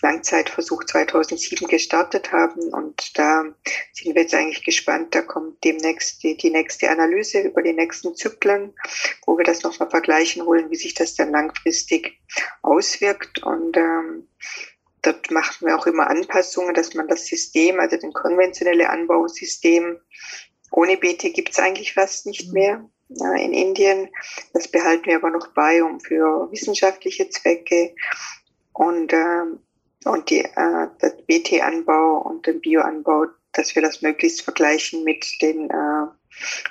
Langzeitversuch 0.02 0.84
2007 0.86 1.68
gestartet 1.68 2.32
haben. 2.32 2.74
Und 2.74 3.18
da 3.18 3.44
sind 3.92 4.16
wir 4.16 4.22
jetzt 4.22 4.34
eigentlich 4.34 4.64
gespannt. 4.64 5.14
Da 5.14 5.22
kommt 5.22 5.64
demnächst 5.64 6.24
die, 6.24 6.38
die 6.38 6.50
nächste 6.50 6.90
Analyse 6.90 7.42
über 7.42 7.62
die 7.62 7.74
nächsten 7.74 8.16
Zyklen, 8.16 8.74
wo 9.26 9.38
wir 9.38 9.46
das 9.46 9.64
nochmal 9.64 9.90
vergleichen 9.90 10.46
wollen, 10.46 10.70
wie 10.70 10.76
sich 10.76 10.94
das 10.94 11.16
dann 11.16 11.32
langfristig 11.32 12.20
auswirkt. 12.62 13.44
Und 13.44 13.78
ähm, 13.78 14.28
dort 15.02 15.30
machen 15.30 15.68
wir 15.68 15.78
auch 15.78 15.86
immer 15.86 16.10
Anpassungen, 16.10 16.74
dass 16.74 16.94
man 16.94 17.08
das 17.08 17.26
System, 17.26 17.80
also 17.80 17.98
den 17.98 18.14
konventionelle 18.14 18.90
Anbausystem, 18.90 20.00
ohne 20.74 20.98
BT 20.98 21.34
gibt 21.34 21.52
es 21.52 21.60
eigentlich 21.60 21.94
fast 21.94 22.26
nicht 22.26 22.48
mhm. 22.48 22.54
mehr 22.54 22.90
ja, 23.10 23.34
in 23.36 23.54
Indien. 23.54 24.10
Das 24.54 24.68
behalten 24.68 25.06
wir 25.06 25.18
aber 25.18 25.30
noch 25.30 25.48
bei, 25.54 25.84
um 25.84 26.00
für 26.00 26.52
wissenschaftliche 26.52 27.30
Zwecke 27.30 27.96
und, 28.74 29.14
äh, 29.14 29.46
und 30.06 30.30
die, 30.30 30.40
äh, 30.40 30.88
das 31.00 31.16
BT-Anbau 31.28 32.24
und 32.24 32.48
den 32.48 32.60
Bioanbau, 32.60 33.28
dass 33.52 33.76
wir 33.76 33.84
das 33.84 34.02
möglichst 34.02 34.42
vergleichen 34.42 35.04
mit 35.04 35.26
den 35.42 35.70
äh, 35.70 36.08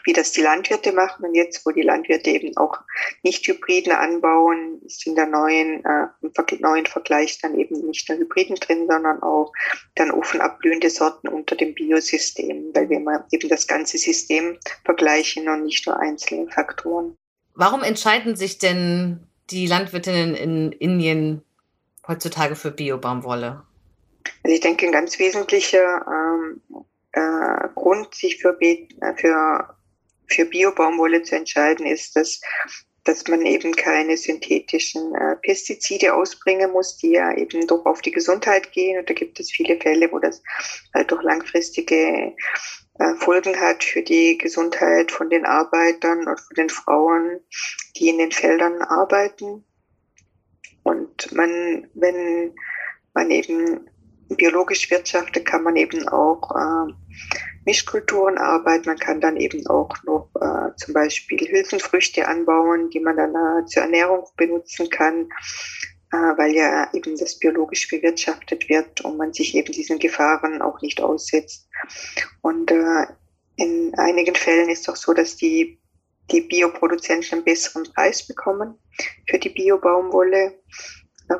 wie 0.04 0.12
das 0.12 0.32
die 0.32 0.42
Landwirte 0.42 0.92
machen. 0.92 1.24
Und 1.24 1.34
jetzt, 1.34 1.64
wo 1.64 1.70
die 1.70 1.82
Landwirte 1.82 2.30
eben 2.30 2.56
auch 2.56 2.78
nicht 3.22 3.46
Hybriden 3.46 3.92
anbauen, 3.92 4.80
ist 4.84 5.06
in 5.06 5.14
der 5.14 5.26
neuen, 5.26 5.84
äh, 5.84 6.06
im 6.22 6.60
neuen 6.60 6.86
Vergleich 6.86 7.38
dann 7.40 7.58
eben 7.58 7.86
nicht 7.86 8.08
nur 8.08 8.18
Hybriden 8.18 8.56
drin, 8.56 8.86
sondern 8.88 9.22
auch 9.22 9.52
dann 9.94 10.10
offen 10.10 10.40
abblühende 10.40 10.90
Sorten 10.90 11.28
unter 11.28 11.56
dem 11.56 11.74
Biosystem, 11.74 12.70
weil 12.74 12.88
wir 12.88 13.00
mal 13.00 13.24
eben 13.30 13.48
das 13.48 13.66
ganze 13.66 13.98
System 13.98 14.58
vergleichen 14.84 15.48
und 15.48 15.64
nicht 15.64 15.86
nur 15.86 15.98
einzelne 15.98 16.50
Faktoren. 16.50 17.16
Warum 17.54 17.82
entscheiden 17.82 18.36
sich 18.36 18.58
denn 18.58 19.26
die 19.50 19.66
Landwirtinnen 19.66 20.34
in 20.34 20.72
Indien 20.72 21.42
heutzutage 22.08 22.56
für 22.56 22.70
Biobaumwolle? 22.70 23.62
Also 24.42 24.54
ich 24.54 24.60
denke, 24.60 24.86
ein 24.86 24.92
ganz 24.92 25.18
wesentlicher 25.18 26.04
ähm, 26.08 26.60
äh, 27.12 27.68
Grund, 27.74 28.14
sich 28.14 28.40
für, 28.40 28.56
äh, 28.60 28.86
für, 29.16 29.76
für 30.28 30.44
Biobaumwolle 30.46 31.22
zu 31.22 31.36
entscheiden, 31.36 31.86
ist, 31.86 32.16
dass, 32.16 32.40
dass 33.04 33.26
man 33.28 33.44
eben 33.44 33.74
keine 33.74 34.16
synthetischen 34.16 35.14
äh, 35.14 35.36
Pestizide 35.36 36.14
ausbringen 36.14 36.72
muss, 36.72 36.96
die 36.96 37.12
ja 37.12 37.36
eben 37.36 37.66
doch 37.66 37.84
auf 37.86 38.02
die 38.02 38.12
Gesundheit 38.12 38.72
gehen. 38.72 38.98
Und 38.98 39.10
da 39.10 39.14
gibt 39.14 39.38
es 39.40 39.50
viele 39.50 39.78
Fälle, 39.80 40.10
wo 40.10 40.18
das 40.18 40.42
halt 40.94 41.12
doch 41.12 41.22
langfristige 41.22 42.34
äh, 42.98 43.14
Folgen 43.16 43.58
hat 43.58 43.84
für 43.84 44.02
die 44.02 44.38
Gesundheit 44.38 45.10
von 45.10 45.30
den 45.30 45.44
Arbeitern 45.44 46.26
und 46.26 46.40
von 46.40 46.54
den 46.56 46.68
Frauen, 46.68 47.40
die 47.96 48.08
in 48.08 48.18
den 48.18 48.32
Feldern 48.32 48.80
arbeiten. 48.82 49.64
Und 50.82 51.32
man, 51.32 51.88
wenn 51.94 52.54
man 53.14 53.30
eben 53.30 53.88
biologisch 54.36 54.90
wirtschaftet, 54.90 55.44
kann 55.46 55.62
man 55.62 55.76
eben 55.76 56.08
auch 56.08 56.50
äh, 56.50 56.92
Mischkulturen 57.64 58.38
arbeiten. 58.38 58.88
Man 58.88 58.98
kann 58.98 59.20
dann 59.20 59.36
eben 59.36 59.66
auch 59.66 59.90
noch 60.04 60.30
äh, 60.40 60.74
zum 60.76 60.94
Beispiel 60.94 61.38
Hülsenfrüchte 61.38 62.26
anbauen, 62.26 62.90
die 62.90 63.00
man 63.00 63.16
dann 63.16 63.34
äh, 63.34 63.66
zur 63.66 63.82
Ernährung 63.82 64.26
benutzen 64.36 64.90
kann, 64.90 65.28
äh, 66.12 66.16
weil 66.16 66.54
ja 66.54 66.88
eben 66.92 67.16
das 67.16 67.38
biologisch 67.38 67.88
bewirtschaftet 67.88 68.68
wird 68.68 69.00
und 69.02 69.16
man 69.16 69.32
sich 69.32 69.54
eben 69.54 69.72
diesen 69.72 69.98
Gefahren 69.98 70.62
auch 70.62 70.80
nicht 70.80 71.00
aussetzt. 71.00 71.68
Und 72.40 72.70
äh, 72.70 73.06
in 73.56 73.94
einigen 73.96 74.34
Fällen 74.34 74.68
ist 74.68 74.82
es 74.82 74.88
auch 74.88 74.96
so, 74.96 75.12
dass 75.12 75.36
die, 75.36 75.78
die 76.30 76.40
Bioproduzenten 76.40 77.38
einen 77.38 77.44
besseren 77.44 77.84
Preis 77.94 78.26
bekommen 78.26 78.78
für 79.28 79.38
die 79.38 79.50
Biobaumwolle 79.50 80.54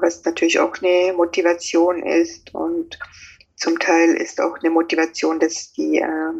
was 0.01 0.25
natürlich 0.25 0.59
auch 0.59 0.75
eine 0.81 1.13
Motivation 1.13 2.03
ist 2.03 2.55
und 2.55 2.99
zum 3.63 3.79
Teil 3.79 4.15
ist 4.15 4.41
auch 4.41 4.59
eine 4.59 4.71
Motivation, 4.71 5.39
dass 5.39 5.73
die 5.73 5.99
äh, 5.99 6.33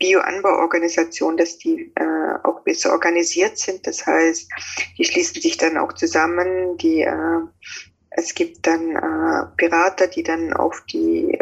Bioanbauorganisation, 0.00 1.36
dass 1.36 1.58
die 1.58 1.92
äh, 1.94 2.34
auch 2.42 2.62
besser 2.62 2.90
organisiert 2.90 3.56
sind. 3.56 3.86
Das 3.86 4.04
heißt, 4.04 4.50
die 4.98 5.04
schließen 5.04 5.40
sich 5.40 5.56
dann 5.58 5.78
auch 5.78 5.92
zusammen. 5.92 6.76
Die, 6.78 7.02
äh, 7.02 7.38
es 8.10 8.34
gibt 8.34 8.66
dann 8.66 8.96
äh, 8.96 9.46
Berater, 9.56 10.08
die 10.08 10.24
dann 10.24 10.52
auf 10.52 10.82
die 10.90 11.38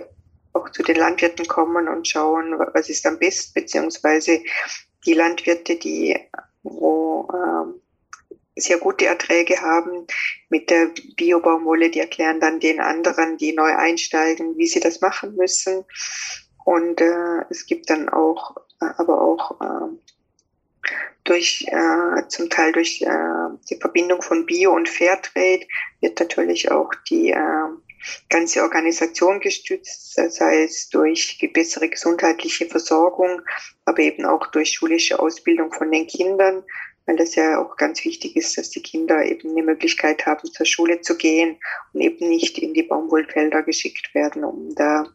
auch 0.53 0.68
zu 0.68 0.82
den 0.82 0.97
Landwirten 0.97 1.49
kommen 1.49 1.88
und 1.88 2.07
schauen, 2.07 2.59
was 2.74 2.90
ist 2.90 3.07
am 3.07 3.18
besten, 3.18 3.55
beziehungsweise 3.55 4.43
die 5.07 5.14
Landwirte, 5.14 5.76
die 5.76 6.18
wo 6.62 7.30
äh, 7.32 7.81
sehr 8.57 8.78
gute 8.78 9.07
Erträge 9.07 9.61
haben 9.61 10.07
mit 10.48 10.70
der 10.70 10.90
Biobaumwolle. 11.16 11.90
Die 11.90 12.00
erklären 12.00 12.40
dann 12.40 12.61
den 12.61 12.80
anderen, 12.80 13.36
die 13.36 13.53
neu 13.53 13.74
einsteigen, 13.74 14.57
wie 14.57 14.66
sie 14.66 14.80
das 14.80 15.00
machen 15.00 15.34
müssen. 15.36 15.84
Und 16.64 17.00
äh, 17.00 17.44
es 17.50 17.66
gibt 17.66 17.90
dann 17.90 18.09
auch, 18.09 18.57
äh, 18.80 18.86
aber 18.96 19.20
auch 19.20 19.61
äh, 19.61 20.88
durch 21.24 21.66
äh, 21.68 22.28
zum 22.28 22.50
Teil 22.50 22.72
durch 22.72 23.03
äh, 23.03 23.57
die 23.70 23.76
Verbindung 23.76 24.22
von 24.22 24.46
Bio 24.46 24.72
und 24.74 24.88
Fairtrade 24.88 25.66
wird 26.00 26.18
natürlich 26.20 26.70
auch 26.70 26.90
die 27.09 27.30
äh, 27.30 27.68
ganze 28.28 28.62
Organisation 28.62 29.38
gestützt, 29.38 30.14
sei 30.14 30.64
es 30.64 30.88
durch 30.88 31.38
bessere 31.53 31.88
gesundheitliche 31.88 32.66
Versorgung, 32.66 33.42
aber 33.84 34.00
eben 34.00 34.24
auch 34.24 34.48
durch 34.48 34.72
schulische 34.72 35.20
Ausbildung 35.20 35.72
von 35.72 35.90
den 35.92 36.09
Kindern, 36.09 36.64
weil 37.07 37.16
das 37.16 37.34
ja 37.34 37.61
auch 37.61 37.76
ganz 37.76 38.05
wichtig 38.05 38.36
ist, 38.36 38.57
dass 38.57 38.70
die 38.70 38.82
Kinder 38.82 39.24
eben 39.24 39.50
eine 39.50 39.62
Möglichkeit 39.62 40.24
haben, 40.26 40.50
zur 40.50 40.66
Schule 40.66 41.00
zu 41.00 41.16
gehen 41.16 41.57
und 41.92 42.00
eben 42.00 42.28
nicht 42.28 42.59
in 42.59 42.74
die 42.74 42.82
Baumwollfelder 42.82 43.62
geschickt 43.62 44.14
werden, 44.14 44.44
um 44.44 44.74
da 44.74 45.07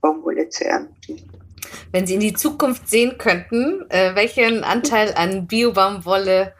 Baumwolle 0.00 0.48
zu 0.48 0.64
ernten. 0.64 1.22
Wenn 1.92 2.06
Sie 2.06 2.14
in 2.14 2.20
die 2.20 2.34
Zukunft 2.34 2.88
sehen 2.88 3.18
könnten, 3.18 3.88
äh, 3.90 4.14
welchen 4.14 4.64
Anteil 4.64 5.12
an 5.14 5.46
Biobaumwolle 5.46 6.54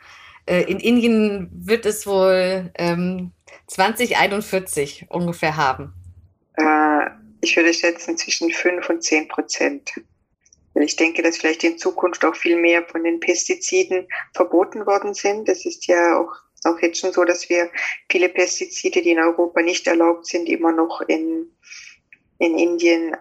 äh, 0.46 0.62
in 0.62 0.80
Indien 0.80 1.50
wird 1.52 1.86
es 1.86 2.06
wohl 2.06 2.70
ähm, 2.76 3.32
2041 3.66 5.06
ungefähr 5.08 5.56
haben? 5.56 5.92
Äh, 6.56 7.10
ich 7.40 7.56
würde 7.56 7.74
schätzen 7.74 8.16
zwischen 8.16 8.50
5 8.50 8.88
und 8.88 9.02
10 9.02 9.28
Prozent. 9.28 9.92
Ich 10.74 10.96
denke, 10.96 11.22
dass 11.22 11.36
vielleicht 11.36 11.62
in 11.64 11.78
Zukunft 11.78 12.24
auch 12.24 12.34
viel 12.34 12.56
mehr 12.56 12.84
von 12.84 13.04
den 13.04 13.20
Pestiziden 13.20 14.08
verboten 14.34 14.86
worden 14.86 15.14
sind. 15.14 15.48
Das 15.48 15.64
ist 15.64 15.86
ja 15.86 16.18
auch, 16.18 16.32
auch 16.64 16.80
jetzt 16.80 16.98
schon 16.98 17.12
so, 17.12 17.24
dass 17.24 17.48
wir 17.48 17.70
viele 18.10 18.28
Pestizide, 18.28 19.02
die 19.02 19.10
in 19.10 19.20
Europa 19.20 19.62
nicht 19.62 19.86
erlaubt 19.86 20.26
sind, 20.26 20.48
immer 20.48 20.72
noch 20.72 21.00
in, 21.02 21.48
in 22.38 22.58
Indien 22.58 23.14
äh, 23.14 23.16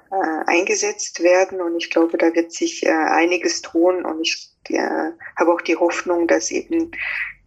eingesetzt 0.47 1.21
werden. 1.21 1.61
Und 1.61 1.77
ich 1.77 1.91
glaube, 1.91 2.17
da 2.17 2.33
wird 2.33 2.51
sich 2.51 2.85
äh, 2.85 2.89
einiges 2.89 3.61
tun. 3.61 4.03
Und 4.03 4.21
ich 4.21 4.49
äh, 4.69 5.11
habe 5.37 5.53
auch 5.53 5.61
die 5.61 5.75
Hoffnung, 5.75 6.27
dass 6.27 6.49
eben 6.49 6.91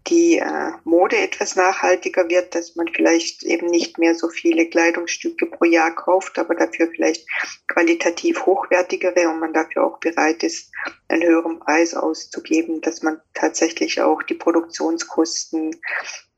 die 0.08 0.38
äh, 0.38 0.72
Mode 0.84 1.16
etwas 1.16 1.56
nachhaltiger 1.56 2.28
wird, 2.28 2.54
dass 2.54 2.76
man 2.76 2.88
vielleicht 2.88 3.42
eben 3.42 3.66
nicht 3.66 3.98
mehr 3.98 4.14
so 4.14 4.28
viele 4.28 4.68
Kleidungsstücke 4.68 5.46
pro 5.46 5.64
Jahr 5.64 5.94
kauft, 5.94 6.38
aber 6.38 6.54
dafür 6.54 6.88
vielleicht 6.94 7.26
qualitativ 7.66 8.46
hochwertigere 8.46 9.28
und 9.28 9.40
man 9.40 9.52
dafür 9.52 9.84
auch 9.84 9.98
bereit 9.98 10.42
ist, 10.42 10.70
einen 11.08 11.22
höheren 11.22 11.58
Preis 11.58 11.94
auszugeben, 11.94 12.80
dass 12.80 13.02
man 13.02 13.20
tatsächlich 13.34 14.00
auch 14.00 14.22
die 14.22 14.34
Produktionskosten 14.34 15.76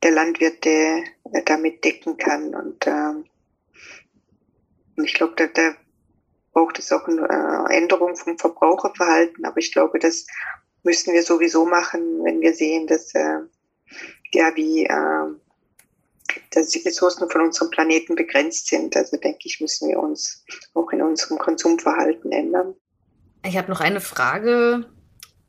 der 0.01 0.11
Landwirte 0.11 0.69
äh, 0.69 1.43
damit 1.45 1.83
decken 1.83 2.17
kann. 2.17 2.55
Und, 2.55 2.87
äh, 2.87 3.13
und 4.97 5.05
ich 5.05 5.13
glaube, 5.13 5.33
da, 5.35 5.47
da 5.47 5.75
braucht 6.53 6.79
es 6.79 6.91
auch 6.91 7.07
eine 7.07 7.67
äh, 7.69 7.77
Änderung 7.77 8.15
vom 8.15 8.37
Verbraucherverhalten, 8.37 9.45
aber 9.45 9.57
ich 9.57 9.71
glaube, 9.71 9.99
das 9.99 10.25
müssen 10.83 11.13
wir 11.13 11.23
sowieso 11.23 11.65
machen, 11.65 12.23
wenn 12.23 12.41
wir 12.41 12.53
sehen, 12.53 12.87
dass 12.87 13.13
äh, 13.13 13.39
ja, 14.33 14.51
wie 14.55 14.85
äh, 14.85 15.33
dass 16.51 16.69
die 16.69 16.79
Ressourcen 16.79 17.29
von 17.29 17.41
unserem 17.41 17.71
Planeten 17.71 18.15
begrenzt 18.15 18.67
sind. 18.67 18.95
Also 18.95 19.17
denke 19.17 19.41
ich, 19.43 19.59
müssen 19.59 19.89
wir 19.89 19.99
uns 19.99 20.43
auch 20.73 20.91
in 20.91 21.01
unserem 21.01 21.37
Konsumverhalten 21.37 22.31
ändern. 22.31 22.75
Ich 23.45 23.57
habe 23.57 23.71
noch 23.71 23.79
eine 23.79 24.01
Frage, 24.01 24.85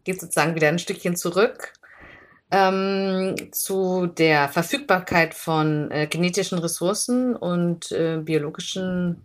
geht 0.04 0.20
sozusagen 0.20 0.54
wieder 0.54 0.68
ein 0.68 0.78
Stückchen 0.78 1.16
zurück 1.16 1.72
ähm, 2.50 3.34
zu 3.52 4.06
der 4.06 4.48
Verfügbarkeit 4.48 5.34
von 5.34 5.90
äh, 5.90 6.06
genetischen 6.06 6.58
Ressourcen 6.58 7.36
und 7.36 7.92
äh, 7.92 8.18
biologischen 8.18 9.22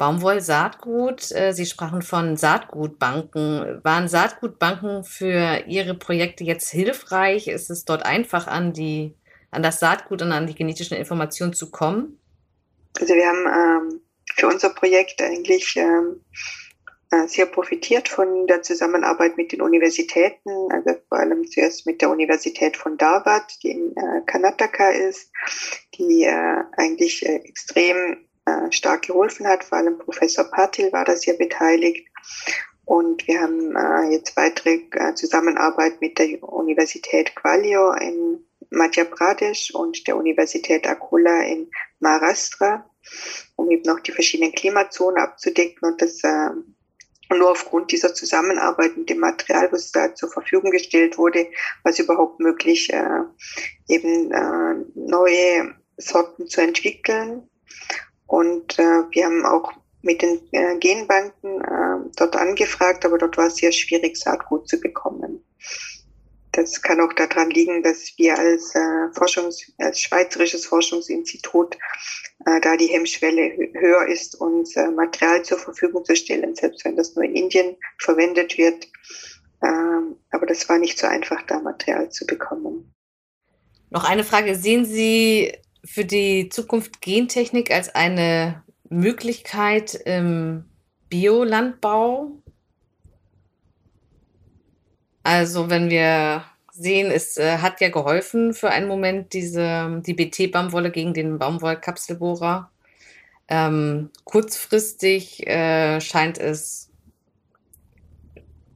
Baumwollsaatgut. 0.00 1.30
Äh, 1.32 1.52
Sie 1.52 1.66
sprachen 1.66 2.00
von 2.00 2.38
Saatgutbanken. 2.38 3.80
Waren 3.84 4.08
Saatgutbanken 4.08 5.04
für 5.04 5.64
Ihre 5.66 5.94
Projekte 5.94 6.42
jetzt 6.42 6.70
hilfreich? 6.70 7.48
Ist 7.48 7.68
es 7.68 7.84
dort 7.84 8.06
einfach 8.06 8.46
an 8.46 8.72
die, 8.72 9.14
an 9.50 9.62
das 9.62 9.78
Saatgut 9.78 10.22
und 10.22 10.32
an 10.32 10.46
die 10.46 10.54
genetischen 10.54 10.96
Informationen 10.96 11.52
zu 11.52 11.70
kommen? 11.70 12.18
Also 12.98 13.14
wir 13.14 13.26
haben 13.26 13.90
ähm, 13.92 14.00
für 14.36 14.48
unser 14.48 14.70
Projekt 14.70 15.20
eigentlich 15.20 15.76
ähm, 15.76 16.24
äh, 17.10 17.28
sehr 17.28 17.44
profitiert 17.44 18.08
von 18.08 18.46
der 18.46 18.62
Zusammenarbeit 18.62 19.36
mit 19.36 19.52
den 19.52 19.60
Universitäten, 19.60 20.48
also 20.70 20.98
vor 21.10 21.18
allem 21.18 21.46
zuerst 21.46 21.86
mit 21.86 22.00
der 22.00 22.08
Universität 22.08 22.78
von 22.78 22.96
Darwad, 22.96 23.52
die 23.62 23.72
in 23.72 23.94
äh, 23.94 24.22
Karnataka 24.24 24.92
ist, 24.92 25.30
die 25.98 26.24
äh, 26.24 26.62
eigentlich 26.78 27.26
äh, 27.26 27.36
extrem 27.44 28.29
äh, 28.44 28.72
stark 28.72 29.02
geholfen 29.02 29.46
hat. 29.46 29.64
Vor 29.64 29.78
allem 29.78 29.98
Professor 29.98 30.44
Patil 30.44 30.92
war 30.92 31.04
da 31.04 31.16
sehr 31.16 31.34
beteiligt. 31.34 32.08
Und 32.84 33.26
wir 33.28 33.40
haben 33.40 33.76
äh, 33.76 34.12
jetzt 34.12 34.36
weitere 34.36 34.80
äh, 34.92 35.14
Zusammenarbeit 35.14 36.00
mit 36.00 36.18
der 36.18 36.42
Universität 36.42 37.36
Gwalior 37.36 38.00
in 38.00 38.44
Madhya 38.70 39.04
Pradesh 39.04 39.72
und 39.72 40.06
der 40.06 40.16
Universität 40.16 40.86
Akula 40.86 41.42
in 41.42 41.70
Maharashtra, 42.00 42.88
um 43.56 43.70
eben 43.70 43.88
auch 43.90 44.00
die 44.00 44.12
verschiedenen 44.12 44.52
Klimazonen 44.52 45.22
abzudecken 45.22 45.88
und 45.88 46.02
das 46.02 46.22
äh, 46.24 46.50
nur 47.32 47.52
aufgrund 47.52 47.92
dieser 47.92 48.12
Zusammenarbeit 48.12 48.96
mit 48.96 49.08
dem 49.08 49.18
Material, 49.18 49.70
was 49.70 49.92
da 49.92 50.14
zur 50.14 50.30
Verfügung 50.30 50.72
gestellt 50.72 51.16
wurde, 51.16 51.46
war 51.84 51.92
es 51.92 51.98
überhaupt 51.98 52.40
möglich, 52.40 52.92
äh, 52.92 53.22
eben 53.88 54.32
äh, 54.32 54.84
neue 54.94 55.76
Sorten 55.96 56.48
zu 56.48 56.60
entwickeln 56.60 57.48
und 58.30 58.78
äh, 58.78 59.02
wir 59.10 59.24
haben 59.24 59.44
auch 59.44 59.72
mit 60.02 60.22
den 60.22 60.40
äh, 60.52 60.78
Genbanken 60.78 61.60
äh, 61.62 62.10
dort 62.16 62.36
angefragt, 62.36 63.04
aber 63.04 63.18
dort 63.18 63.36
war 63.36 63.48
es 63.48 63.56
sehr 63.56 63.72
schwierig, 63.72 64.16
Saatgut 64.16 64.68
zu 64.68 64.80
bekommen. 64.80 65.44
Das 66.52 66.80
kann 66.80 67.00
auch 67.00 67.12
daran 67.12 67.50
liegen, 67.50 67.82
dass 67.82 68.12
wir 68.18 68.38
als, 68.38 68.72
äh, 68.76 69.10
Forschungs-, 69.18 69.72
als 69.78 70.00
schweizerisches 70.00 70.64
Forschungsinstitut 70.64 71.76
äh, 72.46 72.60
da 72.60 72.76
die 72.76 72.86
Hemmschwelle 72.86 73.72
höher 73.74 74.06
ist, 74.06 74.40
uns 74.40 74.76
äh, 74.76 74.92
Material 74.92 75.42
zur 75.44 75.58
Verfügung 75.58 76.04
zu 76.04 76.14
stellen, 76.14 76.54
selbst 76.54 76.84
wenn 76.84 76.94
das 76.94 77.16
nur 77.16 77.24
in 77.24 77.34
Indien 77.34 77.76
verwendet 77.98 78.56
wird. 78.58 78.86
Ähm, 79.60 80.14
aber 80.30 80.46
das 80.46 80.68
war 80.68 80.78
nicht 80.78 81.00
so 81.00 81.08
einfach, 81.08 81.42
da 81.48 81.58
Material 81.58 82.08
zu 82.10 82.24
bekommen. 82.26 82.94
Noch 83.90 84.08
eine 84.08 84.22
Frage. 84.22 84.54
Sehen 84.54 84.84
Sie 84.84 85.52
für 85.84 86.04
die 86.04 86.48
Zukunft 86.48 87.00
Gentechnik 87.00 87.70
als 87.70 87.94
eine 87.94 88.62
Möglichkeit 88.88 89.94
im 89.94 90.64
Biolandbau? 91.08 92.30
Also 95.22 95.70
wenn 95.70 95.90
wir 95.90 96.44
sehen, 96.72 97.10
es 97.10 97.36
äh, 97.36 97.58
hat 97.58 97.80
ja 97.80 97.90
geholfen 97.90 98.54
für 98.54 98.70
einen 98.70 98.88
Moment 98.88 99.32
diese, 99.32 100.02
die 100.06 100.14
BT-Baumwolle 100.14 100.90
gegen 100.90 101.12
den 101.12 101.38
Baumwollkapselbohrer. 101.38 102.70
Ähm, 103.48 104.10
kurzfristig 104.24 105.46
äh, 105.46 106.00
scheint 106.00 106.38
es 106.38 106.90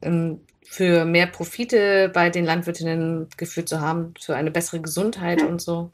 im 0.01 0.41
für 0.75 1.05
mehr 1.05 1.25
Profite 1.25 2.09
bei 2.13 2.29
den 2.29 2.43
Landwirtinnen 2.43 3.29
geführt 3.37 3.69
zu 3.69 3.79
haben, 3.79 4.13
für 4.19 4.35
eine 4.35 4.51
bessere 4.51 4.81
Gesundheit 4.81 5.41
und 5.41 5.61
so. 5.61 5.91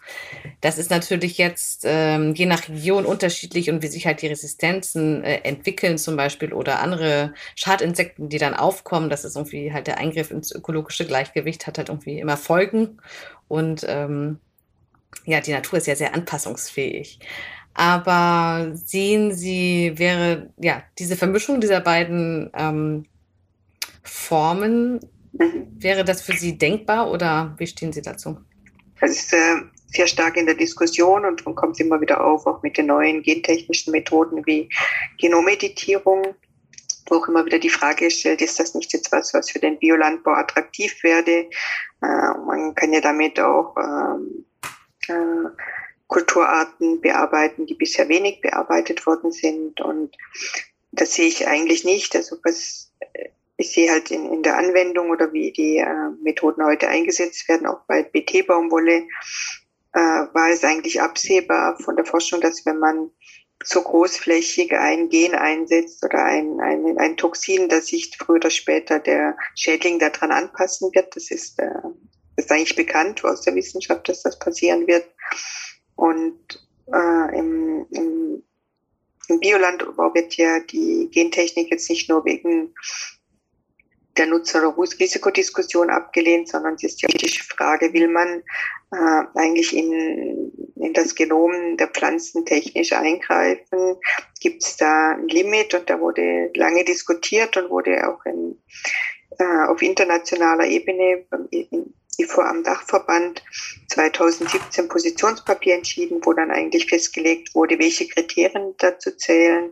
Das 0.60 0.80
ist 0.80 0.90
natürlich 0.90 1.38
jetzt 1.38 1.84
ähm, 1.86 2.34
je 2.34 2.48
nach 2.48 2.68
Region 2.68 3.06
unterschiedlich 3.06 3.70
und 3.70 3.84
wie 3.84 3.88
sich 3.88 4.08
halt 4.08 4.24
die 4.24 4.28
Resistenzen 4.28 5.24
äh, 5.24 5.42
entwickeln 5.44 6.00
zum 6.00 6.16
Beispiel 6.16 6.52
oder 6.52 6.80
andere 6.80 7.36
Schadinsekten, 7.54 8.28
die 8.30 8.40
dann 8.40 8.56
aufkommen. 8.56 9.12
Das 9.12 9.24
ist 9.24 9.36
irgendwie 9.36 9.72
halt 9.72 9.86
der 9.86 10.00
Eingriff 10.00 10.32
ins 10.32 10.52
ökologische 10.52 11.06
Gleichgewicht 11.06 11.68
hat 11.68 11.78
halt 11.78 11.90
irgendwie 11.90 12.20
immer 12.20 12.38
Folgen 12.38 12.98
und 13.48 13.86
ähm, 13.88 14.40
ja, 15.26 15.42
die 15.42 15.52
Natur 15.52 15.78
ist 15.78 15.86
ja 15.86 15.96
sehr 15.96 16.16
anpassungsfähig. 16.16 17.20
Aber 17.76 18.72
sehen 18.74 19.32
Sie, 19.34 19.94
wäre 19.96 20.50
ja 20.58 20.82
diese 20.98 21.16
Vermischung 21.16 21.62
dieser 21.62 21.82
beiden 21.82 22.50
ähm, 22.58 23.06
Formen. 24.04 25.00
Wäre 25.34 26.04
das 26.04 26.22
für 26.22 26.34
Sie 26.34 26.58
denkbar 26.58 27.12
oder 27.12 27.56
wie 27.58 27.68
stehen 27.68 27.94
Sie 27.94 28.02
dazu? 28.02 28.38
Es 29.00 29.12
ist 29.12 29.34
äh, 29.34 29.62
sehr 29.88 30.08
stark 30.08 30.38
in 30.38 30.46
der 30.46 30.56
Diskussion 30.56 31.26
und 31.26 31.42
darum 31.42 31.56
kommt 31.56 31.80
immer 31.80 32.00
wieder 32.02 32.24
auf, 32.24 32.46
auch 32.46 32.62
mit 32.62 32.78
den 32.78 32.88
neuen 32.88 33.24
gentechnischen 33.24 33.92
Methoden 33.92 34.46
wie 34.46 34.70
Genomeditierung, 35.20 36.36
wo 37.08 37.16
auch 37.16 37.28
immer 37.28 37.46
wieder 37.46 37.60
die 37.60 37.70
Frage 37.70 38.12
stellt, 38.12 38.42
ist 38.42 38.60
das 38.60 38.76
nicht 38.76 38.94
jetzt 38.94 39.12
was, 39.12 39.34
was 39.34 39.50
für 39.50 39.60
den 39.60 39.80
Biolandbau 39.80 40.32
attraktiv 40.32 41.02
werde? 41.04 41.50
Äh, 42.02 42.38
man 42.46 42.76
kann 42.76 42.94
ja 42.94 43.02
damit 43.02 43.40
auch 43.40 43.76
ähm, 43.78 44.46
äh, 45.08 45.50
Kulturarten 46.08 47.02
bearbeiten, 47.02 47.66
die 47.66 47.76
bisher 47.76 48.10
wenig 48.10 48.42
bearbeitet 48.42 49.06
worden 49.06 49.32
sind. 49.32 49.80
Und 49.82 50.16
das 50.92 51.14
sehe 51.14 51.28
ich 51.28 51.48
eigentlich 51.48 51.86
nicht. 51.86 52.16
Also 52.16 52.38
was 52.44 52.91
ich 53.62 53.72
sehe 53.72 53.92
halt 53.92 54.12
in, 54.12 54.26
in 54.34 54.44
der 54.44 54.58
Anwendung 54.58 55.12
oder 55.12 55.32
wie 55.34 55.52
die 55.52 55.78
äh, 55.78 56.10
Methoden 56.22 56.66
heute 56.66 56.88
eingesetzt 56.88 57.48
werden, 57.48 57.68
auch 57.68 57.82
bei 57.88 58.04
BT-Baumwolle, 58.04 59.08
äh, 59.94 60.00
war 60.00 60.50
es 60.50 60.64
eigentlich 60.64 61.00
absehbar 61.00 61.78
von 61.80 61.96
der 61.96 62.06
Forschung, 62.06 62.42
dass 62.42 62.66
wenn 62.66 62.80
man 62.80 63.12
so 63.64 63.84
großflächig 63.84 64.74
ein 64.74 65.10
Gen 65.10 65.36
einsetzt 65.36 66.04
oder 66.04 66.26
ein, 66.26 66.60
ein, 66.60 66.98
ein 66.98 67.18
Toxin, 67.18 67.70
das 67.70 67.88
sich 67.88 68.12
früher 68.18 68.38
oder 68.38 68.50
später 68.50 69.00
der 69.00 69.38
Schädling 69.56 70.00
daran 70.00 70.32
anpassen 70.32 70.90
wird. 70.96 71.16
Das 71.16 71.30
ist, 71.30 71.60
äh, 71.60 71.70
ist 72.38 72.52
eigentlich 72.52 72.76
bekannt 72.76 73.24
aus 73.24 73.42
der 73.42 73.54
Wissenschaft, 73.54 74.10
dass 74.10 74.24
das 74.24 74.40
passieren 74.40 74.88
wird. 74.88 75.06
Und 75.96 76.68
äh, 76.92 77.38
im, 77.38 77.86
im, 77.92 78.44
im 79.28 79.40
Biolandbau 79.40 80.16
wird 80.16 80.36
ja 80.38 80.60
die 80.62 81.10
Gentechnik 81.12 81.70
jetzt 81.70 81.92
nicht 81.92 82.10
nur 82.10 82.26
wegen 82.26 82.74
der 84.18 84.28
Nutzer- 84.28 84.68
oder 84.68 84.78
Risikodiskussion 84.78 85.90
abgelehnt, 85.90 86.50
sondern 86.50 86.76
es 86.76 86.84
ist 86.84 87.02
die 87.02 87.40
Frage, 87.40 87.94
will 87.94 88.08
man 88.08 88.44
äh, 88.92 89.40
eigentlich 89.40 89.76
in, 89.76 90.52
in 90.76 90.94
das 90.94 91.16
Genom 91.16 91.78
der 91.78 91.88
Pflanzen 91.88 92.46
technisch 92.46 92.92
eingreifen? 92.94 93.98
Gibt 94.40 94.64
es 94.64 94.78
da 94.78 95.12
ein 95.12 95.28
Limit? 95.28 95.74
Und 95.74 95.90
da 95.90 96.00
wurde 96.00 96.52
lange 96.56 96.84
diskutiert 96.84 97.56
und 97.58 97.70
wurde 97.70 98.08
auch 98.08 98.26
in, 98.26 98.62
äh, 99.40 99.68
auf 99.68 99.82
internationaler 99.82 100.66
Ebene 100.66 101.26
im 101.52 101.94
IFO 102.18 102.42
am 102.42 102.64
Dachverband 102.64 103.42
2017 103.90 104.88
Positionspapier 104.88 105.76
entschieden, 105.76 106.20
wo 106.24 106.34
dann 106.34 106.52
eigentlich 106.52 106.88
festgelegt 106.88 107.56
wurde, 107.56 107.80
welche 107.80 108.08
Kriterien 108.08 108.76
dazu 108.78 109.12
zählen 109.12 109.72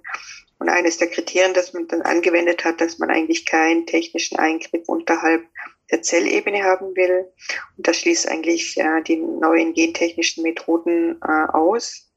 und 0.60 0.70
eines 0.70 0.98
der 0.98 1.08
Kriterien, 1.08 1.54
das 1.54 1.74
man 1.74 1.88
dann 1.88 2.02
angewendet 2.02 2.66
hat, 2.66 2.82
dass 2.82 3.00
man 3.00 3.10
eigentlich 3.10 3.46
keinen 3.46 3.86
technischen 3.86 4.38
Eingriff 4.38 4.88
unterhalb 4.88 5.46
der 5.90 6.02
Zellebene 6.02 6.64
haben 6.64 6.96
will. 6.96 7.32
Und 7.78 7.88
das 7.88 7.98
schließt 7.98 8.28
eigentlich 8.28 8.78
äh, 8.78 9.02
die 9.02 9.16
neuen 9.16 9.74
gentechnischen 9.74 10.44
Methoden 10.44 11.20
äh, 11.24 11.52
aus. 11.52 12.12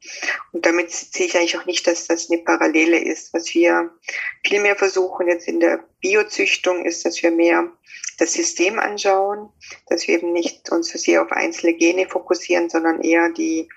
Und 0.51 0.67
damit 0.67 0.91
sehe 0.91 1.27
ich 1.27 1.37
eigentlich 1.37 1.57
auch 1.57 1.67
nicht, 1.67 1.87
dass 1.87 2.09
das 2.09 2.31
eine 2.31 2.43
Parallele 2.43 2.99
ist. 2.99 3.33
Was 3.33 3.55
wir 3.55 3.91
viel 4.45 4.61
mehr 4.61 4.77
versuchen 4.77 5.29
jetzt 5.29 5.47
in 5.47 5.61
der 5.61 5.85
Biozüchtung 6.01 6.85
ist, 6.85 7.05
dass 7.05 7.23
wir 7.23 7.31
mehr 7.31 7.71
das 8.23 8.35
System 8.35 8.79
anschauen, 8.79 9.49
dass 9.89 10.07
wir 10.07 10.15
eben 10.15 10.33
nicht 10.33 10.71
uns 10.71 10.93
so 10.93 10.99
sehr 10.99 11.23
auf 11.23 11.33
einzelne 11.33 11.75
Gene 11.75 12.07
fokussieren, 12.09 12.71
sondern 12.71 13.01
eher 13.01 13.31
die 13.31 13.69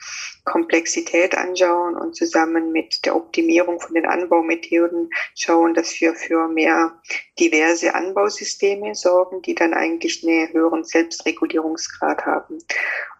Komplexität 0.43 1.35
anschauen 1.35 1.95
und 1.95 2.15
zusammen 2.15 2.71
mit 2.71 3.05
der 3.07 3.15
Optimierung 3.15 3.79
von 3.79 3.95
den 3.95 4.05
Anbaumethoden 4.05 5.09
schauen, 5.33 5.73
dass 5.73 5.99
wir 5.99 6.13
für 6.13 6.47
mehr 6.47 7.01
diverse 7.39 7.95
Anbausysteme 7.95 8.93
sorgen, 8.93 9.41
die 9.41 9.55
dann 9.55 9.73
eigentlich 9.73 10.23
einen 10.23 10.53
höheren 10.53 10.83
Selbstregulierungsgrad 10.83 12.27
haben. 12.27 12.59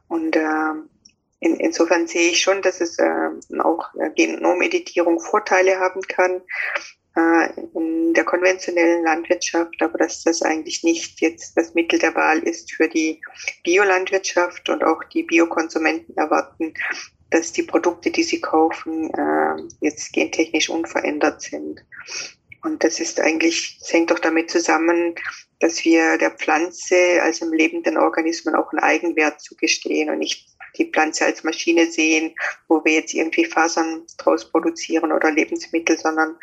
Und 0.07 0.35
äh, 0.35 0.73
in, 1.39 1.55
insofern 1.55 2.05
sehe 2.07 2.29
ich 2.29 2.41
schon, 2.41 2.61
dass 2.61 2.81
es 2.81 2.99
äh, 2.99 3.29
auch 3.63 3.89
Genomeditierung 4.15 5.19
Vorteile 5.19 5.79
haben 5.79 6.01
kann 6.01 6.43
in 7.73 8.13
der 8.13 8.25
konventionellen 8.25 9.03
Landwirtschaft, 9.03 9.81
aber 9.81 9.97
dass 9.97 10.23
das 10.23 10.41
eigentlich 10.41 10.83
nicht 10.83 11.21
jetzt 11.21 11.55
das 11.55 11.73
Mittel 11.73 11.97
der 11.97 12.13
Wahl 12.15 12.39
ist 12.39 12.73
für 12.73 12.89
die 12.89 13.21
Biolandwirtschaft 13.63 14.67
und 14.69 14.83
auch 14.83 15.03
die 15.05 15.23
Biokonsumenten 15.23 16.17
erwarten, 16.17 16.73
dass 17.29 17.53
die 17.53 17.63
Produkte, 17.63 18.11
die 18.11 18.23
sie 18.23 18.41
kaufen, 18.41 19.13
äh, 19.13 19.61
jetzt 19.81 20.11
gentechnisch 20.13 20.69
unverändert 20.69 21.41
sind. 21.41 21.83
Und 22.63 22.83
das 22.83 22.99
ist 22.99 23.19
eigentlich, 23.19 23.77
das 23.79 23.93
hängt 23.93 24.11
doch 24.11 24.19
damit 24.19 24.49
zusammen, 24.49 25.15
dass 25.59 25.85
wir 25.85 26.17
der 26.17 26.31
Pflanze 26.31 27.21
als 27.21 27.41
im 27.41 27.53
lebenden 27.53 27.97
Organismen 27.97 28.55
auch 28.55 28.71
einen 28.71 28.79
Eigenwert 28.79 29.39
zugestehen 29.39 30.09
und 30.09 30.19
nicht 30.19 30.49
die 30.77 30.91
Pflanze 30.91 31.25
als 31.25 31.43
Maschine 31.43 31.89
sehen, 31.89 32.35
wo 32.67 32.83
wir 32.83 32.93
jetzt 32.93 33.13
irgendwie 33.13 33.45
Fasern 33.45 34.03
draus 34.17 34.49
produzieren 34.49 35.11
oder 35.11 35.31
Lebensmittel, 35.31 35.97
sondern 35.97 36.35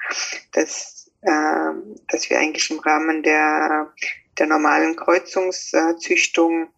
dass, 0.52 1.10
äh, 1.22 1.72
dass 2.08 2.28
wir 2.30 2.38
eigentlich 2.38 2.70
im 2.70 2.78
Rahmen 2.80 3.22
der, 3.22 3.92
der 4.38 4.46
normalen 4.46 4.96
Kreuzungszüchtung 4.96 6.68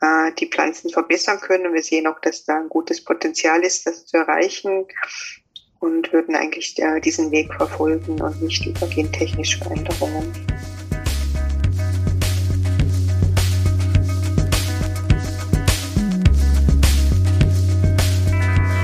äh, 0.00 0.32
die 0.38 0.48
Pflanzen 0.48 0.90
verbessern 0.90 1.40
können. 1.40 1.74
Wir 1.74 1.82
sehen 1.82 2.06
auch, 2.06 2.20
dass 2.20 2.44
da 2.44 2.58
ein 2.58 2.68
gutes 2.68 3.04
Potenzial 3.04 3.62
ist, 3.64 3.86
das 3.86 4.06
zu 4.06 4.16
erreichen 4.18 4.86
und 5.80 6.12
würden 6.12 6.34
eigentlich 6.36 6.78
äh, 6.78 7.00
diesen 7.00 7.30
Weg 7.30 7.52
verfolgen 7.54 8.20
und 8.20 8.42
nicht 8.42 8.64
über 8.66 8.86
gentechnische 8.86 9.58
Veränderungen. 9.58 10.32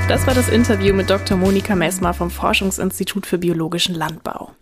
Das 0.09 0.27
war 0.27 0.33
das 0.33 0.49
Interview 0.49 0.95
mit 0.95 1.11
Dr. 1.11 1.37
Monika 1.37 1.77
Messmer 1.77 2.15
vom 2.15 2.31
Forschungsinstitut 2.31 3.27
für 3.27 3.37
biologischen 3.37 3.95
Landbau. 3.95 4.53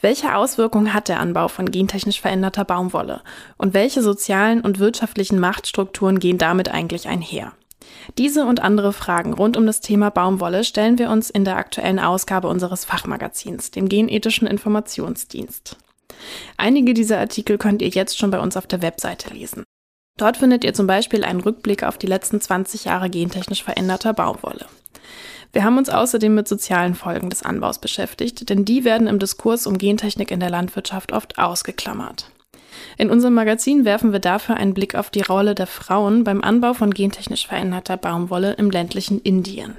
Welche 0.00 0.34
Auswirkungen 0.34 0.94
hat 0.94 1.08
der 1.08 1.20
Anbau 1.20 1.48
von 1.48 1.70
gentechnisch 1.70 2.22
veränderter 2.22 2.64
Baumwolle? 2.64 3.20
Und 3.58 3.74
welche 3.74 4.00
sozialen 4.00 4.62
und 4.62 4.78
wirtschaftlichen 4.78 5.38
Machtstrukturen 5.38 6.18
gehen 6.18 6.38
damit 6.38 6.70
eigentlich 6.70 7.08
einher? 7.08 7.52
Diese 8.16 8.46
und 8.46 8.62
andere 8.62 8.94
Fragen 8.94 9.34
rund 9.34 9.58
um 9.58 9.66
das 9.66 9.82
Thema 9.82 10.08
Baumwolle 10.10 10.64
stellen 10.64 10.98
wir 10.98 11.10
uns 11.10 11.28
in 11.28 11.44
der 11.44 11.58
aktuellen 11.58 11.98
Ausgabe 11.98 12.48
unseres 12.48 12.86
Fachmagazins, 12.86 13.70
dem 13.70 13.90
Genethischen 13.90 14.48
Informationsdienst. 14.48 15.76
Einige 16.56 16.94
dieser 16.94 17.18
Artikel 17.18 17.58
könnt 17.58 17.82
ihr 17.82 17.88
jetzt 17.88 18.16
schon 18.16 18.30
bei 18.30 18.40
uns 18.40 18.56
auf 18.56 18.66
der 18.66 18.80
Webseite 18.80 19.34
lesen. 19.34 19.64
Dort 20.16 20.38
findet 20.38 20.64
ihr 20.64 20.72
zum 20.72 20.86
Beispiel 20.86 21.24
einen 21.24 21.40
Rückblick 21.40 21.82
auf 21.82 21.98
die 21.98 22.06
letzten 22.06 22.40
20 22.40 22.86
Jahre 22.86 23.10
gentechnisch 23.10 23.62
veränderter 23.62 24.14
Baumwolle. 24.14 24.66
Wir 25.52 25.64
haben 25.64 25.78
uns 25.78 25.90
außerdem 25.90 26.34
mit 26.34 26.48
sozialen 26.48 26.94
Folgen 26.94 27.30
des 27.30 27.42
Anbaus 27.42 27.78
beschäftigt, 27.78 28.48
denn 28.48 28.64
die 28.64 28.84
werden 28.84 29.06
im 29.06 29.18
Diskurs 29.18 29.66
um 29.66 29.78
Gentechnik 29.78 30.30
in 30.30 30.40
der 30.40 30.50
Landwirtschaft 30.50 31.12
oft 31.12 31.38
ausgeklammert. 31.38 32.30
In 32.98 33.10
unserem 33.10 33.34
Magazin 33.34 33.84
werfen 33.84 34.12
wir 34.12 34.18
dafür 34.18 34.56
einen 34.56 34.74
Blick 34.74 34.94
auf 34.94 35.10
die 35.10 35.22
Rolle 35.22 35.54
der 35.54 35.66
Frauen 35.66 36.24
beim 36.24 36.42
Anbau 36.42 36.74
von 36.74 36.92
gentechnisch 36.92 37.46
veränderter 37.46 37.96
Baumwolle 37.96 38.54
im 38.54 38.70
ländlichen 38.70 39.20
Indien. 39.20 39.74